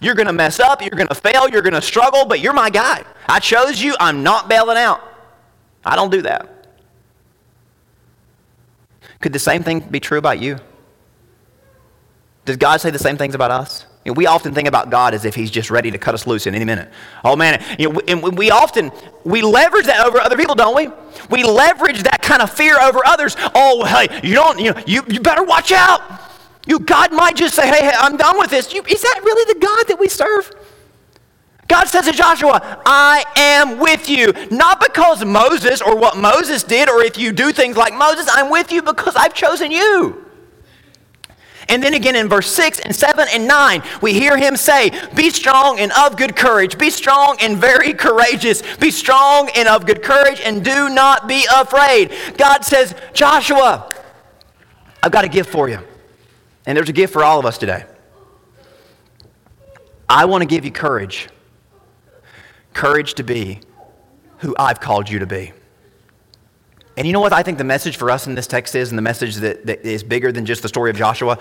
You're 0.00 0.14
going 0.14 0.28
to 0.28 0.32
mess 0.32 0.60
up, 0.60 0.80
you're 0.80 0.90
going 0.90 1.08
to 1.08 1.14
fail, 1.14 1.48
you're 1.48 1.62
going 1.62 1.74
to 1.74 1.82
struggle, 1.82 2.24
but 2.24 2.40
you're 2.40 2.52
my 2.52 2.70
guy. 2.70 3.04
I 3.28 3.40
chose 3.40 3.82
you, 3.82 3.96
I'm 3.98 4.22
not 4.22 4.48
bailing 4.48 4.76
out. 4.76 5.07
I 5.88 5.96
don't 5.96 6.10
do 6.10 6.20
that. 6.22 6.48
Could 9.20 9.32
the 9.32 9.38
same 9.38 9.62
thing 9.62 9.80
be 9.80 10.00
true 10.00 10.18
about 10.18 10.38
you? 10.38 10.58
Does 12.44 12.58
God 12.58 12.80
say 12.80 12.90
the 12.90 12.98
same 12.98 13.16
things 13.16 13.34
about 13.34 13.50
us? 13.50 13.86
You 14.04 14.12
know, 14.12 14.16
we 14.16 14.26
often 14.26 14.54
think 14.54 14.68
about 14.68 14.90
God 14.90 15.14
as 15.14 15.24
if 15.24 15.34
He's 15.34 15.50
just 15.50 15.70
ready 15.70 15.90
to 15.90 15.98
cut 15.98 16.14
us 16.14 16.26
loose 16.26 16.46
in 16.46 16.54
any 16.54 16.66
minute. 16.66 16.90
Oh 17.24 17.36
man, 17.36 17.64
you 17.78 17.90
know, 17.90 18.00
and 18.06 18.36
we 18.36 18.50
often 18.50 18.92
we 19.24 19.40
leverage 19.40 19.86
that 19.86 20.06
over 20.06 20.20
other 20.20 20.36
people, 20.36 20.54
don't 20.54 20.76
we? 20.76 20.88
We 21.30 21.42
leverage 21.42 22.02
that 22.02 22.20
kind 22.20 22.42
of 22.42 22.50
fear 22.50 22.78
over 22.78 23.00
others. 23.06 23.34
Oh, 23.54 23.84
hey, 23.84 24.20
you 24.22 24.34
don't, 24.34 24.58
you 24.60 24.72
know, 24.72 24.82
you, 24.86 25.02
you 25.08 25.20
better 25.20 25.42
watch 25.42 25.72
out. 25.72 26.02
You, 26.66 26.80
God 26.80 27.12
might 27.12 27.34
just 27.34 27.54
say, 27.54 27.66
hey, 27.66 27.82
hey 27.82 27.92
I'm 27.98 28.18
done 28.18 28.38
with 28.38 28.50
this. 28.50 28.74
You, 28.74 28.82
is 28.82 29.00
that 29.00 29.20
really 29.24 29.54
the 29.54 29.58
God 29.58 29.88
that 29.88 29.98
we 29.98 30.08
serve? 30.08 30.50
God 31.68 31.86
says 31.86 32.06
to 32.06 32.12
Joshua, 32.12 32.80
I 32.86 33.24
am 33.36 33.78
with 33.78 34.08
you. 34.08 34.32
Not 34.50 34.80
because 34.80 35.22
Moses 35.24 35.82
or 35.82 35.96
what 35.96 36.16
Moses 36.16 36.64
did, 36.64 36.88
or 36.88 37.02
if 37.02 37.18
you 37.18 37.30
do 37.30 37.52
things 37.52 37.76
like 37.76 37.94
Moses, 37.94 38.26
I'm 38.30 38.50
with 38.50 38.72
you 38.72 38.82
because 38.82 39.14
I've 39.14 39.34
chosen 39.34 39.70
you. 39.70 40.24
And 41.68 41.82
then 41.82 41.92
again 41.92 42.16
in 42.16 42.30
verse 42.30 42.50
6 42.50 42.80
and 42.80 42.96
7 42.96 43.28
and 43.30 43.46
9, 43.46 43.82
we 44.00 44.14
hear 44.14 44.38
him 44.38 44.56
say, 44.56 44.90
Be 45.14 45.28
strong 45.28 45.78
and 45.78 45.92
of 45.92 46.16
good 46.16 46.34
courage. 46.34 46.78
Be 46.78 46.88
strong 46.88 47.36
and 47.42 47.58
very 47.58 47.92
courageous. 47.92 48.62
Be 48.78 48.90
strong 48.90 49.50
and 49.54 49.68
of 49.68 49.84
good 49.84 50.02
courage 50.02 50.40
and 50.42 50.64
do 50.64 50.88
not 50.88 51.28
be 51.28 51.46
afraid. 51.54 52.14
God 52.38 52.64
says, 52.64 52.94
Joshua, 53.12 53.90
I've 55.02 55.12
got 55.12 55.26
a 55.26 55.28
gift 55.28 55.50
for 55.50 55.68
you. 55.68 55.78
And 56.64 56.74
there's 56.74 56.88
a 56.88 56.94
gift 56.94 57.12
for 57.12 57.22
all 57.22 57.38
of 57.38 57.44
us 57.44 57.58
today. 57.58 57.84
I 60.08 60.24
want 60.24 60.40
to 60.40 60.46
give 60.46 60.64
you 60.64 60.70
courage 60.70 61.28
courage 62.78 63.14
to 63.14 63.24
be 63.24 63.58
who 64.38 64.54
I've 64.56 64.78
called 64.78 65.10
you 65.10 65.18
to 65.18 65.26
be. 65.26 65.52
And 66.96 67.08
you 67.08 67.12
know 67.12 67.18
what 67.18 67.32
I 67.32 67.42
think 67.42 67.58
the 67.58 67.64
message 67.64 67.96
for 67.96 68.08
us 68.08 68.28
in 68.28 68.36
this 68.36 68.46
text 68.46 68.76
is, 68.76 68.90
and 68.90 68.98
the 68.98 69.02
message 69.02 69.34
that, 69.36 69.66
that 69.66 69.84
is 69.84 70.04
bigger 70.04 70.30
than 70.30 70.46
just 70.46 70.62
the 70.62 70.68
story 70.68 70.88
of 70.88 70.96
Joshua? 70.96 71.38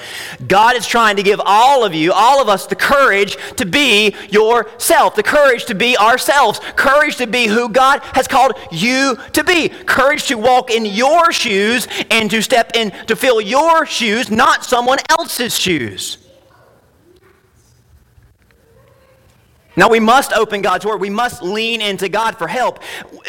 God 0.48 0.76
is 0.76 0.88
trying 0.88 1.16
to 1.18 1.22
give 1.22 1.40
all 1.46 1.86
of 1.86 1.94
you, 1.94 2.12
all 2.12 2.42
of 2.42 2.50
us, 2.50 2.66
the 2.66 2.76
courage 2.76 3.38
to 3.58 3.68
be 3.68 4.16
yourself, 4.32 5.14
the 5.14 5.22
courage 5.22 5.66
to 5.66 5.76
be 5.76 5.96
ourselves, 5.96 6.60
courage 6.76 7.18
to 7.18 7.28
be 7.28 7.46
who 7.46 7.70
God 7.70 8.02
has 8.14 8.28
called 8.28 8.54
you 8.72 9.16
to 9.34 9.44
be, 9.44 9.70
courage 9.70 10.26
to 10.30 10.40
walk 10.40 10.72
in 10.72 10.86
your 10.86 11.32
shoes 11.32 11.88
and 12.10 12.32
to 12.32 12.42
step 12.42 12.72
in 12.76 12.90
to 13.06 13.16
fill 13.16 13.40
your 13.40 13.86
shoes, 13.86 14.32
not 14.32 14.66
someone 14.66 14.98
else's 15.08 15.56
shoes. 15.56 16.18
Now, 19.78 19.90
we 19.90 20.00
must 20.00 20.34
open 20.34 20.64
God's 20.64 20.86
Word. 20.86 21.00
We 21.00 21.12
must 21.12 21.44
lean 21.44 21.82
into 21.82 22.10
God 22.10 22.36
for 22.36 22.48
help. 22.48 22.80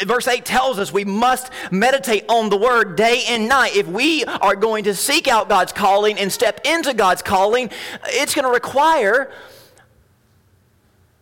Verse 0.03 0.27
8 0.27 0.43
tells 0.43 0.79
us 0.79 0.91
we 0.91 1.05
must 1.05 1.51
meditate 1.71 2.25
on 2.27 2.49
the 2.49 2.57
Word 2.57 2.95
day 2.95 3.23
and 3.29 3.47
night. 3.47 3.75
If 3.75 3.87
we 3.87 4.25
are 4.25 4.55
going 4.55 4.85
to 4.85 4.95
seek 4.95 5.27
out 5.27 5.47
God's 5.47 5.71
calling 5.71 6.17
and 6.17 6.31
step 6.31 6.61
into 6.65 6.95
God's 6.95 7.21
calling, 7.21 7.69
it's 8.05 8.33
going 8.33 8.45
to 8.45 8.51
require, 8.51 9.31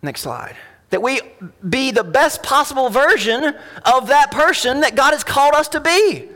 next 0.02 0.22
slide, 0.22 0.56
that 0.92 1.02
we 1.02 1.20
be 1.68 1.92
the 1.92 2.06
best 2.06 2.42
possible 2.42 2.90
version 2.90 3.54
of 3.86 4.08
that 4.08 4.32
person 4.32 4.80
that 4.80 4.96
God 4.96 5.12
has 5.12 5.26
called 5.26 5.56
us 5.56 5.68
to 5.70 5.82
be. 5.82 6.30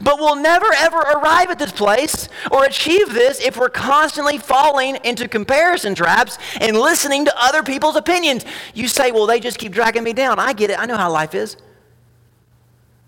But 0.00 0.18
we'll 0.18 0.36
never 0.36 0.66
ever 0.76 0.98
arrive 0.98 1.50
at 1.50 1.58
this 1.58 1.72
place 1.72 2.28
or 2.50 2.64
achieve 2.64 3.12
this 3.12 3.40
if 3.40 3.56
we're 3.56 3.70
constantly 3.70 4.38
falling 4.38 4.96
into 5.04 5.28
comparison 5.28 5.94
traps 5.94 6.38
and 6.60 6.76
listening 6.76 7.24
to 7.24 7.34
other 7.36 7.62
people's 7.62 7.96
opinions. 7.96 8.44
You 8.74 8.88
say, 8.88 9.12
well, 9.12 9.26
they 9.26 9.40
just 9.40 9.58
keep 9.58 9.72
dragging 9.72 10.04
me 10.04 10.12
down. 10.12 10.38
I 10.38 10.52
get 10.52 10.70
it. 10.70 10.78
I 10.78 10.86
know 10.86 10.96
how 10.96 11.10
life 11.10 11.34
is. 11.34 11.56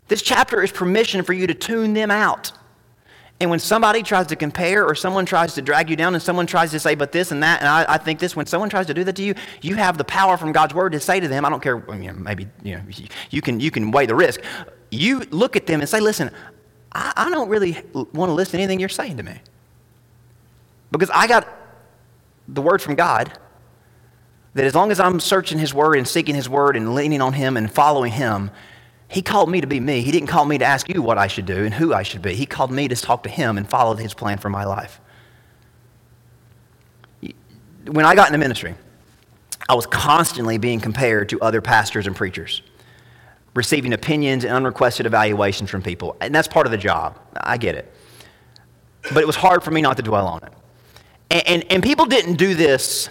This 0.08 0.22
chapter 0.22 0.62
is 0.62 0.72
permission 0.72 1.22
for 1.22 1.32
you 1.32 1.46
to 1.46 1.54
tune 1.54 1.94
them 1.94 2.10
out. 2.10 2.52
And 3.40 3.50
when 3.50 3.58
somebody 3.58 4.04
tries 4.04 4.28
to 4.28 4.36
compare 4.36 4.86
or 4.86 4.94
someone 4.94 5.26
tries 5.26 5.54
to 5.54 5.62
drag 5.62 5.90
you 5.90 5.96
down 5.96 6.14
and 6.14 6.22
someone 6.22 6.46
tries 6.46 6.70
to 6.70 6.78
say, 6.78 6.94
but 6.94 7.10
this 7.10 7.32
and 7.32 7.42
that, 7.42 7.60
and 7.60 7.68
I, 7.68 7.94
I, 7.94 7.98
think 7.98 8.20
this, 8.20 8.36
when 8.36 8.46
someone 8.46 8.70
tries 8.70 8.86
to 8.86 8.94
do 8.94 9.02
that 9.02 9.16
to 9.16 9.22
you, 9.24 9.34
you 9.62 9.74
have 9.74 9.98
the 9.98 10.04
power 10.04 10.36
from 10.36 10.52
God's 10.52 10.74
word 10.74 10.92
to 10.92 11.00
say 11.00 11.18
to 11.18 11.26
them, 11.26 11.44
I 11.44 11.50
don't 11.50 11.60
care, 11.60 11.78
maybe 11.78 12.46
you, 12.62 12.76
know, 12.76 12.82
you, 13.30 13.42
can, 13.42 13.58
you 13.58 13.72
can 13.72 13.90
weigh 13.90 14.06
the 14.06 14.14
risk. 14.14 14.42
You 14.92 15.20
look 15.30 15.56
at 15.56 15.66
them 15.66 15.80
and 15.80 15.88
say, 15.88 15.98
listen, 15.98 16.30
I, 16.92 17.12
I 17.16 17.31
don't 17.31 17.48
really 17.48 17.78
want 17.94 18.31
to 18.31 18.35
listen 18.35 18.52
to 18.52 18.59
anything 18.59 18.81
you're 18.81 18.88
saying 18.88 19.16
to 19.18 19.22
me. 19.22 19.40
Because 20.90 21.11
I 21.11 21.26
got 21.26 21.48
the 22.48 22.62
word 22.62 22.83
from 22.83 22.94
God. 22.94 23.33
that 24.55 24.64
as 24.64 24.74
long 24.74 24.90
as 24.90 25.00
I'm 25.00 25.20
searching 25.20 25.59
His 25.59 25.72
Word 25.72 25.96
and 25.96 26.07
seeking 26.07 26.35
His 26.35 26.48
Word 26.48 26.76
and 26.76 26.94
leaning 26.94 27.20
on 27.20 27.33
Him 27.33 27.57
and 27.57 27.72
following 27.72 28.12
Him, 28.12 28.50
He 29.09 29.23
called 29.23 29.50
me 29.50 29.60
to 29.60 29.66
be 29.66 29.81
me. 29.81 30.02
He 30.02 30.12
didn't 30.12 30.29
call 30.29 30.44
me 30.44 30.58
to 30.58 30.64
ask 30.64 30.88
you 30.88 31.02
what 31.02 31.19
I 31.19 31.27
should 31.27 31.46
do 31.46 31.64
and 31.64 31.75
who 31.75 31.94
I 31.94 32.02
should 32.02 32.23
be. 32.23 32.35
He 32.35 32.46
called 32.46 32.71
me 32.71 32.88
to 32.88 32.96
talk 32.96 33.23
to 33.25 33.31
Him 33.31 33.56
and 33.56 33.69
follow 33.69 33.94
His 33.94 34.14
plan 34.14 34.38
for 34.38 34.50
my 34.50 34.64
life. 34.64 35.00
When 37.87 38.04
I 38.04 38.14
got 38.14 38.29
into 38.29 38.38
ministry, 38.38 38.75
I 39.69 39.75
was 39.75 39.87
constantly 39.87 40.58
being 40.58 40.81
compared 40.81 41.29
to 41.31 41.40
other 41.40 41.60
pastors 41.60 42.06
and 42.06 42.14
preachers, 42.14 42.62
receiving 43.55 43.92
opinions 43.92 44.44
and 44.44 44.53
unrequested 44.53 45.07
evaluations 45.07 45.71
from 45.71 45.83
people. 45.83 46.17
And 46.21 46.35
that's 46.35 46.48
part 46.48 46.67
of 46.67 46.73
the 46.73 46.79
job. 46.79 47.19
I 47.37 47.59
get 47.59 47.75
it. 47.75 47.92
But 49.13 49.19
it 49.19 49.27
was 49.27 49.37
hard 49.37 49.63
for 49.63 49.71
me 49.71 49.83
not 49.83 49.96
to 49.96 50.03
dwell 50.03 50.27
on 50.27 50.42
it. 50.42 50.53
And, 51.31 51.46
and, 51.46 51.73
and 51.73 51.83
people 51.83 52.07
didn't 52.07 52.37
do 52.37 52.55
this 52.55 53.11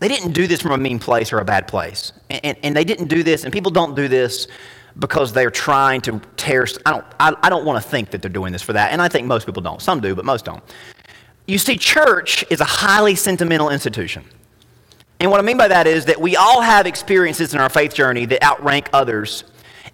they 0.00 0.08
didn't 0.08 0.32
do 0.32 0.46
this 0.46 0.62
from 0.62 0.72
a 0.72 0.78
mean 0.78 0.98
place 0.98 1.32
or 1.32 1.38
a 1.38 1.44
bad 1.44 1.68
place. 1.68 2.12
And, 2.30 2.40
and, 2.44 2.58
and, 2.62 2.76
they 2.76 2.84
didn't 2.84 3.08
do 3.08 3.22
this, 3.22 3.44
and 3.44 3.52
people 3.52 3.70
don't 3.70 3.94
do 3.94 4.08
this 4.08 4.48
because 4.98 5.32
they're 5.32 5.50
trying 5.50 6.00
to 6.02 6.20
tear. 6.36 6.66
I 6.86 6.90
don't, 6.90 7.04
I, 7.20 7.36
I 7.42 7.50
don't 7.50 7.66
want 7.66 7.82
to 7.82 7.88
think 7.88 8.10
that 8.10 8.22
they're 8.22 8.30
doing 8.30 8.52
this 8.52 8.62
for 8.62 8.72
that. 8.72 8.92
And 8.92 9.00
I 9.00 9.08
think 9.08 9.26
most 9.26 9.46
people 9.46 9.62
don't. 9.62 9.80
Some 9.80 10.00
do, 10.00 10.14
but 10.14 10.24
most 10.24 10.46
don't. 10.46 10.62
You 11.46 11.58
see, 11.58 11.76
church 11.76 12.44
is 12.50 12.60
a 12.60 12.64
highly 12.64 13.14
sentimental 13.14 13.68
institution. 13.68 14.24
And 15.20 15.30
what 15.30 15.38
I 15.38 15.42
mean 15.42 15.58
by 15.58 15.68
that 15.68 15.86
is 15.86 16.06
that 16.06 16.18
we 16.18 16.34
all 16.34 16.62
have 16.62 16.86
experiences 16.86 17.52
in 17.52 17.60
our 17.60 17.68
faith 17.68 17.94
journey 17.94 18.24
that 18.26 18.42
outrank 18.42 18.88
others. 18.94 19.44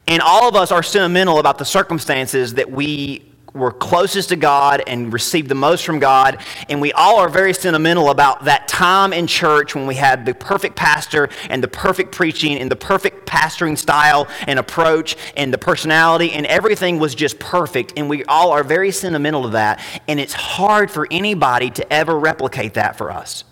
And 0.08 0.22
all 0.22 0.48
of 0.48 0.54
us 0.54 0.70
are 0.70 0.82
sentimental 0.82 1.38
about 1.38 1.58
the 1.58 1.64
circumstances 1.64 2.54
that 2.54 2.70
we 2.70 3.22
were 3.56 3.72
closest 3.72 4.28
to 4.28 4.36
God 4.36 4.82
and 4.86 5.12
received 5.12 5.48
the 5.48 5.54
most 5.54 5.84
from 5.84 5.98
God. 5.98 6.38
And 6.68 6.80
we 6.80 6.92
all 6.92 7.18
are 7.18 7.28
very 7.28 7.54
sentimental 7.54 8.10
about 8.10 8.44
that 8.44 8.68
time 8.68 9.12
in 9.12 9.26
church 9.26 9.74
when 9.74 9.86
we 9.86 9.94
had 9.94 10.26
the 10.26 10.34
perfect 10.34 10.76
pastor 10.76 11.30
and 11.48 11.62
the 11.62 11.68
perfect 11.68 12.12
preaching 12.12 12.58
and 12.58 12.70
the 12.70 12.76
perfect 12.76 13.26
pastoring 13.26 13.76
style 13.76 14.28
and 14.46 14.58
approach 14.58 15.16
and 15.36 15.52
the 15.52 15.58
personality 15.58 16.32
and 16.32 16.46
everything 16.46 16.98
was 16.98 17.14
just 17.14 17.38
perfect. 17.38 17.94
And 17.96 18.08
we 18.08 18.24
all 18.24 18.52
are 18.52 18.62
very 18.62 18.90
sentimental 18.90 19.44
to 19.44 19.48
that. 19.50 19.82
And 20.06 20.20
it's 20.20 20.34
hard 20.34 20.90
for 20.90 21.08
anybody 21.10 21.70
to 21.70 21.92
ever 21.92 22.18
replicate 22.18 22.74
that 22.74 22.96
for 22.96 23.10
us. 23.10 23.44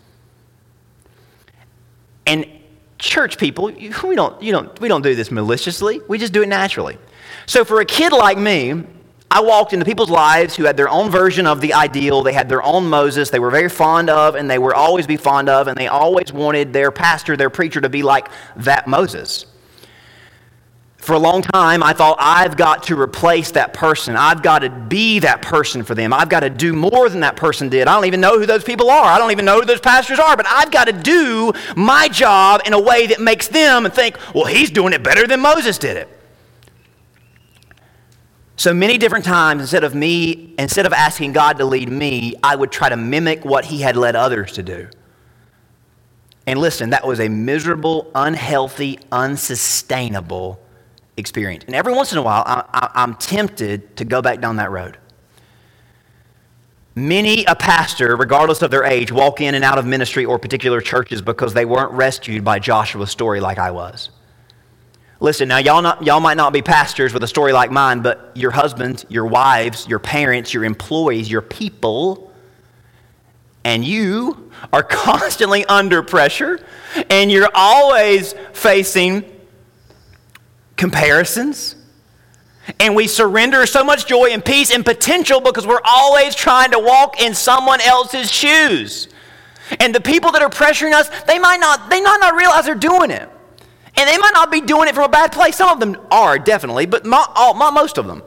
And 2.26 2.46
church 2.98 3.38
people, 3.38 3.66
we 3.66 4.14
don't, 4.14 4.42
you 4.42 4.52
don't, 4.52 4.80
we 4.80 4.88
don't 4.88 5.02
do 5.02 5.14
this 5.14 5.30
maliciously. 5.30 6.00
We 6.08 6.18
just 6.18 6.32
do 6.32 6.42
it 6.42 6.48
naturally. 6.48 6.98
So 7.46 7.64
for 7.64 7.80
a 7.80 7.84
kid 7.84 8.12
like 8.12 8.38
me, 8.38 8.84
I 9.30 9.40
walked 9.40 9.72
into 9.72 9.84
people's 9.84 10.10
lives 10.10 10.54
who 10.54 10.64
had 10.64 10.76
their 10.76 10.88
own 10.88 11.10
version 11.10 11.46
of 11.46 11.60
the 11.60 11.74
ideal. 11.74 12.22
They 12.22 12.32
had 12.32 12.48
their 12.48 12.62
own 12.62 12.86
Moses 12.88 13.30
they 13.30 13.40
were 13.40 13.50
very 13.50 13.68
fond 13.68 14.08
of 14.08 14.36
and 14.36 14.48
they 14.48 14.58
would 14.58 14.74
always 14.74 15.06
be 15.06 15.16
fond 15.16 15.48
of, 15.48 15.66
and 15.66 15.76
they 15.76 15.88
always 15.88 16.32
wanted 16.32 16.72
their 16.72 16.90
pastor, 16.90 17.36
their 17.36 17.50
preacher 17.50 17.80
to 17.80 17.88
be 17.88 18.02
like 18.02 18.28
that 18.56 18.86
Moses. 18.86 19.46
For 21.04 21.12
a 21.12 21.18
long 21.18 21.42
time, 21.42 21.82
I 21.82 21.92
thought, 21.92 22.16
I've 22.18 22.56
got 22.56 22.84
to 22.84 22.98
replace 22.98 23.50
that 23.50 23.74
person. 23.74 24.16
I've 24.16 24.42
got 24.42 24.60
to 24.60 24.70
be 24.70 25.18
that 25.18 25.42
person 25.42 25.84
for 25.84 25.94
them. 25.94 26.14
I've 26.14 26.30
got 26.30 26.40
to 26.40 26.48
do 26.48 26.72
more 26.72 27.10
than 27.10 27.20
that 27.20 27.36
person 27.36 27.68
did. 27.68 27.88
I 27.88 27.94
don't 27.94 28.06
even 28.06 28.22
know 28.22 28.38
who 28.38 28.46
those 28.46 28.64
people 28.64 28.88
are. 28.88 29.04
I 29.04 29.18
don't 29.18 29.30
even 29.30 29.44
know 29.44 29.60
who 29.60 29.66
those 29.66 29.80
pastors 29.80 30.18
are, 30.18 30.34
but 30.34 30.46
I've 30.48 30.70
got 30.70 30.86
to 30.86 30.94
do 30.94 31.52
my 31.76 32.08
job 32.08 32.62
in 32.64 32.72
a 32.72 32.80
way 32.80 33.06
that 33.08 33.20
makes 33.20 33.48
them 33.48 33.90
think, 33.90 34.16
well, 34.34 34.46
he's 34.46 34.70
doing 34.70 34.94
it 34.94 35.02
better 35.02 35.26
than 35.26 35.40
Moses 35.40 35.76
did 35.76 35.98
it. 35.98 36.08
So 38.56 38.72
many 38.72 38.96
different 38.96 39.26
times, 39.26 39.60
instead 39.60 39.84
of 39.84 39.94
me, 39.94 40.54
instead 40.58 40.86
of 40.86 40.94
asking 40.94 41.34
God 41.34 41.58
to 41.58 41.66
lead 41.66 41.90
me, 41.90 42.34
I 42.42 42.56
would 42.56 42.72
try 42.72 42.88
to 42.88 42.96
mimic 42.96 43.44
what 43.44 43.66
He 43.66 43.82
had 43.82 43.98
led 43.98 44.16
others 44.16 44.52
to 44.52 44.62
do. 44.62 44.88
And 46.46 46.58
listen, 46.58 46.88
that 46.90 47.06
was 47.06 47.20
a 47.20 47.28
miserable, 47.28 48.10
unhealthy, 48.14 49.00
unsustainable 49.12 50.63
experience. 51.16 51.64
And 51.64 51.74
every 51.74 51.92
once 51.92 52.12
in 52.12 52.18
a 52.18 52.22
while, 52.22 52.42
I, 52.46 52.90
am 52.94 53.14
tempted 53.14 53.96
to 53.96 54.04
go 54.04 54.22
back 54.22 54.40
down 54.40 54.56
that 54.56 54.70
road. 54.70 54.98
Many 56.96 57.44
a 57.44 57.56
pastor, 57.56 58.16
regardless 58.16 58.62
of 58.62 58.70
their 58.70 58.84
age, 58.84 59.10
walk 59.10 59.40
in 59.40 59.54
and 59.54 59.64
out 59.64 59.78
of 59.78 59.86
ministry 59.86 60.24
or 60.24 60.38
particular 60.38 60.80
churches 60.80 61.20
because 61.22 61.52
they 61.52 61.64
weren't 61.64 61.90
rescued 61.92 62.44
by 62.44 62.60
Joshua's 62.60 63.10
story 63.10 63.40
like 63.40 63.58
I 63.58 63.72
was. 63.72 64.10
Listen, 65.18 65.48
now 65.48 65.58
y'all, 65.58 65.82
not, 65.82 66.04
y'all 66.04 66.20
might 66.20 66.36
not 66.36 66.52
be 66.52 66.62
pastors 66.62 67.12
with 67.12 67.22
a 67.24 67.26
story 67.26 67.52
like 67.52 67.70
mine, 67.70 68.00
but 68.00 68.30
your 68.34 68.50
husbands, 68.50 69.06
your 69.08 69.26
wives, 69.26 69.88
your 69.88 69.98
parents, 69.98 70.54
your 70.54 70.64
employees, 70.64 71.30
your 71.30 71.40
people, 71.40 72.32
and 73.64 73.84
you 73.84 74.50
are 74.72 74.82
constantly 74.88 75.64
under 75.64 76.02
pressure, 76.02 76.64
and 77.10 77.30
you're 77.30 77.50
always 77.54 78.34
facing 78.52 79.24
comparisons. 80.76 81.76
And 82.80 82.96
we 82.96 83.06
surrender 83.06 83.66
so 83.66 83.84
much 83.84 84.06
joy 84.06 84.30
and 84.30 84.42
peace 84.42 84.70
and 84.70 84.84
potential 84.84 85.40
because 85.40 85.66
we're 85.66 85.82
always 85.84 86.34
trying 86.34 86.70
to 86.70 86.78
walk 86.78 87.20
in 87.20 87.34
someone 87.34 87.80
else's 87.82 88.30
shoes. 88.30 89.08
And 89.80 89.94
the 89.94 90.00
people 90.00 90.32
that 90.32 90.42
are 90.42 90.48
pressuring 90.50 90.92
us, 90.92 91.08
they 91.24 91.38
might 91.38 91.60
not, 91.60 91.90
they 91.90 92.00
might 92.00 92.18
not 92.20 92.34
realize 92.34 92.64
they're 92.64 92.74
doing 92.74 93.10
it. 93.10 93.28
And 93.96 94.08
they 94.08 94.18
might 94.18 94.32
not 94.34 94.50
be 94.50 94.60
doing 94.60 94.88
it 94.88 94.94
from 94.94 95.04
a 95.04 95.08
bad 95.08 95.30
place. 95.30 95.56
Some 95.56 95.68
of 95.68 95.78
them 95.78 95.96
are, 96.10 96.38
definitely, 96.38 96.86
but 96.86 97.06
not, 97.06 97.30
all, 97.34 97.56
not 97.56 97.74
most 97.74 97.98
of 97.98 98.06
them. 98.06 98.22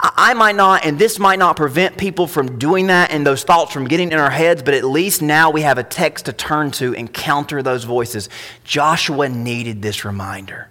I 0.00 0.34
might 0.34 0.54
not, 0.54 0.84
and 0.84 0.96
this 0.96 1.18
might 1.18 1.40
not 1.40 1.56
prevent 1.56 1.96
people 1.96 2.28
from 2.28 2.58
doing 2.58 2.86
that 2.86 3.10
and 3.10 3.26
those 3.26 3.42
thoughts 3.42 3.72
from 3.72 3.88
getting 3.88 4.12
in 4.12 4.18
our 4.18 4.30
heads, 4.30 4.62
but 4.62 4.74
at 4.74 4.84
least 4.84 5.22
now 5.22 5.50
we 5.50 5.62
have 5.62 5.76
a 5.76 5.82
text 5.82 6.26
to 6.26 6.32
turn 6.32 6.70
to 6.72 6.94
and 6.94 7.12
counter 7.12 7.64
those 7.64 7.82
voices. 7.82 8.28
Joshua 8.62 9.28
needed 9.28 9.82
this 9.82 10.04
reminder. 10.04 10.68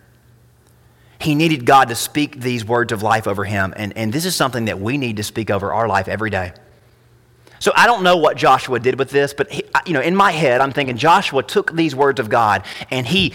He 1.20 1.36
needed 1.36 1.66
God 1.66 1.90
to 1.90 1.96
speak 1.96 2.40
these 2.40 2.64
words 2.64 2.94
of 2.94 3.04
life 3.04 3.28
over 3.28 3.44
him, 3.44 3.74
and, 3.76 3.98
and 3.98 4.14
this 4.14 4.24
is 4.24 4.34
something 4.34 4.66
that 4.66 4.80
we 4.80 4.98
need 4.98 5.18
to 5.18 5.24
speak 5.24 5.50
over 5.50 5.74
our 5.74 5.90
life 5.90 6.08
every 6.08 6.30
day. 6.30 6.54
So 7.60 7.74
I 7.76 7.86
don't 7.86 8.04
know 8.04 8.18
what 8.18 8.38
Joshua 8.38 8.80
did 8.80 8.98
with 8.98 9.10
this, 9.10 9.34
but 9.34 9.52
he, 9.52 9.64
you 9.86 9.94
know, 9.94 10.02
in 10.02 10.16
my 10.16 10.32
head, 10.32 10.62
I'm 10.62 10.72
thinking 10.72 10.96
Joshua 10.96 11.44
took 11.44 11.76
these 11.76 11.96
words 11.96 12.20
of 12.20 12.30
God 12.30 12.64
and 12.92 13.06
he 13.06 13.34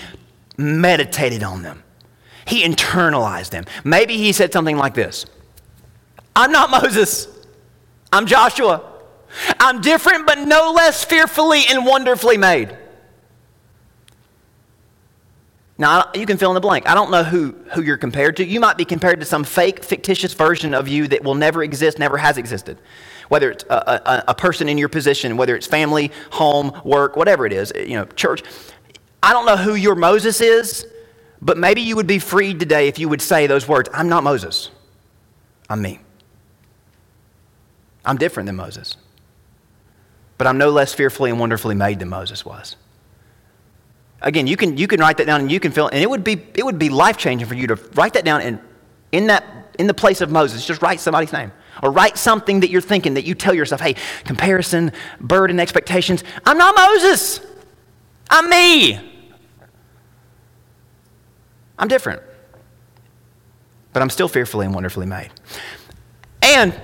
meditated 0.56 1.42
on 1.42 1.62
them. 1.62 1.82
He 2.46 2.64
internalized 2.64 3.50
them. 3.50 3.64
Maybe 3.84 4.16
he 4.16 4.32
said 4.32 4.52
something 4.52 4.76
like 4.76 4.94
this 4.94 5.26
I'm 6.34 6.52
not 6.52 6.70
Moses, 6.70 7.28
I'm 8.12 8.26
Joshua. 8.26 8.88
I'm 9.58 9.80
different, 9.80 10.26
but 10.26 10.38
no 10.40 10.72
less 10.72 11.04
fearfully 11.04 11.62
and 11.70 11.86
wonderfully 11.86 12.36
made. 12.36 12.76
Now, 15.78 16.10
you 16.14 16.26
can 16.26 16.36
fill 16.36 16.50
in 16.50 16.54
the 16.54 16.60
blank. 16.60 16.86
I 16.86 16.94
don't 16.94 17.10
know 17.10 17.24
who, 17.24 17.52
who 17.72 17.80
you're 17.80 17.96
compared 17.96 18.36
to. 18.36 18.44
You 18.44 18.60
might 18.60 18.76
be 18.76 18.84
compared 18.84 19.20
to 19.20 19.26
some 19.26 19.42
fake, 19.42 19.82
fictitious 19.82 20.34
version 20.34 20.74
of 20.74 20.86
you 20.86 21.08
that 21.08 21.24
will 21.24 21.34
never 21.34 21.62
exist, 21.62 21.98
never 21.98 22.18
has 22.18 22.36
existed 22.36 22.78
whether 23.32 23.50
it's 23.50 23.64
a, 23.70 23.74
a, 23.74 24.24
a 24.28 24.34
person 24.34 24.68
in 24.68 24.76
your 24.76 24.90
position, 24.90 25.38
whether 25.38 25.56
it's 25.56 25.66
family, 25.66 26.12
home, 26.32 26.78
work, 26.84 27.16
whatever 27.16 27.46
it 27.46 27.52
is, 27.54 27.72
you 27.74 27.96
know, 27.96 28.04
church. 28.04 28.42
I 29.22 29.32
don't 29.32 29.46
know 29.46 29.56
who 29.56 29.74
your 29.74 29.94
Moses 29.94 30.42
is, 30.42 30.86
but 31.40 31.56
maybe 31.56 31.80
you 31.80 31.96
would 31.96 32.06
be 32.06 32.18
freed 32.18 32.60
today 32.60 32.88
if 32.88 32.98
you 32.98 33.08
would 33.08 33.22
say 33.22 33.46
those 33.46 33.66
words 33.66 33.88
I'm 33.94 34.10
not 34.10 34.22
Moses, 34.22 34.70
I'm 35.70 35.80
me. 35.80 36.00
I'm 38.04 38.16
different 38.16 38.46
than 38.46 38.56
Moses, 38.56 38.96
but 40.38 40.46
I'm 40.46 40.58
no 40.58 40.70
less 40.70 40.92
fearfully 40.92 41.30
and 41.30 41.38
wonderfully 41.38 41.74
made 41.74 41.98
than 41.98 42.08
Moses 42.08 42.44
was. 42.44 42.76
Again, 44.20 44.46
you 44.46 44.56
can, 44.56 44.76
you 44.76 44.86
can 44.86 45.00
write 45.00 45.16
that 45.16 45.26
down 45.26 45.40
and 45.40 45.50
you 45.50 45.60
can 45.60 45.72
feel, 45.72 45.88
and 45.88 46.02
it 46.02 46.08
would 46.08 46.24
be, 46.24 46.40
it 46.54 46.64
would 46.64 46.78
be 46.78 46.88
life 46.88 47.16
changing 47.16 47.48
for 47.48 47.54
you 47.54 47.66
to 47.68 47.74
write 47.94 48.12
that 48.14 48.24
down 48.24 48.40
and 48.40 48.60
in 49.10 49.26
that 49.26 49.44
in 49.78 49.86
the 49.86 49.94
place 49.94 50.20
of 50.20 50.30
Moses, 50.30 50.66
just 50.66 50.82
write 50.82 51.00
somebody's 51.00 51.32
name. 51.32 51.52
Or 51.82 51.90
write 51.90 52.18
something 52.18 52.60
that 52.60 52.70
you're 52.70 52.80
thinking 52.80 53.14
that 53.14 53.24
you 53.24 53.34
tell 53.34 53.54
yourself, 53.54 53.80
hey, 53.80 53.96
comparison, 54.24 54.92
burden, 55.20 55.58
expectations. 55.58 56.22
I'm 56.44 56.58
not 56.58 56.74
Moses. 56.76 57.40
I'm 58.28 58.48
me. 58.48 59.00
I'm 61.78 61.88
different. 61.88 62.22
But 63.92 64.02
I'm 64.02 64.10
still 64.10 64.28
fearfully 64.28 64.66
and 64.66 64.74
wonderfully 64.74 65.06
made. 65.06 65.30
And 66.42 66.78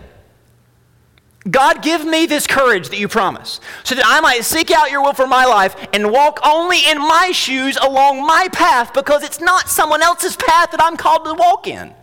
God, 1.51 1.83
give 1.83 2.05
me 2.05 2.27
this 2.27 2.47
courage 2.47 2.89
that 2.89 2.99
you 2.99 3.09
promise, 3.09 3.61
so 3.85 3.95
that 3.95 4.05
I 4.07 4.21
might 4.21 4.45
seek 4.45 4.71
out 4.71 4.91
your 4.91 5.03
will 5.03 5.13
for 5.13 5.27
my 5.27 5.45
life 5.45 5.77
and 5.93 6.11
walk 6.11 6.41
only 6.45 6.79
in 6.87 6.99
my 6.99 7.31
shoes 7.33 7.77
along 7.77 8.27
my 8.27 8.49
path, 8.53 8.93
because 8.93 9.23
it's 9.23 9.41
not 9.41 9.69
someone 9.69 10.03
else's 10.03 10.37
path 10.37 10.71
that 10.73 10.83
I'm 10.83 10.97
called 10.97 11.25
to 11.25 11.35
walk 11.35 11.67
in. 11.67 11.95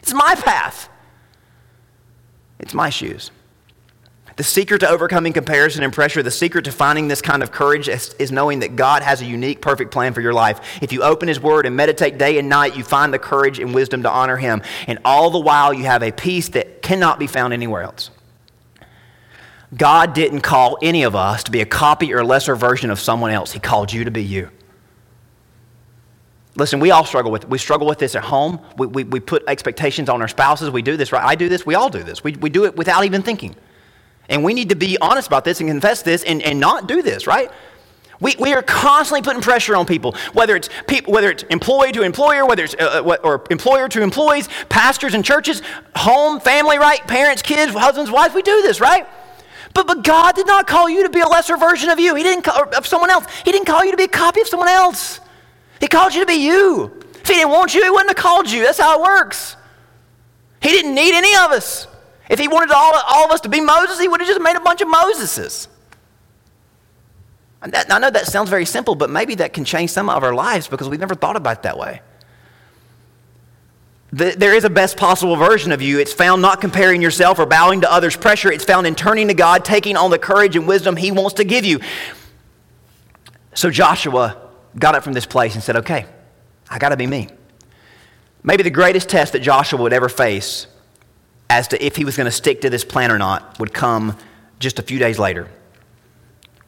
It's 0.00 0.12
my 0.12 0.34
path. 0.34 0.88
It's 2.58 2.74
my 2.74 2.90
shoes. 2.90 3.30
The 4.36 4.44
secret 4.44 4.78
to 4.78 4.88
overcoming 4.88 5.32
comparison 5.32 5.82
and 5.82 5.92
pressure, 5.92 6.22
the 6.22 6.30
secret 6.30 6.64
to 6.64 6.72
finding 6.72 7.08
this 7.08 7.20
kind 7.20 7.42
of 7.42 7.52
courage 7.52 7.88
is, 7.88 8.14
is, 8.14 8.32
knowing 8.32 8.60
that 8.60 8.76
God 8.76 9.02
has 9.02 9.20
a 9.20 9.26
unique, 9.26 9.60
perfect 9.60 9.90
plan 9.90 10.14
for 10.14 10.22
your 10.22 10.32
life. 10.32 10.60
If 10.80 10.90
you 10.92 11.02
open 11.02 11.28
His 11.28 11.38
Word 11.38 11.66
and 11.66 11.76
meditate 11.76 12.16
day 12.18 12.38
and 12.38 12.48
night, 12.48 12.76
you 12.76 12.82
find 12.82 13.12
the 13.12 13.18
courage 13.18 13.58
and 13.58 13.74
wisdom 13.74 14.04
to 14.04 14.10
honor 14.10 14.36
Him. 14.36 14.62
And 14.86 14.98
all 15.04 15.30
the 15.30 15.38
while, 15.38 15.74
you 15.74 15.84
have 15.84 16.02
a 16.02 16.12
peace 16.12 16.48
that 16.50 16.80
cannot 16.82 17.18
be 17.18 17.26
found 17.26 17.52
anywhere 17.52 17.82
else. 17.82 18.10
God 19.76 20.14
didn't 20.14 20.42
call 20.42 20.78
any 20.82 21.02
of 21.04 21.16
us 21.16 21.44
to 21.44 21.50
be 21.50 21.60
a 21.60 21.66
copy 21.66 22.12
or 22.12 22.24
lesser 22.24 22.54
version 22.54 22.90
of 22.90 23.00
someone 23.00 23.30
else. 23.30 23.52
He 23.52 23.60
called 23.60 23.92
you 23.92 24.04
to 24.04 24.10
be 24.10 24.22
you. 24.22 24.50
Listen, 26.54 26.80
we 26.80 26.90
all 26.90 27.06
struggle 27.06 27.32
with 27.32 27.44
it. 27.44 27.48
We 27.48 27.56
struggle 27.56 27.86
with 27.86 27.98
this 27.98 28.14
at 28.14 28.24
home. 28.24 28.60
We, 28.76 28.86
we, 28.86 29.04
we 29.04 29.20
put 29.20 29.42
expectations 29.48 30.10
on 30.10 30.20
our 30.20 30.28
spouses. 30.28 30.68
We 30.68 30.82
do 30.82 30.98
this, 30.98 31.10
right? 31.10 31.24
I 31.24 31.34
do 31.34 31.48
this. 31.48 31.64
We 31.64 31.74
all 31.74 31.88
do 31.88 32.02
this. 32.02 32.22
We, 32.22 32.32
we 32.32 32.50
do 32.50 32.66
it 32.66 32.76
without 32.76 33.04
even 33.04 33.22
thinking. 33.22 33.56
And 34.28 34.44
we 34.44 34.52
need 34.52 34.68
to 34.68 34.76
be 34.76 34.98
honest 35.00 35.26
about 35.26 35.44
this 35.44 35.60
and 35.60 35.68
confess 35.68 36.02
this 36.02 36.22
and, 36.24 36.42
and 36.42 36.60
not 36.60 36.86
do 36.86 37.00
this, 37.00 37.26
right? 37.26 37.50
We, 38.20 38.36
we 38.38 38.52
are 38.52 38.62
constantly 38.62 39.22
putting 39.22 39.40
pressure 39.40 39.74
on 39.74 39.86
people, 39.86 40.14
whether 40.34 40.54
it's, 40.54 40.68
people, 40.86 41.12
whether 41.14 41.30
it's 41.30 41.42
employee 41.44 41.92
to 41.92 42.02
employer, 42.02 42.46
whether 42.46 42.64
it's 42.64 42.74
uh, 42.78 43.02
uh 43.04 43.16
or 43.24 43.42
employer 43.50 43.88
to 43.88 44.02
employees, 44.02 44.48
pastors 44.68 45.14
and 45.14 45.24
churches, 45.24 45.62
home, 45.96 46.38
family, 46.38 46.78
right? 46.78 47.00
Parents, 47.08 47.40
kids, 47.40 47.72
husbands, 47.72 48.10
wives. 48.10 48.34
We 48.34 48.42
do 48.42 48.62
this, 48.62 48.78
right? 48.78 49.08
But, 49.74 49.86
but 49.86 50.04
God 50.04 50.34
did 50.34 50.46
not 50.46 50.66
call 50.66 50.88
you 50.88 51.02
to 51.02 51.08
be 51.08 51.20
a 51.20 51.26
lesser 51.26 51.56
version 51.56 51.88
of 51.88 51.98
you. 51.98 52.14
He 52.14 52.22
didn't 52.22 52.44
call, 52.44 52.64
of 52.76 52.86
someone 52.86 53.10
else. 53.10 53.26
He 53.44 53.52
didn't 53.52 53.66
call 53.66 53.84
you 53.84 53.90
to 53.90 53.96
be 53.96 54.04
a 54.04 54.08
copy 54.08 54.40
of 54.40 54.48
someone 54.48 54.68
else. 54.68 55.20
He 55.80 55.88
called 55.88 56.14
you 56.14 56.20
to 56.20 56.26
be 56.26 56.34
you. 56.34 57.02
If 57.20 57.28
he 57.28 57.34
didn't 57.34 57.50
want 57.50 57.74
you, 57.74 57.82
he 57.82 57.90
wouldn't 57.90 58.10
have 58.10 58.16
called 58.16 58.50
you. 58.50 58.62
That's 58.64 58.78
how 58.78 58.98
it 58.98 59.02
works. 59.02 59.56
He 60.60 60.68
didn't 60.68 60.94
need 60.94 61.14
any 61.14 61.34
of 61.36 61.50
us. 61.52 61.86
If 62.28 62.38
he 62.38 62.48
wanted 62.48 62.70
all, 62.70 62.94
all 63.08 63.26
of 63.26 63.30
us 63.32 63.40
to 63.42 63.48
be 63.48 63.60
Moses, 63.60 63.98
he 63.98 64.08
would 64.08 64.20
have 64.20 64.28
just 64.28 64.40
made 64.40 64.56
a 64.56 64.60
bunch 64.60 64.80
of 64.80 64.88
Moseses. 64.88 65.68
That, 67.62 67.92
I 67.92 67.98
know 67.98 68.10
that 68.10 68.26
sounds 68.26 68.50
very 68.50 68.64
simple, 68.64 68.94
but 68.94 69.10
maybe 69.10 69.36
that 69.36 69.52
can 69.52 69.64
change 69.64 69.90
some 69.90 70.08
of 70.08 70.22
our 70.22 70.34
lives 70.34 70.66
because 70.66 70.88
we've 70.88 71.00
never 71.00 71.14
thought 71.14 71.36
about 71.36 71.58
it 71.58 71.62
that 71.62 71.78
way. 71.78 72.00
The, 74.12 74.34
there 74.36 74.54
is 74.54 74.64
a 74.64 74.70
best 74.70 74.98
possible 74.98 75.36
version 75.36 75.72
of 75.72 75.80
you. 75.80 75.98
It's 75.98 76.12
found 76.12 76.42
not 76.42 76.60
comparing 76.60 77.00
yourself 77.00 77.38
or 77.38 77.46
bowing 77.46 77.80
to 77.80 77.90
others' 77.90 78.14
pressure. 78.14 78.52
It's 78.52 78.64
found 78.64 78.86
in 78.86 78.94
turning 78.94 79.28
to 79.28 79.34
God, 79.34 79.64
taking 79.64 79.96
on 79.96 80.10
the 80.10 80.18
courage 80.18 80.54
and 80.54 80.68
wisdom 80.68 80.96
He 80.96 81.10
wants 81.10 81.34
to 81.34 81.44
give 81.44 81.64
you. 81.64 81.80
So 83.54 83.70
Joshua 83.70 84.36
got 84.78 84.94
up 84.94 85.02
from 85.02 85.14
this 85.14 85.24
place 85.24 85.54
and 85.54 85.64
said, 85.64 85.76
Okay, 85.76 86.04
I 86.68 86.78
got 86.78 86.90
to 86.90 86.96
be 86.96 87.06
me. 87.06 87.28
Maybe 88.42 88.62
the 88.62 88.70
greatest 88.70 89.08
test 89.08 89.32
that 89.32 89.40
Joshua 89.40 89.80
would 89.80 89.92
ever 89.94 90.08
face 90.08 90.66
as 91.48 91.68
to 91.68 91.84
if 91.84 91.96
he 91.96 92.04
was 92.04 92.16
going 92.16 92.24
to 92.26 92.32
stick 92.32 92.62
to 92.62 92.70
this 92.70 92.84
plan 92.84 93.10
or 93.10 93.18
not 93.18 93.58
would 93.58 93.72
come 93.72 94.16
just 94.58 94.78
a 94.78 94.82
few 94.82 94.98
days 94.98 95.18
later 95.18 95.48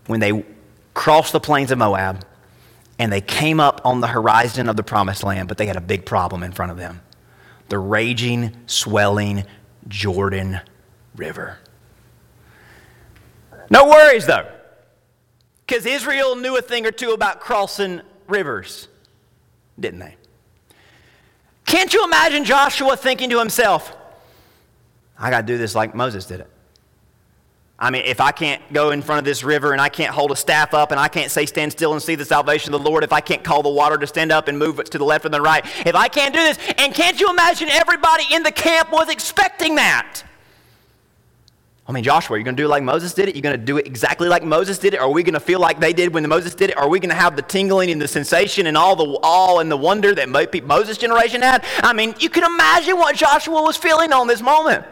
when 0.07 0.21
they 0.21 0.45
crossed 0.93 1.33
the 1.33 1.41
plains 1.41 1.71
of 1.71 1.79
Moab 1.79 2.25
and 2.99 3.11
they 3.11 3.21
came 3.21 3.61
up 3.61 3.81
on 3.85 4.01
the 4.01 4.07
horizon 4.07 4.69
of 4.69 4.77
the 4.77 4.83
promised 4.83 5.25
land, 5.25 5.49
but 5.49 5.59
they 5.59 5.67
had 5.67 5.77
a 5.77 5.81
big 5.81 6.07
problem 6.07 6.43
in 6.43 6.53
front 6.53 6.71
of 6.71 6.79
them 6.79 7.01
the 7.69 7.79
raging, 7.79 8.55
swelling 8.67 9.45
Jordan 9.89 10.61
River. 11.17 11.59
No 13.71 13.87
worries 13.87 14.27
though. 14.27 14.51
Because 15.67 15.87
Israel 15.87 16.37
knew 16.37 16.57
a 16.57 16.63
thing 16.63 16.85
or 16.87 16.91
two 16.91 17.13
about 17.13 17.41
crossing 17.41 18.03
rivers, 18.29 18.89
didn't 19.81 20.01
they? 20.01 20.17
Can't 21.65 21.93
you 21.95 22.05
imagine 22.05 22.45
Joshua 22.45 22.97
thinking 22.97 23.31
to 23.31 23.39
himself, 23.39 23.97
I 25.19 25.31
got 25.31 25.43
to 25.43 25.47
do 25.47 25.57
this 25.57 25.75
like 25.75 25.95
Moses 25.95 26.27
did 26.27 26.41
it? 26.41 26.51
I 27.85 27.91
mean, 27.91 28.05
if 28.07 28.19
I 28.19 28.33
can't 28.33 28.63
go 28.73 28.93
in 28.93 29.03
front 29.03 29.19
of 29.19 29.27
this 29.27 29.45
river 29.45 29.73
and 29.73 29.81
I 29.81 29.91
can't 29.91 30.11
hold 30.11 30.33
a 30.33 30.37
staff 30.37 30.73
up 30.73 30.91
and 30.91 30.99
I 30.99 31.07
can't 31.09 31.31
say 31.31 31.45
stand 31.45 31.71
still 31.71 31.93
and 31.93 32.01
see 32.01 32.15
the 32.15 32.25
salvation 32.25 32.73
of 32.73 32.83
the 32.83 32.89
Lord, 32.89 33.05
if 33.05 33.13
I 33.13 33.21
can't 33.21 33.45
call 33.45 33.63
the 33.63 33.69
water 33.69 33.99
to 33.99 34.07
stand 34.07 34.33
up 34.33 34.49
and 34.49 34.59
move 34.59 34.79
it 34.79 34.87
to 34.93 34.97
the 34.97 35.05
left 35.05 35.27
and 35.27 35.35
the 35.35 35.43
right, 35.43 35.63
if 35.85 35.95
I 35.95 36.09
can't 36.09 36.33
do 36.33 36.41
this, 36.41 36.59
and 36.79 36.95
can't 36.95 37.21
you 37.21 37.29
imagine 37.29 37.69
everybody 37.69 38.25
in 38.33 38.43
the 38.43 38.53
camp 38.53 38.91
was 38.91 39.11
expecting 39.11 39.75
that? 39.75 40.23
I 41.87 41.93
mean, 41.93 42.05
Joshua, 42.05 42.37
are 42.37 42.39
you 42.39 42.45
going 42.45 42.57
to 42.57 42.63
do 42.63 42.69
like 42.69 42.83
Moses 42.83 43.13
did 43.13 43.29
it? 43.29 43.35
You're 43.35 43.43
going 43.43 43.61
to 43.61 43.63
do 43.63 43.77
it 43.77 43.87
exactly 43.87 44.29
like 44.29 44.43
Moses 44.43 44.79
did 44.79 44.95
it? 44.95 45.01
Are 45.01 45.11
we 45.11 45.23
going 45.23 45.35
to 45.35 45.41
feel 45.41 45.61
like 45.61 45.79
they 45.79 45.93
did 45.93 46.15
when 46.15 46.27
Moses 46.27 46.55
did 46.55 46.71
it? 46.71 46.79
Are 46.79 46.89
we 46.89 47.01
going 47.01 47.11
to 47.11 47.15
have 47.15 47.37
the 47.37 47.43
tingling 47.43 47.91
and 47.91 48.01
the 48.01 48.09
sensation 48.09 48.67
and 48.67 48.79
all 48.79 48.97
the 48.97 49.05
awe 49.23 49.59
and 49.59 49.71
the 49.71 49.77
wonder 49.77 50.15
that 50.15 50.31
Moses' 50.31 50.97
generation 50.97 51.43
had? 51.43 51.63
I 51.83 51.93
mean, 51.93 52.15
you 52.19 52.31
can 52.31 52.45
imagine 52.45 52.97
what 52.97 53.15
Joshua 53.15 53.61
was 53.61 53.77
feeling 53.77 54.11
on 54.15 54.27
this 54.27 54.41
moment. 54.41 54.87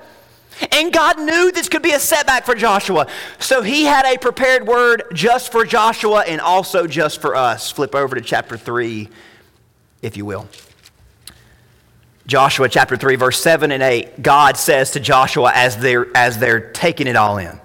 And 0.70 0.92
God 0.92 1.18
knew 1.20 1.50
this 1.53 1.68
could 1.68 1.82
be 1.82 1.92
a 1.92 2.00
setback 2.00 2.44
for 2.44 2.55
Joshua. 2.55 3.07
So 3.38 3.62
he 3.62 3.84
had 3.84 4.05
a 4.05 4.18
prepared 4.18 4.66
word 4.66 5.05
just 5.12 5.53
for 5.53 5.64
Joshua 5.64 6.24
and 6.26 6.40
also 6.40 6.86
just 6.86 7.20
for 7.20 7.34
us. 7.34 7.70
Flip 7.70 7.94
over 7.94 8.14
to 8.14 8.20
chapter 8.20 8.57
3, 8.57 9.09
if 10.03 10.16
you 10.16 10.24
will. 10.24 10.48
Joshua 12.26 12.68
chapter 12.68 12.96
3, 12.96 13.16
verse 13.16 13.42
7 13.42 13.72
and 13.72 13.82
8, 13.82 14.22
God 14.22 14.57
says 14.57 14.92
to 14.92 15.00
Joshua 15.00 15.50
as 15.55 15.76
they're, 15.76 16.07
as 16.16 16.38
they're 16.38 16.70
taking 16.70 17.07
it 17.07 17.16
all 17.16 17.38
in. 17.38 17.61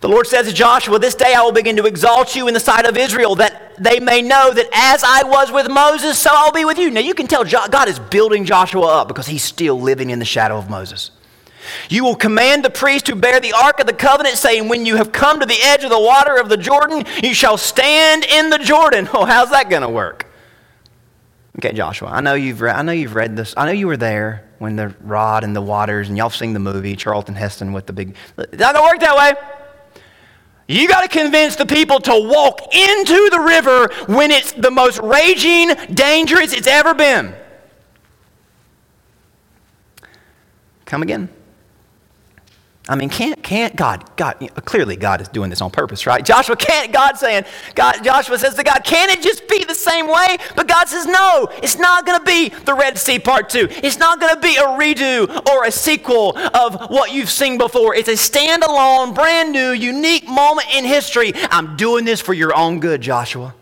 The 0.00 0.08
Lord 0.08 0.26
says 0.26 0.46
to 0.46 0.52
Joshua, 0.52 0.98
This 0.98 1.14
day 1.14 1.34
I 1.34 1.42
will 1.42 1.52
begin 1.52 1.76
to 1.76 1.84
exalt 1.84 2.34
you 2.34 2.48
in 2.48 2.54
the 2.54 2.60
sight 2.60 2.86
of 2.86 2.96
Israel, 2.96 3.34
that 3.36 3.74
they 3.78 4.00
may 4.00 4.22
know 4.22 4.50
that 4.52 4.66
as 4.72 5.04
I 5.04 5.22
was 5.24 5.52
with 5.52 5.70
Moses, 5.70 6.18
so 6.18 6.30
I'll 6.32 6.52
be 6.52 6.64
with 6.64 6.78
you. 6.78 6.90
Now 6.90 7.00
you 7.00 7.12
can 7.12 7.26
tell 7.26 7.44
God 7.44 7.88
is 7.88 7.98
building 7.98 8.46
Joshua 8.46 9.00
up 9.00 9.08
because 9.08 9.26
he's 9.26 9.42
still 9.42 9.78
living 9.78 10.10
in 10.10 10.18
the 10.18 10.24
shadow 10.24 10.56
of 10.56 10.70
Moses. 10.70 11.10
You 11.90 12.04
will 12.04 12.16
command 12.16 12.64
the 12.64 12.70
priest 12.70 13.08
who 13.08 13.14
bear 13.14 13.40
the 13.40 13.52
ark 13.52 13.78
of 13.80 13.86
the 13.86 13.92
covenant, 13.92 14.36
saying, 14.36 14.68
When 14.68 14.86
you 14.86 14.96
have 14.96 15.12
come 15.12 15.38
to 15.40 15.46
the 15.46 15.60
edge 15.62 15.84
of 15.84 15.90
the 15.90 16.00
water 16.00 16.36
of 16.36 16.48
the 16.48 16.56
Jordan, 16.56 17.04
you 17.22 17.34
shall 17.34 17.58
stand 17.58 18.24
in 18.24 18.50
the 18.50 18.58
Jordan. 18.58 19.08
Oh, 19.20 19.26
how's 19.26 19.50
that 19.50 19.68
going 19.68 19.82
to 19.82 19.88
work? 19.88 20.26
Okay, 21.58 21.72
Joshua, 21.72 22.08
I 22.08 22.20
know 22.22 22.34
you've 22.34 22.62
read, 22.62 22.76
I 22.76 22.82
know 22.82 22.92
you've 22.92 23.14
read 23.14 23.36
this. 23.36 23.52
I 23.56 23.66
know 23.66 23.72
you 23.72 23.86
were 23.86 23.96
there 23.98 24.48
when 24.60 24.76
the 24.76 24.94
rod 25.02 25.44
and 25.44 25.54
the 25.54 25.60
waters, 25.60 26.08
and 26.08 26.16
y'all 26.16 26.30
have 26.30 26.36
seen 26.36 26.54
the 26.54 26.60
movie 26.60 26.96
Charlton 26.96 27.34
Heston 27.34 27.72
with 27.72 27.86
the 27.86 27.92
big. 27.92 28.14
It's 28.38 28.58
not 28.58 28.74
gonna 28.74 28.86
work 28.86 29.00
that 29.00 29.16
way. 29.16 29.59
You 30.70 30.86
got 30.86 31.00
to 31.00 31.08
convince 31.08 31.56
the 31.56 31.66
people 31.66 31.98
to 31.98 32.12
walk 32.12 32.72
into 32.72 33.28
the 33.30 33.40
river 33.40 33.88
when 34.06 34.30
it's 34.30 34.52
the 34.52 34.70
most 34.70 35.00
raging, 35.00 35.74
dangerous 35.92 36.52
it's 36.52 36.68
ever 36.68 36.94
been. 36.94 37.34
Come 40.84 41.02
again. 41.02 41.28
I 42.90 42.96
mean, 42.96 43.08
can't, 43.08 43.40
can't 43.40 43.76
God, 43.76 44.04
God, 44.16 44.34
clearly 44.64 44.96
God 44.96 45.20
is 45.20 45.28
doing 45.28 45.48
this 45.48 45.60
on 45.60 45.70
purpose, 45.70 46.08
right? 46.08 46.24
Joshua 46.24 46.56
can't, 46.56 46.92
God 46.92 47.16
saying, 47.16 47.44
God, 47.76 48.02
Joshua 48.02 48.36
says 48.36 48.54
to 48.54 48.64
God, 48.64 48.82
can 48.82 49.10
it 49.10 49.22
just 49.22 49.46
be 49.46 49.62
the 49.62 49.76
same 49.76 50.08
way? 50.08 50.38
But 50.56 50.66
God 50.66 50.88
says, 50.88 51.06
no, 51.06 51.48
it's 51.62 51.78
not 51.78 52.04
going 52.04 52.18
to 52.18 52.24
be 52.24 52.48
the 52.48 52.74
Red 52.74 52.98
Sea 52.98 53.20
part 53.20 53.48
two. 53.48 53.68
It's 53.70 53.98
not 53.98 54.18
going 54.18 54.34
to 54.34 54.40
be 54.40 54.56
a 54.56 54.64
redo 54.64 55.28
or 55.50 55.66
a 55.66 55.70
sequel 55.70 56.36
of 56.36 56.90
what 56.90 57.12
you've 57.12 57.30
seen 57.30 57.58
before. 57.58 57.94
It's 57.94 58.08
a 58.08 58.14
standalone, 58.14 59.14
brand 59.14 59.52
new, 59.52 59.70
unique 59.70 60.26
moment 60.28 60.66
in 60.74 60.84
history. 60.84 61.32
I'm 61.36 61.76
doing 61.76 62.04
this 62.04 62.20
for 62.20 62.34
your 62.34 62.56
own 62.56 62.80
good, 62.80 63.00
Joshua. 63.00 63.54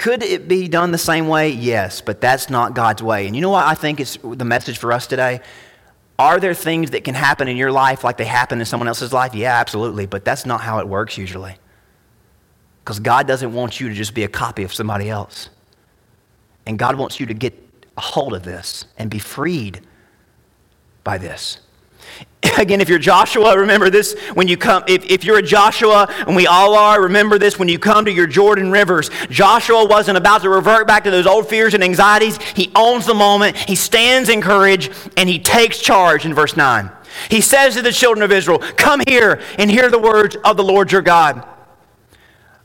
Could 0.00 0.22
it 0.22 0.48
be 0.48 0.66
done 0.66 0.92
the 0.92 0.96
same 0.96 1.28
way? 1.28 1.50
Yes, 1.50 2.00
but 2.00 2.22
that's 2.22 2.48
not 2.48 2.72
God's 2.72 3.02
way. 3.02 3.26
And 3.26 3.36
you 3.36 3.42
know 3.42 3.50
what 3.50 3.66
I 3.66 3.74
think 3.74 4.00
is 4.00 4.18
the 4.22 4.46
message 4.46 4.78
for 4.78 4.94
us 4.94 5.06
today? 5.06 5.42
Are 6.18 6.40
there 6.40 6.54
things 6.54 6.92
that 6.92 7.04
can 7.04 7.14
happen 7.14 7.48
in 7.48 7.58
your 7.58 7.70
life 7.70 8.02
like 8.02 8.16
they 8.16 8.24
happen 8.24 8.60
in 8.60 8.64
someone 8.64 8.88
else's 8.88 9.12
life? 9.12 9.34
Yeah, 9.34 9.60
absolutely. 9.60 10.06
But 10.06 10.24
that's 10.24 10.46
not 10.46 10.62
how 10.62 10.78
it 10.78 10.88
works 10.88 11.18
usually. 11.18 11.54
Because 12.82 12.98
God 12.98 13.26
doesn't 13.26 13.52
want 13.52 13.78
you 13.78 13.90
to 13.90 13.94
just 13.94 14.14
be 14.14 14.24
a 14.24 14.28
copy 14.28 14.62
of 14.62 14.72
somebody 14.72 15.10
else. 15.10 15.50
And 16.64 16.78
God 16.78 16.96
wants 16.96 17.20
you 17.20 17.26
to 17.26 17.34
get 17.34 17.52
a 17.98 18.00
hold 18.00 18.32
of 18.32 18.42
this 18.42 18.86
and 18.96 19.10
be 19.10 19.18
freed 19.18 19.82
by 21.04 21.18
this. 21.18 21.58
Again, 22.58 22.80
if 22.80 22.88
you're 22.88 22.98
Joshua, 22.98 23.56
remember 23.58 23.90
this 23.90 24.18
when 24.34 24.48
you 24.48 24.56
come. 24.56 24.82
If, 24.86 25.04
if 25.04 25.24
you're 25.24 25.38
a 25.38 25.42
Joshua, 25.42 26.06
and 26.26 26.34
we 26.34 26.46
all 26.46 26.74
are, 26.74 27.02
remember 27.02 27.38
this 27.38 27.58
when 27.58 27.68
you 27.68 27.78
come 27.78 28.04
to 28.04 28.12
your 28.12 28.26
Jordan 28.26 28.70
rivers. 28.70 29.10
Joshua 29.28 29.86
wasn't 29.86 30.16
about 30.18 30.42
to 30.42 30.50
revert 30.50 30.86
back 30.86 31.04
to 31.04 31.10
those 31.10 31.26
old 31.26 31.48
fears 31.48 31.74
and 31.74 31.84
anxieties. 31.84 32.38
He 32.38 32.70
owns 32.74 33.06
the 33.06 33.14
moment, 33.14 33.56
he 33.56 33.74
stands 33.74 34.28
in 34.28 34.40
courage, 34.40 34.90
and 35.16 35.28
he 35.28 35.38
takes 35.38 35.80
charge 35.80 36.24
in 36.24 36.34
verse 36.34 36.56
9. 36.56 36.90
He 37.28 37.40
says 37.40 37.74
to 37.74 37.82
the 37.82 37.92
children 37.92 38.22
of 38.22 38.32
Israel, 38.32 38.58
Come 38.58 39.02
here 39.06 39.40
and 39.58 39.70
hear 39.70 39.90
the 39.90 39.98
words 39.98 40.36
of 40.44 40.56
the 40.56 40.64
Lord 40.64 40.92
your 40.92 41.02
God. 41.02 41.46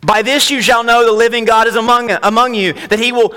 By 0.06 0.22
this 0.22 0.52
you 0.52 0.62
shall 0.62 0.84
know 0.84 1.04
the 1.04 1.12
living 1.12 1.46
God 1.46 1.68
is 1.68 1.76
among, 1.76 2.12
among 2.22 2.54
you, 2.54 2.74
that 2.74 3.00
he 3.00 3.12
will 3.12 3.34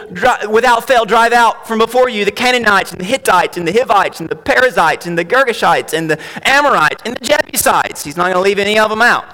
without 0.51 0.87
fail 0.87 1.07
drive 1.07 1.33
out 1.33 1.67
from 1.67 1.79
before 1.79 2.11
you 2.11 2.27
the 2.27 2.31
Canaanites 2.31 2.93
and 2.93 3.01
the 3.01 3.05
Hittites 3.05 3.57
and 3.57 3.67
the 3.67 3.73
Hivites 3.73 4.21
and 4.21 4.29
the 4.29 4.37
Perizzites 4.37 5.07
and 5.07 5.17
the 5.17 5.25
Girgashites 5.25 5.95
and 5.95 6.11
the 6.11 6.21
Amorites 6.47 7.03
and 7.07 7.17
the 7.17 7.25
Jebusites. 7.25 8.05
He's 8.05 8.17
not 8.19 8.25
going 8.25 8.35
to 8.35 8.41
leave 8.41 8.59
any 8.59 8.79
of 8.79 8.91
them 8.91 9.01
out. 9.01 9.25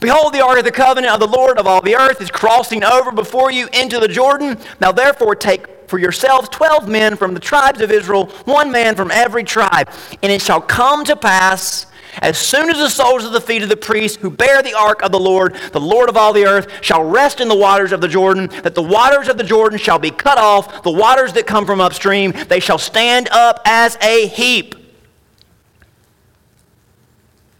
Behold, 0.00 0.34
the 0.34 0.44
ark 0.44 0.58
of 0.58 0.64
the 0.64 0.72
covenant 0.72 1.12
of 1.14 1.20
the 1.20 1.28
Lord 1.28 1.58
of 1.58 1.66
all 1.66 1.80
the 1.80 1.94
earth 1.94 2.20
is 2.20 2.30
crossing 2.30 2.82
over 2.82 3.12
before 3.12 3.52
you 3.52 3.68
into 3.72 4.00
the 4.00 4.08
Jordan. 4.08 4.58
Now 4.80 4.90
therefore 4.90 5.36
take 5.36 5.88
for 5.88 5.98
yourselves 5.98 6.48
twelve 6.48 6.88
men 6.88 7.14
from 7.14 7.34
the 7.34 7.40
tribes 7.40 7.80
of 7.80 7.92
Israel, 7.92 8.26
one 8.46 8.72
man 8.72 8.96
from 8.96 9.12
every 9.12 9.44
tribe. 9.44 9.88
And 10.22 10.32
it 10.32 10.42
shall 10.42 10.60
come 10.60 11.04
to 11.04 11.14
pass 11.14 11.86
As 12.18 12.38
soon 12.38 12.70
as 12.70 12.78
the 12.78 12.88
soles 12.88 13.24
of 13.24 13.32
the 13.32 13.40
feet 13.40 13.62
of 13.62 13.68
the 13.68 13.76
priests 13.76 14.18
who 14.18 14.30
bear 14.30 14.62
the 14.62 14.74
ark 14.74 15.02
of 15.02 15.12
the 15.12 15.20
Lord, 15.20 15.54
the 15.72 15.80
Lord 15.80 16.08
of 16.08 16.16
all 16.16 16.32
the 16.32 16.46
earth, 16.46 16.68
shall 16.82 17.04
rest 17.04 17.40
in 17.40 17.48
the 17.48 17.56
waters 17.56 17.92
of 17.92 18.00
the 18.00 18.08
Jordan, 18.08 18.48
that 18.62 18.74
the 18.74 18.82
waters 18.82 19.28
of 19.28 19.36
the 19.36 19.44
Jordan 19.44 19.78
shall 19.78 19.98
be 19.98 20.10
cut 20.10 20.38
off, 20.38 20.82
the 20.82 20.92
waters 20.92 21.32
that 21.34 21.46
come 21.46 21.66
from 21.66 21.80
upstream, 21.80 22.32
they 22.48 22.60
shall 22.60 22.78
stand 22.78 23.28
up 23.30 23.60
as 23.64 23.98
a 24.00 24.26
heap. 24.28 24.74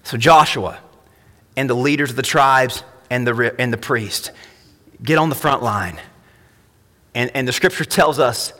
So 0.05 0.17
Joshua 0.17 0.79
and 1.57 1.69
the 1.69 1.75
leaders 1.75 2.11
of 2.11 2.17
the 2.17 2.23
tribes 2.23 2.85
and 3.11 3.27
the, 3.27 3.55
and 3.59 3.73
the 3.73 3.79
priest 3.79 4.33
get 5.03 5.19
on 5.19 5.29
the 5.29 5.35
front 5.35 5.63
line. 5.63 6.01
And, 7.15 7.31
and 7.35 7.47
the 7.49 7.53
scripture 7.53 7.85
tells 7.85 8.19
us 8.19 8.53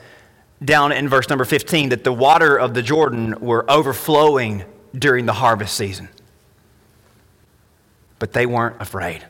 down 0.63 0.91
in 0.91 1.09
verse 1.09 1.29
number 1.29 1.45
15 1.45 1.89
that 1.89 2.03
the 2.03 2.13
water 2.13 2.57
of 2.57 2.73
the 2.73 2.81
Jordan 2.81 3.35
were 3.39 3.69
overflowing 3.69 4.63
during 4.97 5.25
the 5.25 5.33
harvest 5.33 5.75
season. 5.75 6.09
But 8.19 8.33
they 8.33 8.45
weren't 8.45 8.81
afraid. 8.81 9.25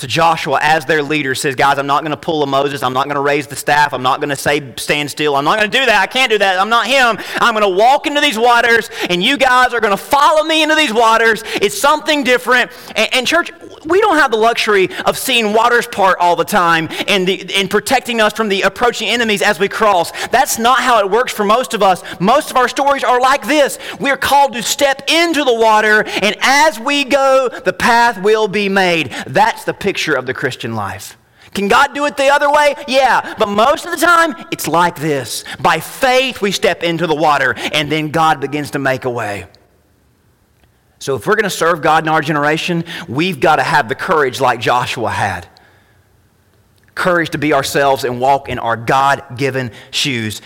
So 0.00 0.06
Joshua, 0.06 0.58
as 0.62 0.86
their 0.86 1.02
leader, 1.02 1.34
says, 1.34 1.54
Guys, 1.54 1.78
I'm 1.78 1.86
not 1.86 2.02
going 2.02 2.12
to 2.12 2.16
pull 2.16 2.42
a 2.42 2.46
Moses. 2.46 2.82
I'm 2.82 2.94
not 2.94 3.04
going 3.04 3.16
to 3.16 3.20
raise 3.20 3.46
the 3.46 3.56
staff. 3.56 3.92
I'm 3.92 4.02
not 4.02 4.18
going 4.18 4.30
to 4.30 4.36
say, 4.36 4.72
Stand 4.76 5.10
still. 5.10 5.36
I'm 5.36 5.44
not 5.44 5.58
going 5.58 5.70
to 5.70 5.78
do 5.78 5.84
that. 5.84 6.00
I 6.00 6.06
can't 6.06 6.30
do 6.30 6.38
that. 6.38 6.58
I'm 6.58 6.70
not 6.70 6.86
him. 6.86 7.18
I'm 7.34 7.52
going 7.52 7.70
to 7.70 7.78
walk 7.78 8.06
into 8.06 8.22
these 8.22 8.38
waters, 8.38 8.88
and 9.10 9.22
you 9.22 9.36
guys 9.36 9.74
are 9.74 9.80
going 9.80 9.90
to 9.90 10.02
follow 10.02 10.42
me 10.42 10.62
into 10.62 10.74
these 10.74 10.92
waters. 10.92 11.42
It's 11.60 11.78
something 11.78 12.24
different. 12.24 12.70
And, 12.96 13.14
and 13.14 13.26
church, 13.26 13.52
we 13.84 14.00
don't 14.00 14.16
have 14.16 14.30
the 14.30 14.36
luxury 14.36 14.88
of 15.06 15.16
seeing 15.16 15.52
waters 15.52 15.86
part 15.86 16.18
all 16.18 16.36
the 16.36 16.44
time 16.44 16.88
and, 17.08 17.26
the, 17.26 17.54
and 17.54 17.70
protecting 17.70 18.20
us 18.20 18.32
from 18.32 18.48
the 18.48 18.62
approaching 18.62 19.08
enemies 19.08 19.42
as 19.42 19.58
we 19.58 19.68
cross. 19.68 20.12
That's 20.28 20.58
not 20.58 20.80
how 20.80 20.98
it 21.00 21.10
works 21.10 21.32
for 21.32 21.44
most 21.44 21.74
of 21.74 21.82
us. 21.82 22.02
Most 22.20 22.50
of 22.50 22.56
our 22.56 22.68
stories 22.68 23.04
are 23.04 23.20
like 23.20 23.46
this. 23.46 23.78
We're 23.98 24.16
called 24.16 24.52
to 24.54 24.62
step 24.62 25.10
into 25.10 25.44
the 25.44 25.54
water, 25.54 26.04
and 26.06 26.36
as 26.40 26.78
we 26.78 27.04
go, 27.04 27.48
the 27.64 27.72
path 27.72 28.22
will 28.22 28.48
be 28.48 28.68
made. 28.68 29.10
That's 29.26 29.64
the 29.64 29.74
picture 29.74 30.14
of 30.14 30.26
the 30.26 30.34
Christian 30.34 30.74
life. 30.74 31.16
Can 31.54 31.68
God 31.68 31.94
do 31.94 32.06
it 32.06 32.16
the 32.16 32.28
other 32.28 32.50
way? 32.50 32.74
Yeah. 32.86 33.34
But 33.38 33.48
most 33.48 33.84
of 33.84 33.90
the 33.90 33.96
time, 33.96 34.46
it's 34.52 34.68
like 34.68 34.96
this. 34.96 35.44
By 35.60 35.80
faith, 35.80 36.40
we 36.40 36.52
step 36.52 36.82
into 36.82 37.06
the 37.06 37.14
water, 37.14 37.54
and 37.72 37.90
then 37.90 38.10
God 38.10 38.40
begins 38.40 38.70
to 38.72 38.78
make 38.78 39.04
a 39.04 39.10
way. 39.10 39.46
So, 41.00 41.16
if 41.16 41.26
we're 41.26 41.34
going 41.34 41.44
to 41.44 41.50
serve 41.50 41.82
God 41.82 42.04
in 42.04 42.08
our 42.08 42.20
generation, 42.20 42.84
we've 43.08 43.40
got 43.40 43.56
to 43.56 43.62
have 43.62 43.88
the 43.88 43.94
courage 43.94 44.40
like 44.40 44.60
Joshua 44.60 45.10
had 45.10 45.48
courage 47.00 47.30
to 47.30 47.38
be 47.38 47.54
ourselves 47.54 48.04
and 48.04 48.20
walk 48.20 48.50
in 48.50 48.58
our 48.58 48.76
God 48.76 49.24
given 49.36 49.70
shoes. 49.90 50.42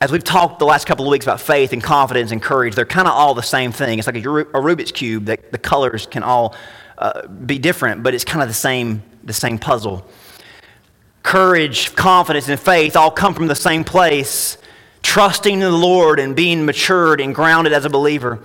As 0.00 0.10
we've 0.10 0.24
talked 0.24 0.58
the 0.58 0.64
last 0.64 0.86
couple 0.86 1.04
of 1.04 1.10
weeks 1.10 1.26
about 1.26 1.40
faith 1.40 1.74
and 1.74 1.82
confidence 1.82 2.30
and 2.30 2.40
courage, 2.40 2.74
they're 2.74 2.86
kind 2.86 3.06
of 3.06 3.12
all 3.12 3.34
the 3.34 3.42
same 3.42 3.72
thing. 3.72 3.98
It's 3.98 4.06
like 4.06 4.16
a, 4.16 4.20
Rubik's 4.20 4.92
Cube, 4.92 5.26
that 5.26 5.52
the 5.52 5.58
colors 5.58 6.06
can 6.06 6.22
all 6.22 6.54
uh, 6.96 7.26
be 7.26 7.58
different, 7.58 8.02
but 8.02 8.14
it's 8.14 8.24
kind 8.24 8.40
of 8.40 8.48
the 8.48 8.54
same, 8.54 9.02
the 9.22 9.34
same 9.34 9.58
puzzle. 9.58 10.06
Courage, 11.22 11.94
confidence, 11.94 12.48
and 12.48 12.58
faith 12.58 12.96
all 12.96 13.10
come 13.10 13.34
from 13.34 13.48
the 13.48 13.54
same 13.54 13.84
place 13.84 14.56
trusting 15.08 15.54
in 15.54 15.60
the 15.60 15.70
Lord 15.70 16.20
and 16.20 16.36
being 16.36 16.66
matured 16.66 17.18
and 17.18 17.34
grounded 17.34 17.72
as 17.72 17.86
a 17.86 17.88
believer. 17.88 18.40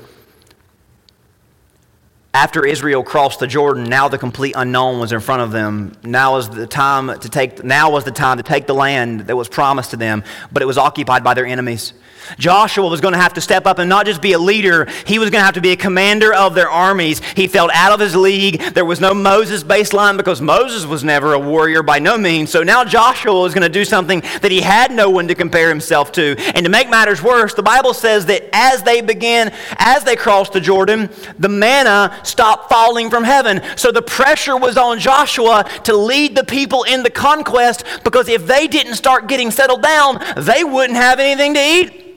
After 2.34 2.66
Israel 2.66 3.04
crossed 3.04 3.42
the 3.42 3.48
Jordan, 3.48 3.84
now 3.84 4.08
the 4.08 4.18
complete 4.18 4.54
unknown 4.56 5.02
was 5.02 5.12
in 5.12 5.20
front 5.20 5.42
of 5.42 5.52
them. 5.52 5.98
Now 6.04 6.36
was 6.36 6.50
the 6.50 6.66
time 6.66 7.20
to 7.20 7.30
take 7.30 7.66
now 7.66 7.92
was 7.92 8.06
the 8.06 8.12
time 8.12 8.38
to 8.38 8.44
take 8.44 8.66
the 8.66 8.74
land 8.74 9.28
that 9.28 9.36
was 9.36 9.50
promised 9.50 9.92
to 9.92 9.98
them, 9.98 10.24
but 10.54 10.64
it 10.64 10.66
was 10.66 10.78
occupied 10.78 11.22
by 11.22 11.34
their 11.34 11.46
enemies. 11.46 11.92
Joshua 12.38 12.88
was 12.88 13.02
going 13.02 13.14
to 13.14 13.20
have 13.20 13.34
to 13.34 13.42
step 13.42 13.66
up 13.66 13.80
and 13.80 13.90
not 13.90 14.06
just 14.06 14.22
be 14.22 14.34
a 14.34 14.40
leader, 14.40 14.88
he 15.06 15.20
was 15.20 15.30
going 15.30 15.42
to 15.42 15.46
have 15.46 15.56
to 15.56 15.62
be 15.62 15.72
a 15.72 15.78
commander 15.78 16.34
of 16.34 16.56
their 16.56 16.70
armies. 16.70 17.20
He 17.36 17.48
felt 17.48 17.72
out 17.74 17.94
of 17.94 18.00
his 18.00 18.16
league. 18.16 18.62
There 18.74 18.86
was 18.86 19.00
no 19.00 19.14
Moses 19.14 19.64
baseline 19.64 20.18
because 20.18 20.42
Moses 20.42 20.86
was 20.86 21.04
never 21.04 21.34
a 21.34 21.40
warrior 21.40 21.84
by 21.84 22.00
no 22.00 22.18
means. 22.18 22.52
So 22.52 22.64
now 22.64 22.84
Joshua 22.84 23.40
was 23.40 23.54
going 23.54 23.64
to 23.64 23.70
do 23.70 23.86
something 23.86 24.22
that 24.42 24.52
he 24.52 24.62
had 24.62 24.92
no 24.92 25.10
one 25.10 25.28
to 25.28 25.36
compare 25.36 25.70
himself 25.70 26.12
to. 26.14 26.36
And 26.56 26.66
to 26.66 26.70
make 26.70 26.90
matters 26.90 27.22
worse, 27.22 27.54
the 27.54 27.64
Bible 27.64 27.94
says 27.94 28.26
that 28.28 28.44
as 28.54 28.84
they 28.84 29.02
began, 29.02 29.54
as 29.78 30.04
they 30.04 30.16
crossed 30.16 30.54
the 30.54 30.62
Jordan, 30.62 31.10
the 31.40 31.50
manna 31.50 32.20
stopped 32.24 32.70
falling 32.70 33.10
from 33.10 33.24
heaven. 33.24 33.62
So 33.76 33.92
the 33.92 34.02
pressure 34.02 34.58
was 34.58 34.78
on 34.78 35.00
Joshua 35.00 35.66
to 35.84 35.96
lead 35.96 36.36
the 36.36 36.44
people 36.44 36.84
in 36.84 37.04
the 37.04 37.10
conquest 37.10 37.84
because 38.04 38.30
if 38.30 38.48
they 38.48 38.68
didn't 38.68 38.96
start 38.96 39.28
getting 39.28 39.52
settled 39.52 39.82
down, 39.82 40.24
they 40.38 40.64
wouldn't 40.64 40.98
have 40.98 41.20
anything 41.20 41.54
to 41.54 41.60
eat. 41.60 42.13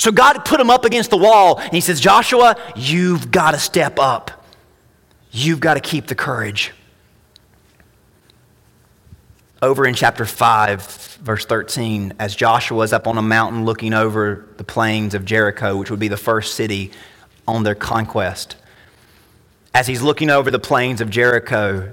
So 0.00 0.10
God 0.10 0.46
put 0.46 0.58
him 0.58 0.70
up 0.70 0.86
against 0.86 1.10
the 1.10 1.18
wall 1.18 1.58
and 1.58 1.74
he 1.74 1.82
says, 1.82 2.00
Joshua, 2.00 2.56
you've 2.74 3.30
got 3.30 3.50
to 3.50 3.58
step 3.58 3.98
up. 3.98 4.46
You've 5.30 5.60
got 5.60 5.74
to 5.74 5.80
keep 5.80 6.06
the 6.06 6.14
courage. 6.14 6.72
Over 9.60 9.86
in 9.86 9.92
chapter 9.92 10.24
5, 10.24 11.18
verse 11.20 11.44
13, 11.44 12.14
as 12.18 12.34
Joshua 12.34 12.82
is 12.82 12.94
up 12.94 13.06
on 13.06 13.18
a 13.18 13.22
mountain 13.22 13.66
looking 13.66 13.92
over 13.92 14.46
the 14.56 14.64
plains 14.64 15.12
of 15.12 15.26
Jericho, 15.26 15.76
which 15.76 15.90
would 15.90 16.00
be 16.00 16.08
the 16.08 16.16
first 16.16 16.54
city 16.54 16.92
on 17.46 17.62
their 17.62 17.74
conquest, 17.74 18.56
as 19.74 19.86
he's 19.86 20.00
looking 20.00 20.30
over 20.30 20.50
the 20.50 20.58
plains 20.58 21.02
of 21.02 21.10
Jericho, 21.10 21.92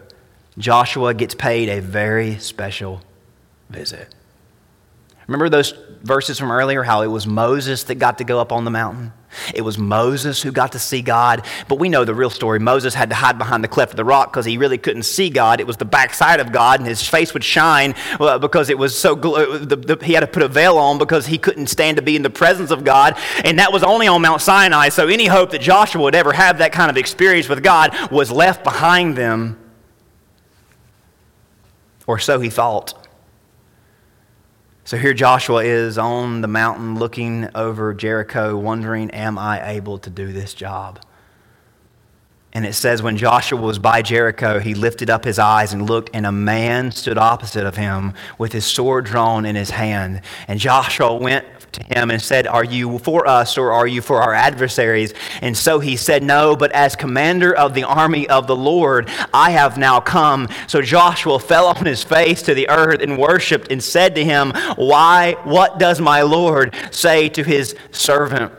Joshua 0.57 1.13
gets 1.13 1.35
paid 1.35 1.67
a 1.67 1.81
very 1.81 2.39
special 2.39 3.01
visit. 3.69 4.15
Remember 5.27 5.49
those 5.49 5.73
verses 6.01 6.39
from 6.39 6.51
earlier 6.51 6.83
how 6.83 7.01
it 7.01 7.07
was 7.07 7.27
Moses 7.27 7.83
that 7.83 7.95
got 7.95 8.17
to 8.19 8.23
go 8.23 8.39
up 8.39 8.51
on 8.51 8.65
the 8.65 8.71
mountain? 8.71 9.13
It 9.53 9.61
was 9.61 9.77
Moses 9.77 10.41
who 10.41 10.51
got 10.51 10.71
to 10.71 10.79
see 10.79 11.01
God. 11.01 11.45
But 11.67 11.79
we 11.79 11.89
know 11.89 12.05
the 12.05 12.15
real 12.15 12.29
story. 12.29 12.59
Moses 12.59 12.93
had 12.93 13.09
to 13.09 13.15
hide 13.15 13.37
behind 13.37 13.63
the 13.63 13.67
cleft 13.67 13.91
of 13.91 13.97
the 13.97 14.05
rock 14.05 14.31
because 14.31 14.45
he 14.45 14.57
really 14.57 14.77
couldn't 14.77 15.03
see 15.03 15.29
God. 15.29 15.59
It 15.59 15.67
was 15.67 15.77
the 15.77 15.85
backside 15.85 16.39
of 16.39 16.51
God, 16.51 16.79
and 16.79 16.87
his 16.87 17.07
face 17.07 17.33
would 17.33 17.43
shine 17.43 17.95
uh, 18.19 18.39
because 18.39 18.69
it 18.69 18.77
was 18.77 18.97
so. 18.97 19.17
Uh, 19.17 19.57
the, 19.57 19.75
the, 19.75 20.05
he 20.05 20.13
had 20.13 20.21
to 20.21 20.27
put 20.27 20.43
a 20.43 20.47
veil 20.47 20.77
on 20.77 20.97
because 20.97 21.27
he 21.27 21.37
couldn't 21.37 21.67
stand 21.67 21.97
to 21.97 22.03
be 22.03 22.15
in 22.15 22.21
the 22.21 22.29
presence 22.29 22.71
of 22.71 22.83
God. 22.83 23.17
And 23.43 23.59
that 23.59 23.71
was 23.71 23.83
only 23.83 24.07
on 24.07 24.21
Mount 24.21 24.41
Sinai. 24.41 24.89
So 24.89 25.07
any 25.07 25.27
hope 25.27 25.51
that 25.51 25.61
Joshua 25.61 26.01
would 26.03 26.15
ever 26.15 26.33
have 26.33 26.59
that 26.59 26.71
kind 26.71 26.89
of 26.89 26.97
experience 26.97 27.49
with 27.49 27.63
God 27.63 27.95
was 28.11 28.31
left 28.31 28.63
behind 28.63 29.15
them. 29.15 29.59
Or 32.05 32.17
so 32.17 32.39
he 32.39 32.49
thought. 32.49 33.06
So 34.87 34.95
here 34.95 35.13
Joshua 35.13 35.65
is 35.65 35.97
on 35.97 36.39
the 36.39 36.47
mountain 36.47 36.97
looking 36.97 37.49
over 37.53 37.93
Jericho, 37.93 38.55
wondering, 38.55 39.11
Am 39.11 39.37
I 39.37 39.71
able 39.71 39.97
to 39.97 40.09
do 40.09 40.31
this 40.31 40.53
job? 40.53 41.01
And 42.53 42.65
it 42.65 42.71
says, 42.71 43.03
When 43.03 43.17
Joshua 43.17 43.59
was 43.59 43.79
by 43.79 44.01
Jericho, 44.01 44.59
he 44.59 44.75
lifted 44.75 45.09
up 45.09 45.25
his 45.25 45.39
eyes 45.39 45.73
and 45.73 45.89
looked, 45.89 46.11
and 46.13 46.25
a 46.25 46.31
man 46.31 46.91
stood 46.93 47.17
opposite 47.17 47.65
of 47.65 47.75
him 47.75 48.13
with 48.37 48.53
his 48.53 48.65
sword 48.65 49.03
drawn 49.03 49.45
in 49.45 49.57
his 49.57 49.71
hand. 49.71 50.21
And 50.47 50.57
Joshua 50.57 51.13
went 51.17 51.45
to 51.73 51.83
him 51.83 52.11
and 52.11 52.21
said, 52.21 52.47
Are 52.47 52.63
you 52.63 52.97
for 52.99 53.27
us 53.27 53.57
or 53.57 53.71
are 53.71 53.87
you 53.87 54.01
for 54.01 54.21
our 54.21 54.33
adversaries? 54.33 55.13
And 55.41 55.55
so 55.57 55.79
he 55.79 55.95
said, 55.95 56.23
No, 56.23 56.55
but 56.55 56.71
as 56.71 56.95
commander 56.95 57.55
of 57.55 57.73
the 57.73 57.83
army 57.83 58.27
of 58.27 58.47
the 58.47 58.55
Lord, 58.55 59.09
I 59.33 59.51
have 59.51 59.77
now 59.77 59.99
come. 59.99 60.47
So 60.67 60.81
Joshua 60.81 61.39
fell 61.39 61.67
on 61.67 61.85
his 61.85 62.03
face 62.03 62.41
to 62.43 62.53
the 62.53 62.69
earth 62.69 63.01
and 63.01 63.17
worshiped 63.17 63.71
and 63.71 63.83
said 63.83 64.15
to 64.15 64.23
him, 64.23 64.51
Why, 64.75 65.33
what 65.43 65.79
does 65.79 65.99
my 65.99 66.21
Lord 66.21 66.75
say 66.91 67.29
to 67.29 67.43
his 67.43 67.75
servant? 67.91 68.51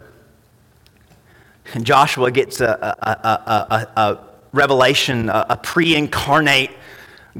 And 1.74 1.84
Joshua 1.84 2.30
gets 2.30 2.61
a, 2.61 2.96
a, 3.02 3.86
a, 3.96 4.00
a 4.00 4.18
revelation, 4.52 5.28
a 5.28 5.59
pre 5.62 5.94
incarnate 5.94 6.70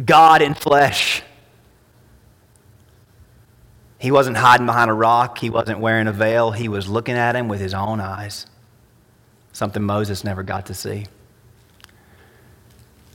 God 0.04 0.42
in 0.42 0.54
flesh 0.54 1.22
he 3.99 4.11
wasn't 4.11 4.36
hiding 4.36 4.66
behind 4.66 4.90
a 4.90 4.94
rock. 4.94 5.38
He 5.38 5.51
wasn't 5.51 5.80
wearing 5.80 6.07
a 6.07 6.12
veil. 6.12 6.53
He 6.53 6.68
was 6.68 6.88
looking 6.88 7.16
at 7.16 7.34
him 7.34 7.49
with 7.49 7.61
his 7.61 7.74
own 7.74 8.01
eyes, 8.01 8.46
something 9.53 9.82
Moses 9.82 10.24
never 10.24 10.42
got 10.42 10.66
to 10.66 10.74
see. 10.74 11.07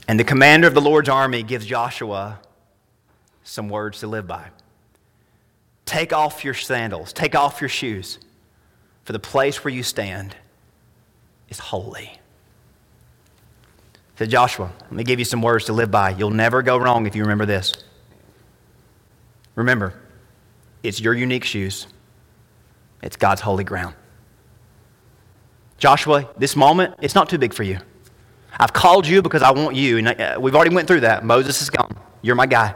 And 0.06 0.20
the 0.20 0.24
commander 0.24 0.66
of 0.66 0.74
the 0.74 0.82
Lord's 0.82 1.08
army 1.08 1.42
gives 1.42 1.64
Joshua 1.64 2.38
some 3.42 3.70
words 3.70 4.00
to 4.00 4.06
live 4.06 4.26
by. 4.26 4.48
Take 5.86 6.12
off 6.12 6.44
your 6.44 6.54
sandals, 6.54 7.12
take 7.12 7.34
off 7.34 7.60
your 7.60 7.68
shoes, 7.68 8.18
for 9.04 9.12
the 9.12 9.18
place 9.18 9.64
where 9.64 9.72
you 9.72 9.82
stand 9.82 10.36
is 11.48 11.58
holy. 11.58 12.18
Said 14.16 14.30
Joshua, 14.30 14.70
let 14.82 14.92
me 14.92 15.04
give 15.04 15.18
you 15.18 15.24
some 15.24 15.42
words 15.42 15.64
to 15.66 15.72
live 15.72 15.90
by. 15.90 16.10
You'll 16.10 16.30
never 16.30 16.62
go 16.62 16.76
wrong 16.76 17.06
if 17.06 17.16
you 17.16 17.22
remember 17.22 17.46
this. 17.46 17.74
Remember, 19.56 19.94
it's 20.84 21.00
your 21.00 21.14
unique 21.14 21.44
shoes, 21.44 21.86
it's 23.02 23.16
God's 23.16 23.40
holy 23.40 23.64
ground. 23.64 23.94
Joshua, 25.78 26.28
this 26.38 26.54
moment, 26.54 26.94
it's 27.02 27.14
not 27.14 27.28
too 27.28 27.38
big 27.38 27.52
for 27.52 27.62
you. 27.62 27.78
I've 28.58 28.72
called 28.72 29.06
you 29.06 29.22
because 29.22 29.42
I 29.42 29.50
want 29.50 29.74
you. 29.74 29.98
And 29.98 30.08
uh, 30.08 30.38
we've 30.40 30.54
already 30.54 30.74
went 30.74 30.86
through 30.86 31.00
that. 31.00 31.24
Moses 31.24 31.60
is 31.60 31.70
gone. 31.70 31.96
You're 32.22 32.36
my 32.36 32.46
guy. 32.46 32.74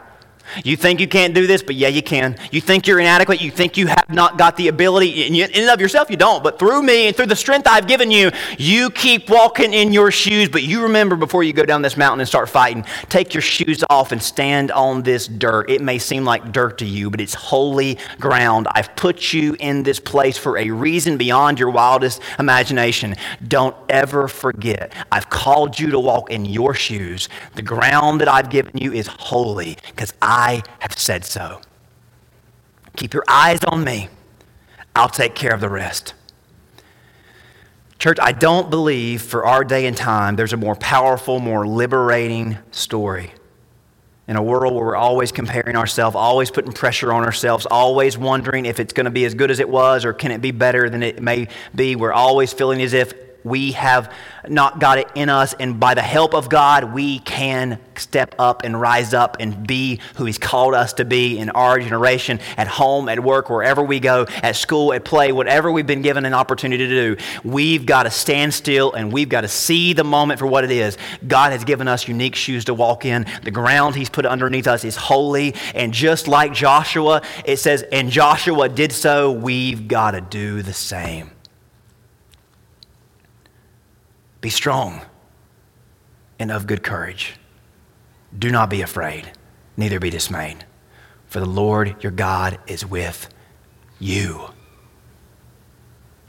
You 0.63 0.75
think 0.75 0.99
you 0.99 1.07
can't 1.07 1.33
do 1.33 1.47
this, 1.47 1.61
but 1.61 1.75
yeah, 1.75 1.87
you 1.87 2.01
can. 2.01 2.35
You 2.51 2.61
think 2.61 2.87
you're 2.87 2.99
inadequate. 2.99 3.41
You 3.41 3.51
think 3.51 3.77
you 3.77 3.87
have 3.87 4.09
not 4.09 4.37
got 4.37 4.57
the 4.57 4.67
ability. 4.67 5.23
In 5.23 5.49
and 5.53 5.69
of 5.69 5.81
yourself, 5.81 6.09
you 6.09 6.17
don't. 6.17 6.43
But 6.43 6.59
through 6.59 6.83
me 6.83 7.07
and 7.07 7.15
through 7.15 7.27
the 7.27 7.35
strength 7.35 7.67
I've 7.67 7.87
given 7.87 8.11
you, 8.11 8.31
you 8.57 8.89
keep 8.89 9.29
walking 9.29 9.73
in 9.73 9.93
your 9.93 10.11
shoes. 10.11 10.49
But 10.49 10.63
you 10.63 10.83
remember 10.83 11.15
before 11.15 11.43
you 11.43 11.53
go 11.53 11.65
down 11.65 11.81
this 11.81 11.97
mountain 11.97 12.19
and 12.19 12.27
start 12.27 12.49
fighting, 12.49 12.85
take 13.09 13.33
your 13.33 13.41
shoes 13.41 13.83
off 13.89 14.11
and 14.11 14.21
stand 14.21 14.71
on 14.71 15.03
this 15.03 15.27
dirt. 15.27 15.69
It 15.69 15.81
may 15.81 15.99
seem 15.99 16.25
like 16.25 16.51
dirt 16.51 16.77
to 16.79 16.85
you, 16.85 17.09
but 17.09 17.21
it's 17.21 17.33
holy 17.33 17.97
ground. 18.19 18.67
I've 18.71 18.95
put 18.95 19.33
you 19.33 19.55
in 19.59 19.83
this 19.83 19.99
place 19.99 20.37
for 20.37 20.57
a 20.57 20.69
reason 20.69 21.17
beyond 21.17 21.59
your 21.59 21.69
wildest 21.69 22.21
imagination. 22.39 23.15
Don't 23.47 23.75
ever 23.89 24.27
forget, 24.27 24.93
I've 25.11 25.29
called 25.29 25.79
you 25.79 25.91
to 25.91 25.99
walk 25.99 26.31
in 26.31 26.45
your 26.45 26.73
shoes. 26.73 27.29
The 27.55 27.61
ground 27.61 28.21
that 28.21 28.27
I've 28.27 28.49
given 28.49 28.77
you 28.77 28.93
is 28.93 29.07
holy 29.07 29.77
because 29.87 30.13
I 30.21 30.38
have 30.79 30.97
said 30.97 31.25
so. 31.25 31.61
Keep 32.95 33.13
your 33.13 33.23
eyes 33.27 33.63
on 33.63 33.83
me. 33.83 34.09
I'll 34.95 35.09
take 35.09 35.35
care 35.35 35.53
of 35.53 35.61
the 35.61 35.69
rest. 35.69 36.13
Church, 37.99 38.17
I 38.21 38.31
don't 38.31 38.69
believe 38.69 39.21
for 39.21 39.45
our 39.45 39.63
day 39.63 39.85
and 39.85 39.95
time 39.95 40.37
there's 40.37 40.53
a 40.53 40.57
more 40.57 40.75
powerful, 40.75 41.39
more 41.39 41.67
liberating 41.67 42.57
story. 42.71 43.33
In 44.27 44.35
a 44.35 44.43
world 44.43 44.73
where 44.73 44.85
we're 44.85 44.95
always 44.95 45.31
comparing 45.31 45.75
ourselves, 45.75 46.15
always 46.15 46.51
putting 46.51 46.71
pressure 46.71 47.11
on 47.11 47.25
ourselves, 47.25 47.65
always 47.65 48.17
wondering 48.17 48.65
if 48.65 48.79
it's 48.79 48.93
going 48.93 49.05
to 49.05 49.11
be 49.11 49.25
as 49.25 49.33
good 49.33 49.51
as 49.51 49.59
it 49.59 49.67
was 49.67 50.05
or 50.05 50.13
can 50.13 50.31
it 50.31 50.39
be 50.39 50.51
better 50.51 50.89
than 50.89 51.03
it 51.03 51.21
may 51.21 51.47
be, 51.73 51.95
we're 51.95 52.13
always 52.13 52.53
feeling 52.53 52.81
as 52.81 52.93
if 52.93 53.13
we 53.43 53.73
have 53.73 54.11
not 54.47 54.79
got 54.79 54.97
it 54.97 55.07
in 55.15 55.29
us, 55.29 55.53
and 55.53 55.79
by 55.79 55.93
the 55.93 56.01
help 56.01 56.33
of 56.33 56.49
God, 56.49 56.93
we 56.93 57.19
can 57.19 57.79
step 57.95 58.35
up 58.39 58.63
and 58.63 58.79
rise 58.79 59.13
up 59.13 59.37
and 59.39 59.67
be 59.67 59.99
who 60.15 60.25
He's 60.25 60.37
called 60.37 60.73
us 60.73 60.93
to 60.93 61.05
be 61.05 61.37
in 61.37 61.49
our 61.49 61.79
generation, 61.79 62.39
at 62.57 62.67
home, 62.67 63.09
at 63.09 63.21
work, 63.21 63.49
wherever 63.49 63.83
we 63.83 63.99
go, 63.99 64.25
at 64.41 64.55
school, 64.55 64.93
at 64.93 65.05
play, 65.05 65.31
whatever 65.31 65.71
we've 65.71 65.87
been 65.87 66.01
given 66.01 66.25
an 66.25 66.33
opportunity 66.33 66.87
to 66.87 67.15
do. 67.15 67.23
We've 67.43 67.85
got 67.85 68.03
to 68.03 68.11
stand 68.11 68.53
still 68.53 68.93
and 68.93 69.11
we've 69.11 69.29
got 69.29 69.41
to 69.41 69.47
see 69.47 69.93
the 69.93 70.03
moment 70.03 70.39
for 70.39 70.47
what 70.47 70.63
it 70.63 70.71
is. 70.71 70.97
God 71.27 71.51
has 71.51 71.63
given 71.63 71.87
us 71.87 72.07
unique 72.07 72.35
shoes 72.35 72.65
to 72.65 72.73
walk 72.73 73.05
in. 73.05 73.25
The 73.43 73.51
ground 73.51 73.95
He's 73.95 74.09
put 74.09 74.25
underneath 74.25 74.67
us 74.67 74.83
is 74.83 74.95
holy, 74.95 75.55
and 75.75 75.93
just 75.93 76.27
like 76.27 76.53
Joshua, 76.53 77.21
it 77.45 77.57
says, 77.57 77.83
and 77.91 78.09
Joshua 78.09 78.69
did 78.69 78.91
so, 78.91 79.31
we've 79.31 79.87
got 79.87 80.11
to 80.11 80.21
do 80.21 80.61
the 80.61 80.73
same. 80.73 81.31
Be 84.41 84.49
strong 84.49 85.01
and 86.39 86.51
of 86.51 86.67
good 86.67 86.83
courage. 86.83 87.35
Do 88.37 88.51
not 88.51 88.69
be 88.69 88.81
afraid, 88.81 89.31
neither 89.75 89.99
be 89.99 90.09
dismayed, 90.09 90.65
for 91.27 91.39
the 91.39 91.45
Lord 91.45 92.01
your 92.03 92.11
God 92.11 92.59
is 92.67 92.85
with 92.85 93.27
you. 93.99 94.49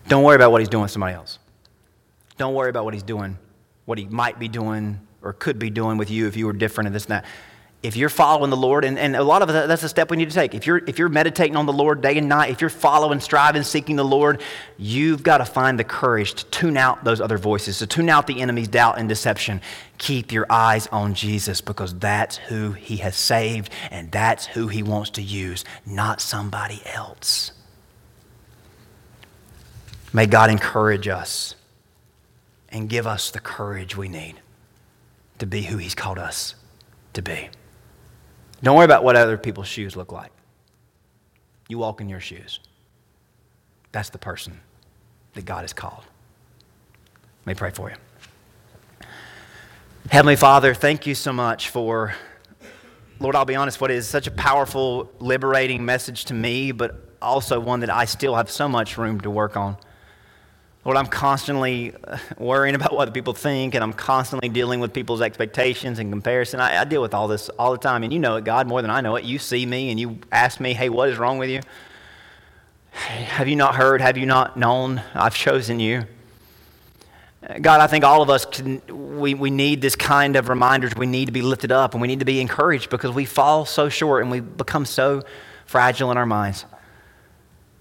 Don't 0.09 0.25
worry 0.25 0.37
about 0.37 0.51
what 0.51 0.61
he's 0.61 0.69
doing 0.69 0.83
with 0.83 0.91
somebody 0.91 1.15
else. 1.15 1.39
Don't 2.37 2.55
worry 2.55 2.71
about 2.71 2.85
what 2.85 2.95
he's 2.95 3.03
doing, 3.03 3.39
what 3.85 3.99
he 3.99 4.07
might 4.07 4.39
be 4.39 4.49
doing 4.49 5.01
or 5.23 5.33
could 5.33 5.59
be 5.59 5.71
doing 5.71 5.99
with 5.99 6.11
you 6.11 6.27
if 6.27 6.37
you 6.37 6.47
were 6.47 6.53
different 6.53 6.87
and 6.87 6.95
this 6.95 7.05
and 7.05 7.13
that 7.13 7.25
if 7.83 7.97
you're 7.97 8.11
following 8.11 8.51
the 8.51 8.59
Lord, 8.59 8.85
and, 8.85 8.99
and 8.99 9.17
a 9.17 9.23
lot 9.23 9.41
of 9.41 9.49
that, 9.49 9.67
that's 9.67 9.83
a 9.83 9.89
step 9.89 10.11
we 10.11 10.19
need 10.19 10.29
to 10.29 10.35
take. 10.35 10.55
If 10.55 10.67
you're, 10.67 10.83
if 10.87 10.99
you're 10.99 11.09
meditating 11.09 11.57
on 11.57 11.65
the 11.65 11.73
Lord 11.73 12.03
day 12.03 12.19
and 12.19 12.29
night, 12.29 12.51
if 12.51 12.61
you're 12.61 12.69
following, 12.69 13.21
striving, 13.21 13.63
seeking 13.63 13.97
the 13.97 14.05
Lord, 14.05 14.43
you've 14.77 15.23
got 15.23 15.39
to 15.39 15.47
find 15.47 15.79
the 15.79 15.85
courage 15.85 16.35
to 16.35 16.45
tune 16.47 16.77
out 16.77 17.05
those 17.05 17.23
other 17.23 17.39
voices, 17.39 17.79
to 17.79 17.87
tune 17.87 18.11
out 18.11 18.27
the 18.27 18.43
enemy's 18.43 18.69
doubt 18.69 18.99
and 18.99 19.09
deception. 19.09 19.63
Keep 19.97 20.31
your 20.31 20.45
eyes 20.51 20.89
on 20.89 21.15
Jesus 21.15 21.63
because 21.63 21.99
that's 21.99 22.37
who 22.37 22.73
he 22.73 22.99
has 22.99 23.17
saved 23.17 23.71
and 23.91 24.13
that's 24.13 24.45
who 24.45 24.69
he 24.69 24.83
wants 24.83 25.11
to 25.11 25.23
use, 25.23 25.65
not 25.87 26.21
somebody 26.21 26.83
else. 26.85 27.53
May 30.13 30.27
God 30.27 30.51
encourage 30.51 31.09
us 31.09 31.55
and 32.69 32.91
give 32.91 33.07
us 33.07 33.31
the 33.31 33.41
courage 33.41 33.97
we 33.97 34.09
need 34.09 34.35
to 35.39 35.47
be 35.47 35.63
who 35.63 35.79
he's 35.79 35.95
called 35.95 36.19
us 36.19 36.55
to 37.15 37.23
be. 37.23 37.49
Don't 38.63 38.77
worry 38.77 38.85
about 38.85 39.05
what 39.05 39.17
other 39.17 39.39
people's 39.39 39.69
shoes 39.69 39.97
look 39.97 40.13
like. 40.13 40.31
You 41.69 41.79
walk 41.79 42.01
in 42.01 42.09
your 42.09 42.21
shoes. 42.21 42.61
That's 43.93 44.11
the 44.11 44.19
person 44.19 44.61
that 45.35 45.45
God 45.45 45.63
has 45.63 45.73
called. 45.73 46.05
Let 47.47 47.55
me 47.55 47.55
pray 47.55 47.71
for 47.71 47.91
you. 47.91 47.97
Heavenly 50.11 50.37
Father, 50.37 50.75
thank 50.75 51.07
you 51.07 51.15
so 51.15 51.33
much 51.33 51.71
for, 51.71 52.15
Lord, 53.19 53.37
I'll 53.37 53.45
be 53.45 53.55
honest, 53.55 53.81
what 53.81 53.91
is 53.91 54.09
such 54.09 54.27
a 54.27 54.31
powerful, 54.31 55.11
liberating 55.21 55.85
message 55.85 56.27
to 56.27 56.35
me, 56.35 56.73
but 56.73 57.15
also 57.23 57.61
one 57.61 57.81
that 57.81 57.91
I 57.91 58.05
still 58.05 58.35
have 58.35 58.51
so 58.51 58.69
much 58.69 58.99
room 58.99 59.21
to 59.21 59.31
work 59.31 59.57
on. 59.57 59.77
Lord, 60.85 60.97
I'm 60.97 61.07
constantly 61.07 61.93
uh, 62.05 62.17
worrying 62.39 62.75
about 62.75 62.95
what 62.95 63.13
people 63.13 63.35
think, 63.35 63.75
and 63.75 63.85
I'm 63.85 63.93
constantly 63.93 64.49
dealing 64.49 64.81
with 64.81 64.95
people's 64.95 65.21
expectations 65.21 65.99
and 65.99 66.11
comparison. 66.11 66.59
I, 66.59 66.81
I, 66.81 66.85
deal 66.85 67.03
with 67.03 67.13
all 67.13 67.29
this 67.29 67.51
all 67.51 67.73
the 67.73 67.79
time, 67.79 68.03
and 68.03 68.11
you 68.13 68.19
know 68.19 68.37
it, 68.37 68.45
God, 68.45 68.67
more 68.67 68.81
than 68.81 68.91
I 68.91 69.03
know 69.03 69.17
it. 69.17 69.25
You 69.25 69.39
see 69.39 69.67
me, 69.67 69.91
and 69.91 70.01
you 70.01 70.19
ask 70.33 70.59
me, 70.59 70.73
hey, 70.73 70.89
what 70.89 71.11
is 71.11 71.19
wrong 71.19 71.37
with 71.37 71.51
you? 71.51 71.61
Have 72.93 73.47
you 73.47 73.57
not 73.57 73.75
heard? 73.75 74.01
Have 74.01 74.17
you 74.17 74.25
not 74.25 74.57
known? 74.57 75.03
I've 75.15 75.35
chosen 75.35 75.81
you. 75.81 76.07
God, 77.61 77.81
I 77.81 77.87
think 77.87 78.05
all 78.05 78.23
of 78.23 78.31
us 78.31 78.47
can, 78.47 78.81
we, 79.19 79.35
we 79.35 79.51
need 79.51 79.83
this 79.83 79.97
kind 79.97 80.35
of 80.37 80.49
reminders. 80.49 80.95
We 80.97 81.07
need 81.07 81.27
to 81.27 81.33
be 81.33 81.43
lifted 81.43 81.73
up, 81.73 81.93
and 81.93 82.01
we 82.01 82.09
need 82.09 82.21
to 82.21 82.25
be 82.25 82.41
encouraged 82.41 82.89
because 82.89 83.15
we 83.15 83.27
fall 83.27 83.67
so 83.67 83.91
short 83.91 84.23
and 84.23 84.31
we 84.31 84.41
become 84.41 84.87
so 84.87 85.25
fragile 85.67 86.11
in 86.11 86.17
our 86.17 86.27
minds. 86.27 86.65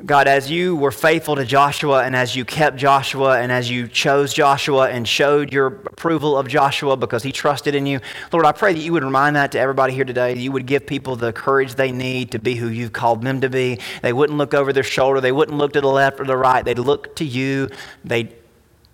God, 0.06 0.30
as 0.30 0.50
you 0.50 0.78
were 0.78 0.91
faithful 0.91 1.36
to 1.36 1.43
Joshua 1.43 2.04
and 2.06 2.16
as 2.16 2.34
you 2.34 2.45
kept 2.45 2.78
Joshua 2.78 3.41
and 3.41 3.52
as 3.52 3.70
you 3.70 3.86
chose 3.86 4.34
Joshua 4.34 4.89
and 4.89 5.06
showed 5.06 5.52
your 5.52 5.68
approval 5.68 6.38
of 6.38 6.47
Joshua 6.47 6.95
because 6.95 7.22
he 7.22 7.34
trusted 7.34 7.76
in 7.76 7.86
you, 7.86 8.00
Lord, 8.32 8.45
I 8.45 8.54
pray 8.54 8.74
that 8.74 8.80
you 8.80 8.93
would 8.93 9.04
remind 9.04 9.36
that 9.36 9.52
to 9.52 9.60
everybody 9.60 9.93
here 9.93 10.06
today. 10.06 10.38
You 10.38 10.54
would 10.54 10.66
give 10.66 10.88
people 10.88 11.18
the 11.18 11.34
courage 11.34 11.76
they 11.76 11.91
need 11.91 12.32
to 12.32 12.39
be 12.39 12.56
who 12.56 12.70
you've 12.70 12.93
called 12.93 13.24
them 13.24 13.41
to 13.41 13.50
be. 13.50 13.80
They 14.02 14.14
wouldn't 14.14 14.38
look 14.38 14.54
over 14.54 14.72
their 14.72 14.84
shoulder, 14.84 15.20
they 15.20 15.34
wouldn't 15.34 15.58
look 15.58 15.74
to 15.74 15.82
the 15.82 15.88
left 15.88 16.22
or 16.22 16.24
the 16.24 16.38
right. 16.38 16.64
They'd 16.64 16.80
look 16.80 17.18
to 17.18 17.26
you. 17.26 17.70
They'd 18.06 18.34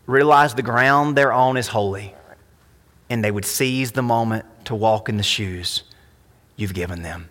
realize 0.08 0.56
the 0.56 0.64
ground 0.64 1.16
they're 1.16 1.34
on 1.34 1.56
is 1.56 1.68
holy. 1.68 2.16
And 3.12 3.24
they 3.24 3.30
would 3.30 3.46
seize 3.46 3.92
the 3.92 4.02
moment 4.02 4.46
to 4.66 4.74
walk 4.74 5.08
in 5.08 5.18
the 5.18 5.24
shoes 5.24 5.84
you've 6.56 6.74
given 6.74 7.04
them. 7.04 7.30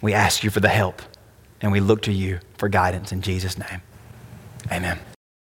We 0.00 0.12
ask 0.12 0.44
you 0.44 0.50
for 0.50 0.60
the 0.60 0.68
help 0.68 1.02
and 1.62 1.72
we 1.72 1.80
look 1.80 2.02
to 2.02 2.12
you 2.12 2.40
for 2.58 2.68
guidance 2.68 3.12
in 3.12 3.22
Jesus' 3.22 3.56
name. 3.56 3.80
Amen. 4.70 4.98